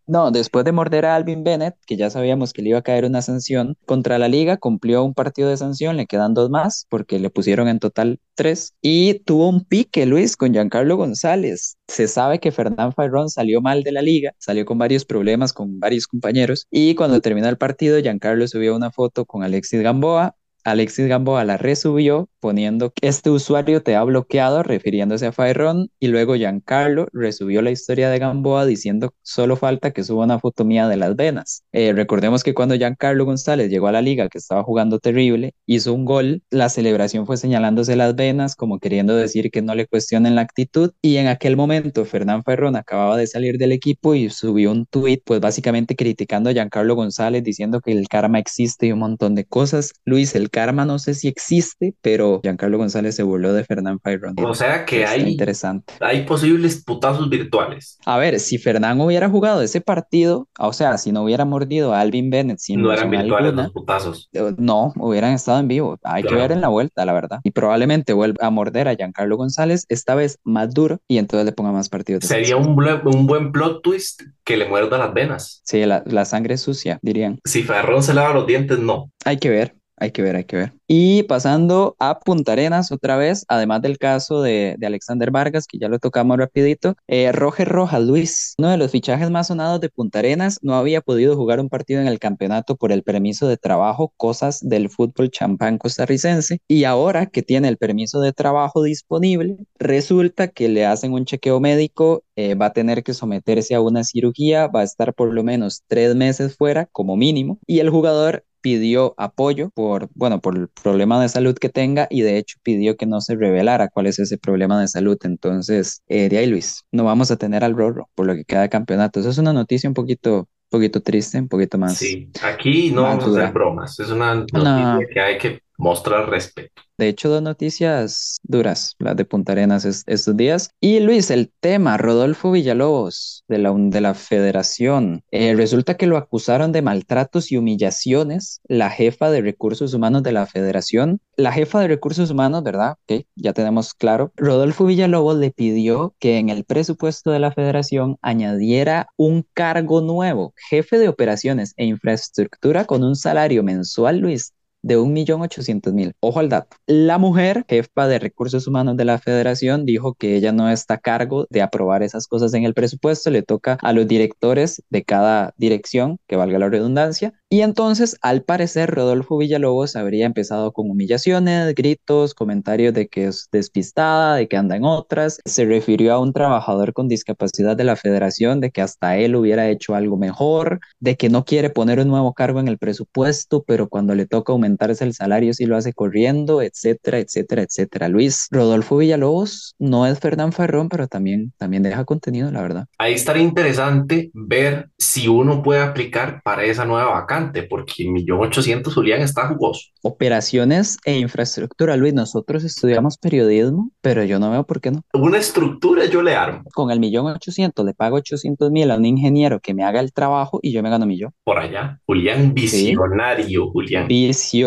No, 0.06 0.30
después 0.32 0.64
de 0.64 0.72
morder 0.72 1.06
a 1.06 1.14
Alvin 1.14 1.44
Bennett, 1.44 1.76
que 1.86 1.96
ya 1.96 2.10
sabíamos 2.10 2.52
que 2.52 2.60
le 2.60 2.70
iba 2.70 2.78
a 2.78 2.82
caer 2.82 3.04
una 3.04 3.22
sanción 3.22 3.76
contra 3.86 4.18
la 4.18 4.28
liga, 4.28 4.56
cumplió 4.56 5.04
un 5.04 5.14
partido 5.14 5.48
de 5.48 5.56
sanción, 5.56 5.96
le 5.96 6.06
quedan 6.06 6.34
dos 6.34 6.50
más, 6.50 6.86
porque 6.90 7.20
le 7.20 7.30
pusieron 7.30 7.68
en 7.68 7.78
total 7.78 8.20
tres, 8.34 8.74
y 8.82 9.20
tuvo 9.20 9.48
un 9.48 9.64
pique, 9.64 10.04
Luis, 10.04 10.36
con 10.36 10.52
Giancarlo 10.52 10.96
González. 10.96 11.76
Se 11.86 12.08
sabe 12.08 12.40
que 12.40 12.50
Fernán 12.50 12.92
Fairón 12.92 13.30
salió 13.30 13.60
mal 13.60 13.84
de 13.84 13.92
la 13.92 14.02
liga, 14.02 14.34
salió 14.38 14.64
con 14.64 14.78
varios 14.78 15.04
problemas 15.04 15.52
con 15.52 15.78
varios 15.78 16.06
compañeros, 16.06 16.66
y 16.70 16.94
cuando 16.96 17.20
terminó 17.20 17.48
el 17.48 17.56
partido, 17.56 18.00
Giancarlo 18.00 18.48
subió 18.48 18.74
una 18.74 18.90
foto 18.90 19.24
con 19.24 19.44
Alexis 19.44 19.82
Gamboa, 19.82 20.34
Alexis 20.64 21.06
Gamboa 21.06 21.44
la 21.44 21.56
resubió 21.56 22.28
poniendo 22.40 22.90
que 22.90 23.08
este 23.08 23.30
usuario 23.30 23.82
te 23.82 23.94
ha 23.94 24.02
bloqueado 24.02 24.62
refiriéndose 24.62 25.26
a 25.26 25.32
Fairón 25.32 25.90
y 26.00 26.08
luego 26.08 26.34
Giancarlo 26.34 27.06
resubió 27.12 27.62
la 27.62 27.70
historia 27.70 28.10
de 28.10 28.18
Gamboa 28.18 28.66
diciendo 28.66 29.14
solo 29.22 29.56
falta 29.56 29.92
que 29.92 30.02
suba 30.02 30.24
una 30.24 30.40
foto 30.40 30.64
mía 30.64 30.88
de 30.88 30.96
las 30.96 31.14
venas. 31.14 31.64
Eh, 31.72 31.92
recordemos 31.92 32.42
que 32.42 32.54
cuando 32.54 32.74
Giancarlo 32.74 33.24
González 33.24 33.70
llegó 33.70 33.86
a 33.86 33.92
la 33.92 34.02
liga 34.02 34.28
que 34.28 34.38
estaba 34.38 34.64
jugando 34.64 34.98
terrible, 34.98 35.54
hizo 35.66 35.94
un 35.94 36.04
gol, 36.04 36.42
la 36.50 36.68
celebración 36.68 37.26
fue 37.26 37.36
señalándose 37.36 37.94
las 37.96 38.14
venas 38.16 38.56
como 38.56 38.78
queriendo 38.78 39.14
decir 39.16 39.50
que 39.50 39.62
no 39.62 39.74
le 39.74 39.86
cuestionen 39.86 40.34
la 40.34 40.42
actitud 40.42 40.92
y 41.00 41.16
en 41.16 41.28
aquel 41.28 41.56
momento 41.56 42.04
Fernán 42.04 42.42
Ferrón 42.44 42.76
acababa 42.76 43.16
de 43.16 43.26
salir 43.26 43.58
del 43.58 43.72
equipo 43.72 44.14
y 44.14 44.30
subió 44.30 44.72
un 44.72 44.86
tuit 44.86 45.22
pues 45.24 45.40
básicamente 45.40 45.96
criticando 45.96 46.50
a 46.50 46.52
Giancarlo 46.52 46.94
González 46.94 47.44
diciendo 47.44 47.80
que 47.80 47.92
el 47.92 48.08
karma 48.08 48.38
existe 48.38 48.86
y 48.86 48.92
un 48.92 48.98
montón 49.00 49.34
de 49.34 49.44
cosas. 49.44 49.92
Luis, 50.04 50.34
el 50.34 50.50
karma 50.52 50.84
no 50.84 51.00
sé 51.00 51.14
si 51.14 51.26
existe, 51.26 51.94
pero 52.00 52.40
Giancarlo 52.44 52.78
González 52.78 53.16
se 53.16 53.24
burló 53.24 53.52
de 53.52 53.64
Fernán 53.64 53.98
Fairón. 53.98 54.36
O 54.44 54.54
sea 54.54 54.84
que 54.84 55.02
Está 55.02 55.14
hay, 55.14 55.22
interesante. 55.32 55.94
hay 56.00 56.22
posibles 56.24 56.84
putazos 56.84 57.28
virtuales. 57.28 57.98
A 58.06 58.18
ver, 58.18 58.38
si 58.38 58.58
Fernán 58.58 59.00
hubiera 59.00 59.28
jugado 59.28 59.62
ese 59.62 59.80
partido, 59.80 60.48
o 60.60 60.72
sea, 60.72 60.98
si 60.98 61.10
no 61.10 61.24
hubiera 61.24 61.44
mordido 61.44 61.92
a 61.94 62.00
Alvin 62.00 62.30
Bennett 62.30 62.58
sin 62.58 62.82
No 62.82 62.92
eran 62.92 63.10
virtuales 63.10 63.48
alguna, 63.48 63.62
los 63.64 63.72
putazos. 63.72 64.28
eh, 64.32 64.52
no, 64.58 64.92
hubieran 64.96 65.32
estado 65.32 65.58
en 65.58 65.66
vivo. 65.68 65.98
Hay 66.04 66.22
que 66.22 66.34
ver 66.34 66.52
en 66.52 66.60
la 66.60 66.68
vuelta, 66.68 67.04
la 67.04 67.12
verdad. 67.12 67.40
Y 67.42 67.50
probablemente 67.50 68.12
vuelva 68.12 68.46
a 68.46 68.50
morder 68.50 68.86
a 68.88 68.94
Giancarlo 68.94 69.36
González, 69.36 69.86
esta 69.88 70.14
vez 70.14 70.38
más 70.44 70.72
duro, 70.74 71.00
y 71.08 71.18
entonces 71.18 71.46
le 71.46 71.52
ponga 71.52 71.72
más 71.72 71.88
partidos. 71.88 72.24
Sería 72.24 72.56
un, 72.56 72.76
buen- 72.76 73.00
un 73.06 73.26
buen 73.26 73.50
plot 73.52 73.82
twist 73.82 74.22
que 74.44 74.56
le 74.56 74.68
muerda 74.68 74.98
las 74.98 75.14
venas. 75.14 75.62
Sí, 75.64 75.84
la, 75.86 76.02
la 76.06 76.24
sangre 76.24 76.56
sucia, 76.58 76.98
dirían. 77.02 77.38
Si 77.44 77.62
Ferrón 77.62 78.02
se 78.02 78.12
lava 78.14 78.34
los 78.34 78.46
dientes, 78.46 78.78
no. 78.78 79.10
Hay 79.24 79.38
que 79.38 79.48
ver, 79.50 79.76
hay 80.02 80.10
que 80.10 80.22
ver, 80.22 80.34
hay 80.34 80.44
que 80.44 80.56
ver. 80.56 80.72
Y 80.88 81.22
pasando 81.22 81.94
a 82.00 82.18
Punta 82.18 82.52
Arenas 82.52 82.90
otra 82.90 83.16
vez, 83.16 83.44
además 83.48 83.82
del 83.82 83.98
caso 83.98 84.42
de, 84.42 84.74
de 84.76 84.86
Alexander 84.86 85.30
Vargas, 85.30 85.66
que 85.66 85.78
ya 85.78 85.88
lo 85.88 86.00
tocamos 86.00 86.36
rapidito, 86.36 86.96
eh, 87.06 87.30
Roger 87.30 87.68
Rojas, 87.68 88.02
Luis, 88.02 88.54
uno 88.58 88.70
de 88.70 88.78
los 88.78 88.90
fichajes 88.90 89.30
más 89.30 89.46
sonados 89.46 89.80
de 89.80 89.90
Punta 89.90 90.18
Arenas, 90.18 90.58
no 90.60 90.74
había 90.74 91.00
podido 91.00 91.36
jugar 91.36 91.60
un 91.60 91.68
partido 91.68 92.00
en 92.00 92.08
el 92.08 92.18
campeonato 92.18 92.76
por 92.76 92.90
el 92.90 93.04
permiso 93.04 93.46
de 93.46 93.56
trabajo, 93.56 94.12
cosas 94.16 94.58
del 94.60 94.90
fútbol 94.90 95.30
champán 95.30 95.78
costarricense, 95.78 96.58
y 96.66 96.82
ahora 96.82 97.26
que 97.26 97.42
tiene 97.42 97.68
el 97.68 97.76
permiso 97.76 98.20
de 98.20 98.32
trabajo 98.32 98.82
disponible, 98.82 99.58
resulta 99.78 100.48
que 100.48 100.68
le 100.68 100.84
hacen 100.84 101.12
un 101.12 101.24
chequeo 101.24 101.60
médico, 101.60 102.24
eh, 102.34 102.56
va 102.56 102.66
a 102.66 102.72
tener 102.72 103.04
que 103.04 103.14
someterse 103.14 103.76
a 103.76 103.80
una 103.80 104.02
cirugía, 104.02 104.66
va 104.66 104.80
a 104.80 104.84
estar 104.84 105.14
por 105.14 105.32
lo 105.32 105.44
menos 105.44 105.84
tres 105.86 106.16
meses 106.16 106.56
fuera 106.56 106.86
como 106.86 107.16
mínimo, 107.16 107.60
y 107.68 107.78
el 107.78 107.88
jugador 107.88 108.44
pidió 108.62 109.14
apoyo 109.18 109.70
por, 109.74 110.08
bueno, 110.14 110.40
por 110.40 110.56
el 110.56 110.68
problema 110.68 111.20
de 111.20 111.28
salud 111.28 111.54
que 111.58 111.68
tenga 111.68 112.06
y 112.10 112.22
de 112.22 112.38
hecho 112.38 112.58
pidió 112.62 112.96
que 112.96 113.04
no 113.06 113.20
se 113.20 113.34
revelara 113.36 113.88
cuál 113.88 114.06
es 114.06 114.18
ese 114.18 114.38
problema 114.38 114.80
de 114.80 114.88
salud. 114.88 115.18
Entonces, 115.24 116.02
eh, 116.08 116.28
de 116.30 116.38
ahí 116.38 116.46
Luis, 116.46 116.84
no 116.92 117.04
vamos 117.04 117.30
a 117.30 117.36
tener 117.36 117.64
al 117.64 117.76
Rorro 117.76 118.08
por 118.14 118.26
lo 118.26 118.34
que 118.34 118.44
queda 118.44 118.62
de 118.62 118.68
campeonato. 118.70 119.20
Eso 119.20 119.28
es 119.30 119.38
una 119.38 119.52
noticia 119.52 119.90
un 119.90 119.94
poquito, 119.94 120.48
poquito 120.70 121.02
triste, 121.02 121.38
un 121.38 121.48
poquito 121.48 121.76
más. 121.76 121.96
Sí, 121.98 122.30
aquí 122.42 122.90
no 122.92 123.02
vamos 123.02 123.24
a 123.26 123.30
hacer 123.30 123.52
bromas. 123.52 123.98
Es 124.00 124.10
una 124.10 124.34
noticia 124.36 124.62
No. 124.62 125.00
que 125.12 125.20
hay 125.20 125.38
que 125.38 125.60
mostrar 125.82 126.30
respeto. 126.30 126.82
De 126.96 127.08
hecho, 127.08 127.28
dos 127.28 127.42
noticias 127.42 128.38
duras, 128.44 128.94
las 129.00 129.16
de 129.16 129.24
Punta 129.24 129.52
Arenas 129.52 129.84
es- 129.84 130.04
estos 130.06 130.36
días. 130.36 130.70
Y 130.80 131.00
Luis, 131.00 131.30
el 131.32 131.50
tema, 131.58 131.96
Rodolfo 131.96 132.52
Villalobos 132.52 133.42
de 133.48 133.58
la, 133.58 133.72
de 133.76 134.00
la 134.00 134.14
federación. 134.14 135.24
Eh, 135.32 135.54
resulta 135.56 135.96
que 135.96 136.06
lo 136.06 136.16
acusaron 136.16 136.70
de 136.70 136.82
maltratos 136.82 137.50
y 137.50 137.56
humillaciones 137.56 138.60
la 138.68 138.90
jefa 138.90 139.30
de 139.32 139.40
recursos 139.40 139.94
humanos 139.94 140.22
de 140.22 140.30
la 140.32 140.46
federación. 140.46 141.20
La 141.36 141.50
jefa 141.50 141.80
de 141.80 141.88
recursos 141.88 142.30
humanos, 142.30 142.62
¿verdad? 142.62 142.92
Ok, 143.08 143.24
ya 143.34 143.52
tenemos 143.52 143.94
claro. 143.94 144.32
Rodolfo 144.36 144.84
Villalobos 144.84 145.38
le 145.38 145.50
pidió 145.50 146.14
que 146.20 146.38
en 146.38 146.50
el 146.50 146.64
presupuesto 146.64 147.32
de 147.32 147.40
la 147.40 147.50
federación 147.50 148.18
añadiera 148.22 149.08
un 149.16 149.44
cargo 149.54 150.00
nuevo, 150.02 150.54
jefe 150.68 150.98
de 150.98 151.08
operaciones 151.08 151.72
e 151.76 151.86
infraestructura 151.86 152.84
con 152.84 153.02
un 153.02 153.16
salario 153.16 153.64
mensual, 153.64 154.18
Luis, 154.18 154.52
de 154.82 154.98
1.800.000. 154.98 156.12
Ojo 156.20 156.40
al 156.40 156.48
dato. 156.48 156.76
La 156.86 157.18
mujer, 157.18 157.64
jefa 157.68 158.06
de 158.08 158.18
recursos 158.18 158.66
humanos 158.66 158.96
de 158.96 159.04
la 159.04 159.18
federación, 159.18 159.84
dijo 159.84 160.14
que 160.14 160.36
ella 160.36 160.52
no 160.52 160.68
está 160.70 160.94
a 160.94 160.98
cargo 160.98 161.46
de 161.50 161.62
aprobar 161.62 162.02
esas 162.02 162.26
cosas 162.26 162.52
en 162.54 162.64
el 162.64 162.74
presupuesto, 162.74 163.30
le 163.30 163.42
toca 163.42 163.78
a 163.80 163.92
los 163.92 164.06
directores 164.06 164.82
de 164.90 165.04
cada 165.04 165.54
dirección, 165.56 166.18
que 166.26 166.36
valga 166.36 166.58
la 166.58 166.68
redundancia. 166.68 167.32
Y 167.48 167.60
entonces, 167.60 168.16
al 168.22 168.42
parecer, 168.44 168.90
Rodolfo 168.90 169.36
Villalobos 169.36 169.94
habría 169.94 170.26
empezado 170.26 170.72
con 170.72 170.90
humillaciones, 170.90 171.74
gritos, 171.74 172.34
comentarios 172.34 172.94
de 172.94 173.08
que 173.08 173.26
es 173.26 173.48
despistada, 173.52 174.36
de 174.36 174.48
que 174.48 174.56
anda 174.56 174.76
en 174.76 174.84
otras. 174.84 175.38
Se 175.44 175.64
refirió 175.66 176.14
a 176.14 176.18
un 176.18 176.32
trabajador 176.32 176.94
con 176.94 177.08
discapacidad 177.08 177.76
de 177.76 177.84
la 177.84 177.96
federación, 177.96 178.60
de 178.60 178.70
que 178.70 178.80
hasta 178.80 179.18
él 179.18 179.36
hubiera 179.36 179.68
hecho 179.68 179.94
algo 179.94 180.16
mejor, 180.16 180.80
de 180.98 181.16
que 181.16 181.28
no 181.28 181.44
quiere 181.44 181.70
poner 181.70 182.00
un 182.00 182.08
nuevo 182.08 182.32
cargo 182.32 182.58
en 182.58 182.68
el 182.68 182.78
presupuesto, 182.78 183.62
pero 183.66 183.88
cuando 183.88 184.14
le 184.14 184.26
toca 184.26 184.52
aumentar 184.52 184.71
aumentarse 184.72 185.04
el 185.04 185.12
salario 185.12 185.52
si 185.52 185.66
lo 185.66 185.76
hace 185.76 185.92
corriendo, 185.92 186.62
etcétera, 186.62 187.18
etcétera, 187.18 187.62
etcétera. 187.62 188.08
Luis, 188.08 188.48
Rodolfo 188.50 188.96
Villalobos 188.96 189.74
no 189.78 190.06
es 190.06 190.18
Fernán 190.18 190.52
Farrón, 190.52 190.88
pero 190.88 191.06
también, 191.06 191.52
también 191.58 191.82
deja 191.82 192.04
contenido, 192.04 192.50
la 192.50 192.62
verdad. 192.62 192.86
Ahí 192.98 193.14
estaría 193.14 193.42
interesante 193.42 194.30
ver 194.32 194.88
si 194.98 195.28
uno 195.28 195.62
puede 195.62 195.80
aplicar 195.80 196.42
para 196.42 196.64
esa 196.64 196.84
nueva 196.84 197.10
vacante, 197.10 197.62
porque 197.62 198.08
millón 198.08 198.40
ochocientos 198.40 198.94
Julián 198.94 199.20
está 199.20 199.48
jugoso. 199.48 199.88
Operaciones 200.02 200.96
e 201.04 201.18
infraestructura, 201.18 201.96
Luis, 201.96 202.14
nosotros 202.14 202.64
estudiamos 202.64 203.18
periodismo, 203.18 203.90
pero 204.00 204.24
yo 204.24 204.38
no 204.38 204.50
veo 204.50 204.64
por 204.64 204.80
qué 204.80 204.90
no. 204.90 205.02
Una 205.12 205.38
estructura 205.38 206.06
yo 206.06 206.22
le 206.22 206.34
armo. 206.34 206.62
Con 206.72 206.90
el 206.90 207.00
millón 207.00 207.26
ochocientos 207.26 207.84
le 207.84 207.94
pago 207.94 208.16
ochocientos 208.16 208.70
mil 208.70 208.90
a 208.90 208.96
un 208.96 209.04
ingeniero 209.04 209.60
que 209.60 209.74
me 209.74 209.84
haga 209.84 210.00
el 210.00 210.12
trabajo 210.12 210.58
y 210.62 210.72
yo 210.72 210.82
me 210.82 210.90
gano 210.90 211.06
millón. 211.06 211.32
Por 211.44 211.58
allá, 211.58 212.00
Julián, 212.06 212.54
visionario, 212.54 213.70
Julián. 213.70 214.08
Visionario, 214.08 214.61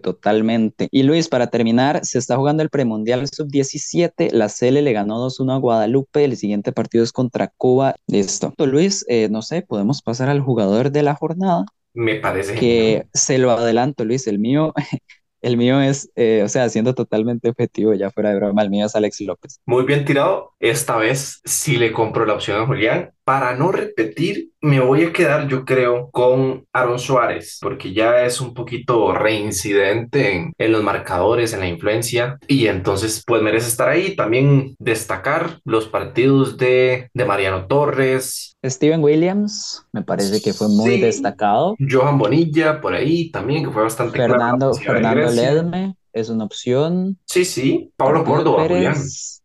totalmente. 0.00 0.88
Y 0.90 1.02
Luis, 1.02 1.28
para 1.28 1.48
terminar, 1.48 2.04
se 2.04 2.18
está 2.18 2.36
jugando 2.36 2.62
el 2.62 2.70
premundial 2.70 3.26
sub-17, 3.28 4.30
la 4.32 4.48
CL 4.48 4.82
le 4.82 4.92
ganó 4.92 5.18
2-1 5.18 5.54
a 5.54 5.56
Guadalupe, 5.58 6.24
el 6.24 6.36
siguiente 6.36 6.72
partido 6.72 7.04
es 7.04 7.12
contra 7.12 7.52
Cuba. 7.56 7.94
Listo. 8.06 8.52
Luis, 8.58 9.04
eh, 9.08 9.28
no 9.30 9.42
sé, 9.42 9.62
podemos 9.62 10.02
pasar 10.02 10.28
al 10.28 10.40
jugador 10.40 10.90
de 10.90 11.02
la 11.02 11.14
jornada. 11.14 11.64
Me 11.94 12.16
parece 12.16 12.54
que 12.54 13.06
se 13.12 13.38
lo 13.38 13.50
adelanto, 13.50 14.04
Luis. 14.04 14.26
El 14.26 14.38
mío 14.38 14.72
el 15.42 15.56
mío 15.56 15.80
es, 15.80 16.10
eh, 16.14 16.42
o 16.44 16.48
sea, 16.48 16.68
siendo 16.68 16.94
totalmente 16.94 17.48
objetivo, 17.48 17.92
ya 17.94 18.10
fuera 18.10 18.30
de 18.30 18.36
broma, 18.36 18.62
el 18.62 18.70
mío 18.70 18.86
es 18.86 18.94
Alex 18.94 19.20
López. 19.20 19.60
Muy 19.66 19.84
bien 19.84 20.04
tirado. 20.04 20.52
Esta 20.60 20.96
vez 20.96 21.40
sí 21.44 21.76
le 21.76 21.92
compro 21.92 22.24
la 22.24 22.34
opción 22.34 22.62
a 22.62 22.66
Julián. 22.66 23.12
Para 23.24 23.54
no 23.54 23.70
repetir, 23.70 24.50
me 24.60 24.80
voy 24.80 25.04
a 25.04 25.12
quedar, 25.12 25.48
yo 25.48 25.64
creo, 25.64 26.10
con 26.10 26.64
Aaron 26.72 26.98
Suárez, 26.98 27.58
porque 27.60 27.92
ya 27.92 28.24
es 28.24 28.40
un 28.40 28.54
poquito 28.54 29.12
reincidente 29.12 30.34
en, 30.34 30.52
en, 30.58 30.72
los 30.72 30.82
marcadores, 30.82 31.52
en 31.52 31.60
la 31.60 31.68
influencia, 31.68 32.38
y 32.48 32.66
entonces 32.66 33.22
pues 33.26 33.42
merece 33.42 33.68
estar 33.68 33.88
ahí. 33.88 34.16
También 34.16 34.74
destacar 34.78 35.60
los 35.64 35.88
partidos 35.88 36.56
de, 36.56 37.08
de 37.14 37.24
Mariano 37.24 37.66
Torres. 37.66 38.56
Steven 38.64 39.02
Williams, 39.02 39.84
me 39.92 40.02
parece 40.02 40.40
que 40.40 40.52
fue 40.52 40.68
muy 40.68 40.96
sí. 40.96 41.00
destacado. 41.00 41.76
Johan 41.78 42.18
Bonilla, 42.18 42.80
por 42.80 42.94
ahí 42.94 43.30
también, 43.30 43.64
que 43.64 43.70
fue 43.70 43.82
bastante 43.82 44.16
Fernando, 44.18 44.72
claro, 44.72 45.00
Fernando 45.00 45.30
Ledme 45.30 45.94
es 46.12 46.28
una 46.28 46.44
opción. 46.44 47.18
Sí, 47.26 47.44
sí, 47.44 47.92
Pablo 47.96 48.24
Córdoba, 48.24 48.62
Pérez, 48.62 48.76
Julián. 48.76 48.96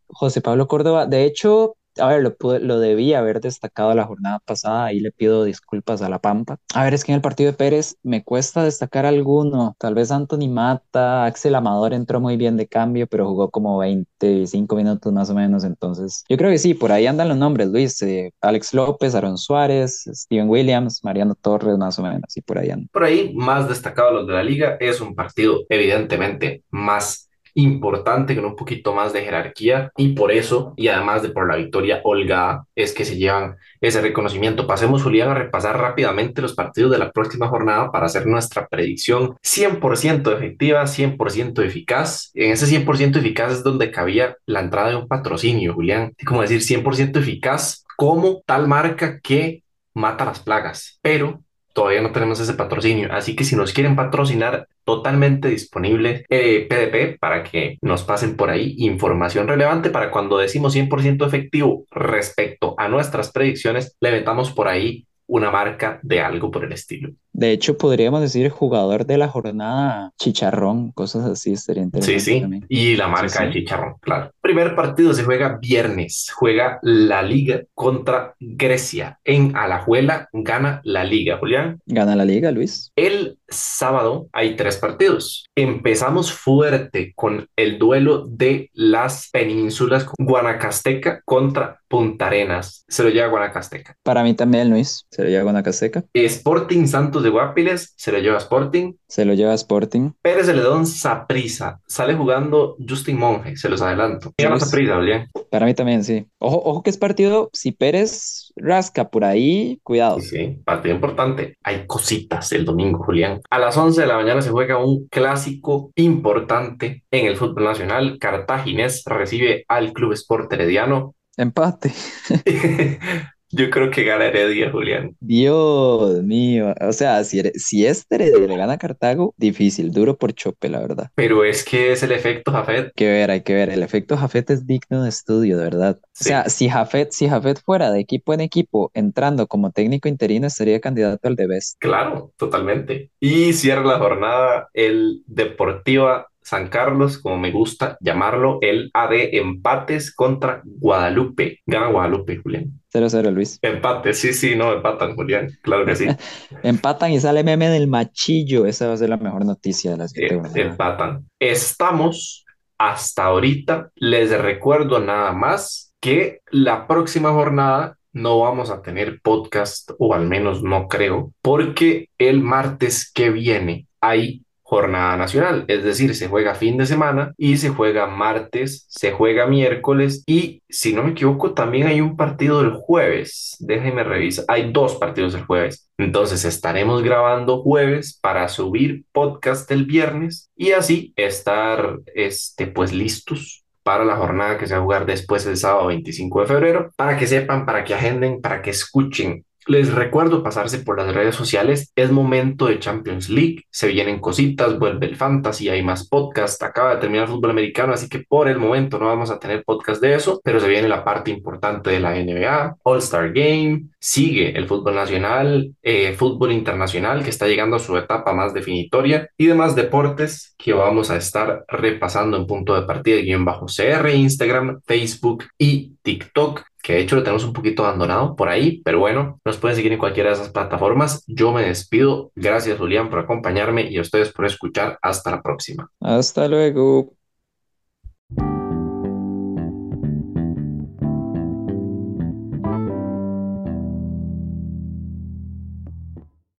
José 0.08 0.42
Pablo 0.42 0.68
Córdoba, 0.68 1.06
de 1.06 1.26
hecho, 1.26 1.76
a 2.00 2.08
ver, 2.08 2.22
lo, 2.22 2.36
lo 2.60 2.80
debía 2.80 3.20
haber 3.20 3.42
destacado 3.42 3.94
la 3.96 4.06
jornada 4.06 4.40
pasada, 4.40 4.86
ahí 4.86 5.00
le 5.00 5.12
pido 5.12 5.44
disculpas 5.44 6.02
a 6.02 6.10
la 6.10 6.20
Pampa. 6.20 6.58
A 6.74 6.84
ver, 6.84 6.94
es 6.94 7.04
que 7.04 7.12
en 7.12 7.18
el 7.18 7.22
partido 7.22 7.52
de 7.52 7.58
Pérez 7.58 7.96
me 8.04 8.24
cuesta 8.24 8.64
destacar 8.64 9.06
alguno, 9.06 9.76
tal 9.80 9.96
vez 9.96 10.12
Anthony 10.12 10.48
Mata, 10.50 11.26
Axel 11.26 11.56
Amador 11.56 11.94
entró 11.94 12.20
muy 12.20 12.38
bien 12.38 12.58
de 12.58 12.68
cambio, 12.68 13.08
pero 13.08 13.28
jugó 13.28 13.50
como 13.50 13.78
25 13.80 14.76
minutos 14.76 15.12
más 15.12 15.30
o 15.30 15.36
menos, 15.36 15.64
entonces 15.64 16.24
yo 16.30 16.38
creo 16.38 16.52
que 16.52 16.58
sí, 16.58 16.74
por 16.74 16.92
ahí 16.92 17.08
andan 17.08 17.30
los 17.30 17.38
nombres, 17.38 17.68
Luis, 17.70 18.02
eh, 18.02 18.32
Alex 18.42 18.74
López, 18.74 19.16
Aaron 19.16 19.38
Suárez, 19.38 20.04
Steven 20.12 20.50
Williams, 20.50 21.04
Mariano 21.04 21.36
Torres, 21.36 21.78
más 21.78 21.98
o 22.00 22.04
menos, 22.04 22.36
y 22.36 22.42
por 22.42 22.58
ahí. 22.58 22.68
Por 22.92 23.04
ahí, 23.04 23.34
más 23.34 23.70
destacado 23.70 24.12
los 24.12 24.28
de 24.28 24.34
la 24.34 24.44
liga, 24.44 24.78
es 24.80 25.00
un 25.00 25.16
partido 25.16 25.62
evidentemente 25.70 26.64
más 26.70 27.27
importante 27.58 28.36
con 28.36 28.46
un 28.46 28.56
poquito 28.56 28.94
más 28.94 29.14
de 29.14 29.24
jerarquía 29.24 29.92
y 29.98 30.10
por 30.10 30.32
eso 30.32 30.74
y 30.78 30.90
además 30.90 31.24
de 31.24 31.30
por 31.30 31.48
la 31.50 31.56
victoria 31.56 32.02
holgada 32.04 32.66
es 32.76 32.94
que 32.94 33.04
se 33.04 33.18
llevan 33.18 33.56
ese 33.82 34.00
reconocimiento. 34.02 34.68
Pasemos 34.68 35.02
Julián 35.02 35.30
a 35.30 35.34
repasar 35.34 35.80
rápidamente 35.80 36.42
los 36.42 36.54
partidos 36.54 36.92
de 36.92 37.00
la 37.00 37.12
próxima 37.12 37.48
jornada 37.48 37.92
para 37.92 38.06
hacer 38.06 38.28
nuestra 38.28 38.68
predicción 38.68 39.36
100% 39.44 40.36
efectiva, 40.36 40.84
100% 40.84 41.66
eficaz. 41.66 42.32
En 42.36 42.52
ese 42.52 42.68
100% 42.68 43.18
eficaz 43.18 43.52
es 43.54 43.64
donde 43.64 43.90
cabía 43.90 44.38
la 44.46 44.60
entrada 44.60 44.90
de 44.90 44.96
un 44.96 45.08
patrocinio, 45.08 45.74
Julián. 45.74 46.14
Como 46.26 46.42
decir 46.42 46.62
100% 46.62 47.18
eficaz 47.18 47.86
como 47.96 48.44
tal 48.46 48.68
marca 48.68 49.20
que 49.20 49.64
mata 49.96 50.26
las 50.26 50.40
plagas, 50.40 51.00
pero 51.02 51.42
todavía 51.74 52.02
no 52.02 52.12
tenemos 52.12 52.40
ese 52.40 52.54
patrocinio. 52.54 53.12
Así 53.12 53.36
que 53.36 53.44
si 53.44 53.56
nos 53.56 53.74
quieren 53.74 53.96
patrocinar, 53.96 54.68
totalmente 54.88 55.50
disponible 55.50 56.26
eh, 56.30 56.66
PDP 56.70 57.20
para 57.20 57.44
que 57.44 57.78
nos 57.82 58.04
pasen 58.04 58.38
por 58.38 58.50
ahí 58.50 58.74
información 58.78 59.46
relevante 59.50 59.90
para 59.90 60.12
cuando 60.12 60.38
decimos 60.38 60.74
100% 60.74 61.28
efectivo 61.28 61.84
respecto 61.92 62.74
a 62.78 62.88
nuestras 62.88 63.34
predicciones, 63.34 63.98
le 64.00 64.12
metamos 64.12 64.52
por 64.52 64.70
ahí 64.70 65.06
una 65.28 65.52
marca 65.52 66.00
de 66.04 66.22
algo 66.22 66.50
por 66.52 66.64
el 66.66 66.72
estilo. 66.74 67.10
De 67.34 67.52
hecho, 67.52 67.78
podríamos 67.78 68.20
decir 68.22 68.50
jugador 68.50 69.06
de 69.06 69.18
la 69.20 69.28
jornada 69.28 70.12
chicharrón, 70.18 70.92
cosas 70.94 71.26
así, 71.26 71.54
estaría 71.54 71.84
interesante. 71.84 72.20
Sí, 72.20 72.34
sí. 72.34 72.42
También. 72.42 72.66
Y 72.68 72.96
la 72.96 73.08
marca 73.08 73.30
Sí, 73.30 73.38
sí. 73.38 73.44
de 73.46 73.52
chicharrón, 73.54 73.96
claro. 74.02 74.32
Primer 74.42 74.76
partido 74.76 75.14
se 75.14 75.24
juega 75.24 75.60
viernes. 75.62 76.32
Juega 76.36 76.80
la 76.82 77.22
Liga 77.22 77.62
contra 77.76 78.34
Grecia. 78.40 79.20
En 79.24 79.56
Alajuela 79.56 80.30
gana 80.34 80.82
la 80.84 81.04
Liga, 81.04 81.38
Julián. 81.38 81.80
Gana 81.86 82.16
la 82.16 82.26
liga, 82.26 82.50
Luis. 82.52 82.92
El 82.96 83.38
sábado 83.48 84.30
hay 84.34 84.56
tres 84.56 84.78
partidos. 84.78 85.46
Empezamos 85.56 86.32
fuerte 86.34 87.14
con 87.16 87.48
el 87.56 87.78
duelo 87.78 88.26
de 88.28 88.72
las 88.74 89.30
penínsulas 89.32 90.08
Guanacasteca 90.18 91.22
contra 91.24 91.80
Punta 91.88 92.28
Arenas. 92.28 92.84
Se 92.88 93.04
lo 93.04 93.10
lleva 93.10 93.28
Guanacasteca. 93.28 93.96
Para 94.04 94.24
mí 94.24 94.34
también, 94.34 94.70
Luis. 94.70 95.06
Se 95.18 95.24
lo 95.24 95.30
lleva 95.30 95.46
Guanacasteca. 95.46 96.04
Sporting 96.14 96.86
Santos 96.86 97.24
de 97.24 97.30
Guapiles 97.30 97.92
se 97.98 98.12
lo 98.12 98.20
lleva 98.20 98.38
Sporting. 98.38 98.94
Se 99.08 99.26
lo 99.26 99.34
lleva 99.34 99.56
Sporting. 99.56 100.12
Pérez 100.22 100.46
Celedón 100.46 100.86
Saprisa. 100.86 101.82
Sale 101.88 102.14
jugando 102.14 102.76
Justin 102.88 103.18
Monge, 103.18 103.58
se 103.58 103.68
los 103.68 103.82
adelanto. 103.82 104.32
Gana. 104.38 104.60
Saprisa, 104.60 104.98
Julián. 104.98 105.28
Para 105.50 105.66
mí 105.66 105.74
también, 105.74 106.04
sí. 106.04 106.28
Ojo, 106.38 106.62
ojo 106.64 106.84
que 106.84 106.92
es 106.92 107.00
partido. 107.00 107.50
Si 107.52 107.72
Pérez 107.72 108.54
rasca 108.56 109.10
por 109.10 109.26
ahí, 109.26 109.80
cuidado. 109.82 110.20
Sí, 110.20 110.28
sí, 110.28 110.60
partido 110.64 110.94
importante. 110.94 111.56
Hay 111.64 111.88
cositas 111.88 112.52
el 112.52 112.64
domingo, 112.64 113.04
Julián. 113.04 113.42
A 113.50 113.58
las 113.58 113.76
11 113.76 114.00
de 114.00 114.06
la 114.06 114.18
mañana 114.18 114.44
se 114.44 114.52
juega 114.52 114.78
un 114.78 115.08
clásico 115.08 115.90
importante 115.96 117.06
en 117.10 117.26
el 117.26 117.38
fútbol 117.38 117.64
nacional. 117.64 118.20
Cartaginés 118.20 119.02
recibe 119.04 119.66
al 119.68 119.94
Club 119.94 120.14
Sport 120.14 120.54
Herediano. 120.54 121.16
Empate. 121.38 121.92
Yo 123.50 123.70
creo 123.70 123.90
que 123.90 124.04
gana 124.04 124.26
Heredia, 124.26 124.72
Julián. 124.72 125.16
Dios 125.20 126.22
mío. 126.24 126.74
O 126.82 126.92
sea, 126.92 127.24
si, 127.24 127.42
si 127.56 127.86
este 127.86 128.16
Heredia 128.16 128.48
le 128.48 128.58
gana 128.58 128.74
a 128.74 128.78
Cartago, 128.78 129.34
difícil, 129.38 129.92
duro 129.92 130.18
por 130.18 130.34
chope, 130.34 130.70
la 130.70 130.80
verdad. 130.80 131.10
Pero 131.16 131.44
es 131.44 131.64
que 131.64 131.92
es 131.92 132.04
el 132.04 132.12
efecto 132.12 132.52
Jafet. 132.52 132.86
Hay 132.86 132.92
que 132.96 133.08
ver, 133.08 133.32
hay 133.32 133.42
que 133.42 133.54
ver. 133.54 133.70
El 133.70 133.84
efecto 133.84 134.18
Jafet 134.18 134.50
es 134.50 134.68
digno 134.68 135.04
de 135.04 135.10
estudio, 135.10 135.58
de 135.58 135.64
verdad. 135.64 136.00
O 136.02 136.24
sea, 136.24 136.50
si 136.50 136.70
Jafet, 136.70 137.12
si 137.12 137.28
Jafet 137.30 137.62
fuera 137.64 137.92
de 137.92 138.00
equipo 138.00 138.34
en 138.34 138.42
equipo, 138.42 138.92
entrando 138.94 139.48
como 139.48 139.72
técnico 139.72 140.10
interino, 140.10 140.48
estaría 140.48 140.82
candidato 140.82 141.28
al 141.28 141.36
de 141.36 141.48
Best. 141.48 141.78
Claro, 141.80 142.34
totalmente. 142.38 143.12
Y 143.20 143.54
cierra 143.54 143.84
la 143.84 144.00
jornada 144.00 144.70
el 144.74 145.24
Deportiva 145.26 146.28
San 146.48 146.70
Carlos, 146.70 147.18
como 147.18 147.38
me 147.38 147.52
gusta 147.52 147.98
llamarlo, 148.00 148.60
el 148.62 148.90
AD 148.94 149.34
Empates 149.34 150.16
contra 150.16 150.62
Guadalupe. 150.64 151.60
Gana 151.66 151.88
Guadalupe, 151.88 152.38
Julián. 152.38 152.80
0-0, 152.94 153.32
Luis. 153.32 153.60
Empate, 153.62 154.14
sí, 154.14 154.32
sí, 154.32 154.56
no 154.56 154.72
empatan, 154.72 155.14
Julián. 155.14 155.50
Claro 155.62 155.86
que 155.86 155.98
sí. 155.98 156.08
Empatan 156.64 157.12
y 157.12 157.20
sale 157.20 157.44
meme 157.44 157.68
del 157.68 157.88
machillo. 157.88 158.66
Esa 158.66 158.88
va 158.88 158.94
a 158.94 158.98
ser 158.98 159.10
la 159.10 159.18
mejor 159.18 159.44
noticia 159.44 159.92
de 159.92 159.98
la 159.98 160.08
siguiente 160.08 160.50
Eh, 160.56 160.68
empatan. 160.68 161.28
Estamos 161.38 162.46
hasta 162.78 163.26
ahorita. 163.26 163.92
Les 163.96 164.32
recuerdo 164.32 165.00
nada 165.00 165.34
más 165.34 165.94
que 166.00 166.40
la 166.50 166.88
próxima 166.88 167.32
jornada 167.32 167.98
no 168.14 168.40
vamos 168.40 168.70
a 168.70 168.82
tener 168.82 169.20
podcast, 169.22 169.92
o 170.00 170.14
al 170.14 170.28
menos 170.28 170.64
no 170.64 170.88
creo, 170.88 171.34
porque 171.42 172.10
el 172.18 172.42
martes 172.42 173.12
que 173.12 173.32
viene 173.32 173.88
hay 174.00 174.46
jornada 174.70 175.16
nacional, 175.16 175.64
es 175.70 175.82
decir, 175.86 176.14
se 176.14 176.28
juega 176.28 176.54
fin 176.54 176.76
de 176.76 176.86
semana 176.86 177.34
y 177.38 177.56
se 177.56 177.70
juega 177.70 178.06
martes, 178.06 178.86
se 178.90 179.14
juega 179.14 179.48
miércoles 179.48 180.24
y 180.28 180.62
si 180.68 180.92
no 180.92 181.04
me 181.04 181.12
equivoco 181.12 181.54
también 181.54 181.88
hay 181.88 182.02
un 182.02 182.18
partido 182.18 182.60
el 182.60 182.74
jueves, 182.74 183.56
déjenme 183.62 184.04
revisar, 184.04 184.44
hay 184.50 184.74
dos 184.74 184.96
partidos 184.96 185.36
el 185.36 185.46
jueves, 185.46 185.90
entonces 185.98 186.44
estaremos 186.44 187.02
grabando 187.02 187.62
jueves 187.62 188.20
para 188.22 188.50
subir 188.50 189.06
podcast 189.14 189.72
el 189.72 189.86
viernes 189.86 190.50
y 190.54 190.74
así 190.74 191.14
estar 191.16 192.00
este 192.14 192.68
pues 192.68 192.92
listos 192.92 193.64
para 193.84 194.04
la 194.04 194.18
jornada 194.18 194.58
que 194.58 194.68
se 194.68 194.74
va 194.74 194.82
a 194.82 194.84
jugar 194.84 195.06
después 195.06 195.46
el 195.46 195.56
sábado 195.56 195.88
25 195.88 196.42
de 196.42 196.48
febrero, 196.48 196.92
para 196.98 197.18
que 197.18 197.26
sepan, 197.26 197.66
para 197.66 197.86
que 197.86 197.94
agenden, 197.94 198.42
para 198.42 198.62
que 198.62 198.72
escuchen 198.72 199.46
Les 199.68 199.94
recuerdo 199.94 200.44
pasarse 200.44 200.80
por 200.80 200.98
las 200.98 201.14
redes 201.14 201.36
sociales. 201.36 201.92
Es 201.94 202.10
momento 202.10 202.68
de 202.68 202.80
Champions 202.80 203.30
League. 203.30 203.66
Se 203.70 203.90
vienen 203.90 204.20
cositas, 204.20 204.80
vuelve 204.80 205.08
el 205.08 205.18
fantasy, 205.18 205.68
hay 205.68 205.84
más 205.84 206.08
podcast. 206.08 206.64
Acaba 206.64 206.96
de 206.96 207.02
terminar 207.02 207.26
el 207.26 207.34
fútbol 207.34 207.52
americano, 207.52 207.92
así 207.92 208.08
que 208.08 208.20
por 208.20 208.48
el 208.48 208.60
momento 208.60 208.98
no 208.98 209.08
vamos 209.08 209.30
a 209.30 209.40
tener 209.40 209.66
podcast 209.66 210.02
de 210.02 210.16
eso, 210.16 210.40
pero 210.42 210.62
se 210.62 210.70
viene 210.70 210.88
la 210.88 211.04
parte 211.04 211.32
importante 211.32 211.90
de 211.90 212.00
la 212.00 212.16
NBA, 212.16 212.78
All-Star 212.84 213.34
Game, 213.34 213.90
sigue 214.00 214.58
el 214.58 214.68
fútbol 214.68 214.96
nacional, 214.96 215.76
eh, 215.84 216.14
fútbol 216.14 216.54
internacional 216.54 217.22
que 217.22 217.30
está 217.30 217.46
llegando 217.46 217.76
a 217.76 217.80
su 217.80 217.98
etapa 217.98 218.32
más 218.32 218.54
definitoria 218.54 219.30
y 219.38 219.48
demás 219.48 219.76
deportes 219.76 220.56
que 220.58 220.72
vamos 220.72 221.12
a 221.12 221.18
estar 221.18 221.66
repasando 221.68 222.38
en 222.38 222.48
punto 222.48 222.74
de 222.74 222.88
partida 222.88 223.18
guion 223.18 223.44
bajo 223.44 223.66
CR, 223.66 224.10
Instagram, 224.10 224.80
Facebook 224.86 225.44
y 225.58 225.98
TikTok 226.04 226.64
que 226.88 226.94
de 226.94 227.02
hecho 227.02 227.18
lo 227.18 227.24
tenemos 227.24 227.44
un 227.44 227.52
poquito 227.52 227.84
abandonado 227.84 228.34
por 228.38 228.48
ahí, 228.48 228.82
pero 228.86 229.00
bueno, 229.00 229.42
nos 229.44 229.58
pueden 229.58 229.76
seguir 229.76 229.92
en 229.92 230.00
cualquiera 230.00 230.30
de 230.30 230.36
esas 230.36 230.52
plataformas. 230.52 231.22
Yo 231.28 231.52
me 231.52 231.64
despido. 231.64 232.32
Gracias, 232.34 232.78
Julián, 232.78 233.10
por 233.10 233.20
acompañarme 233.20 233.92
y 233.92 233.98
a 233.98 234.02
ustedes 234.02 234.32
por 234.32 234.46
escuchar. 234.46 234.98
Hasta 235.02 235.32
la 235.32 235.42
próxima. 235.42 235.92
Hasta 236.00 236.48
luego. 236.48 237.17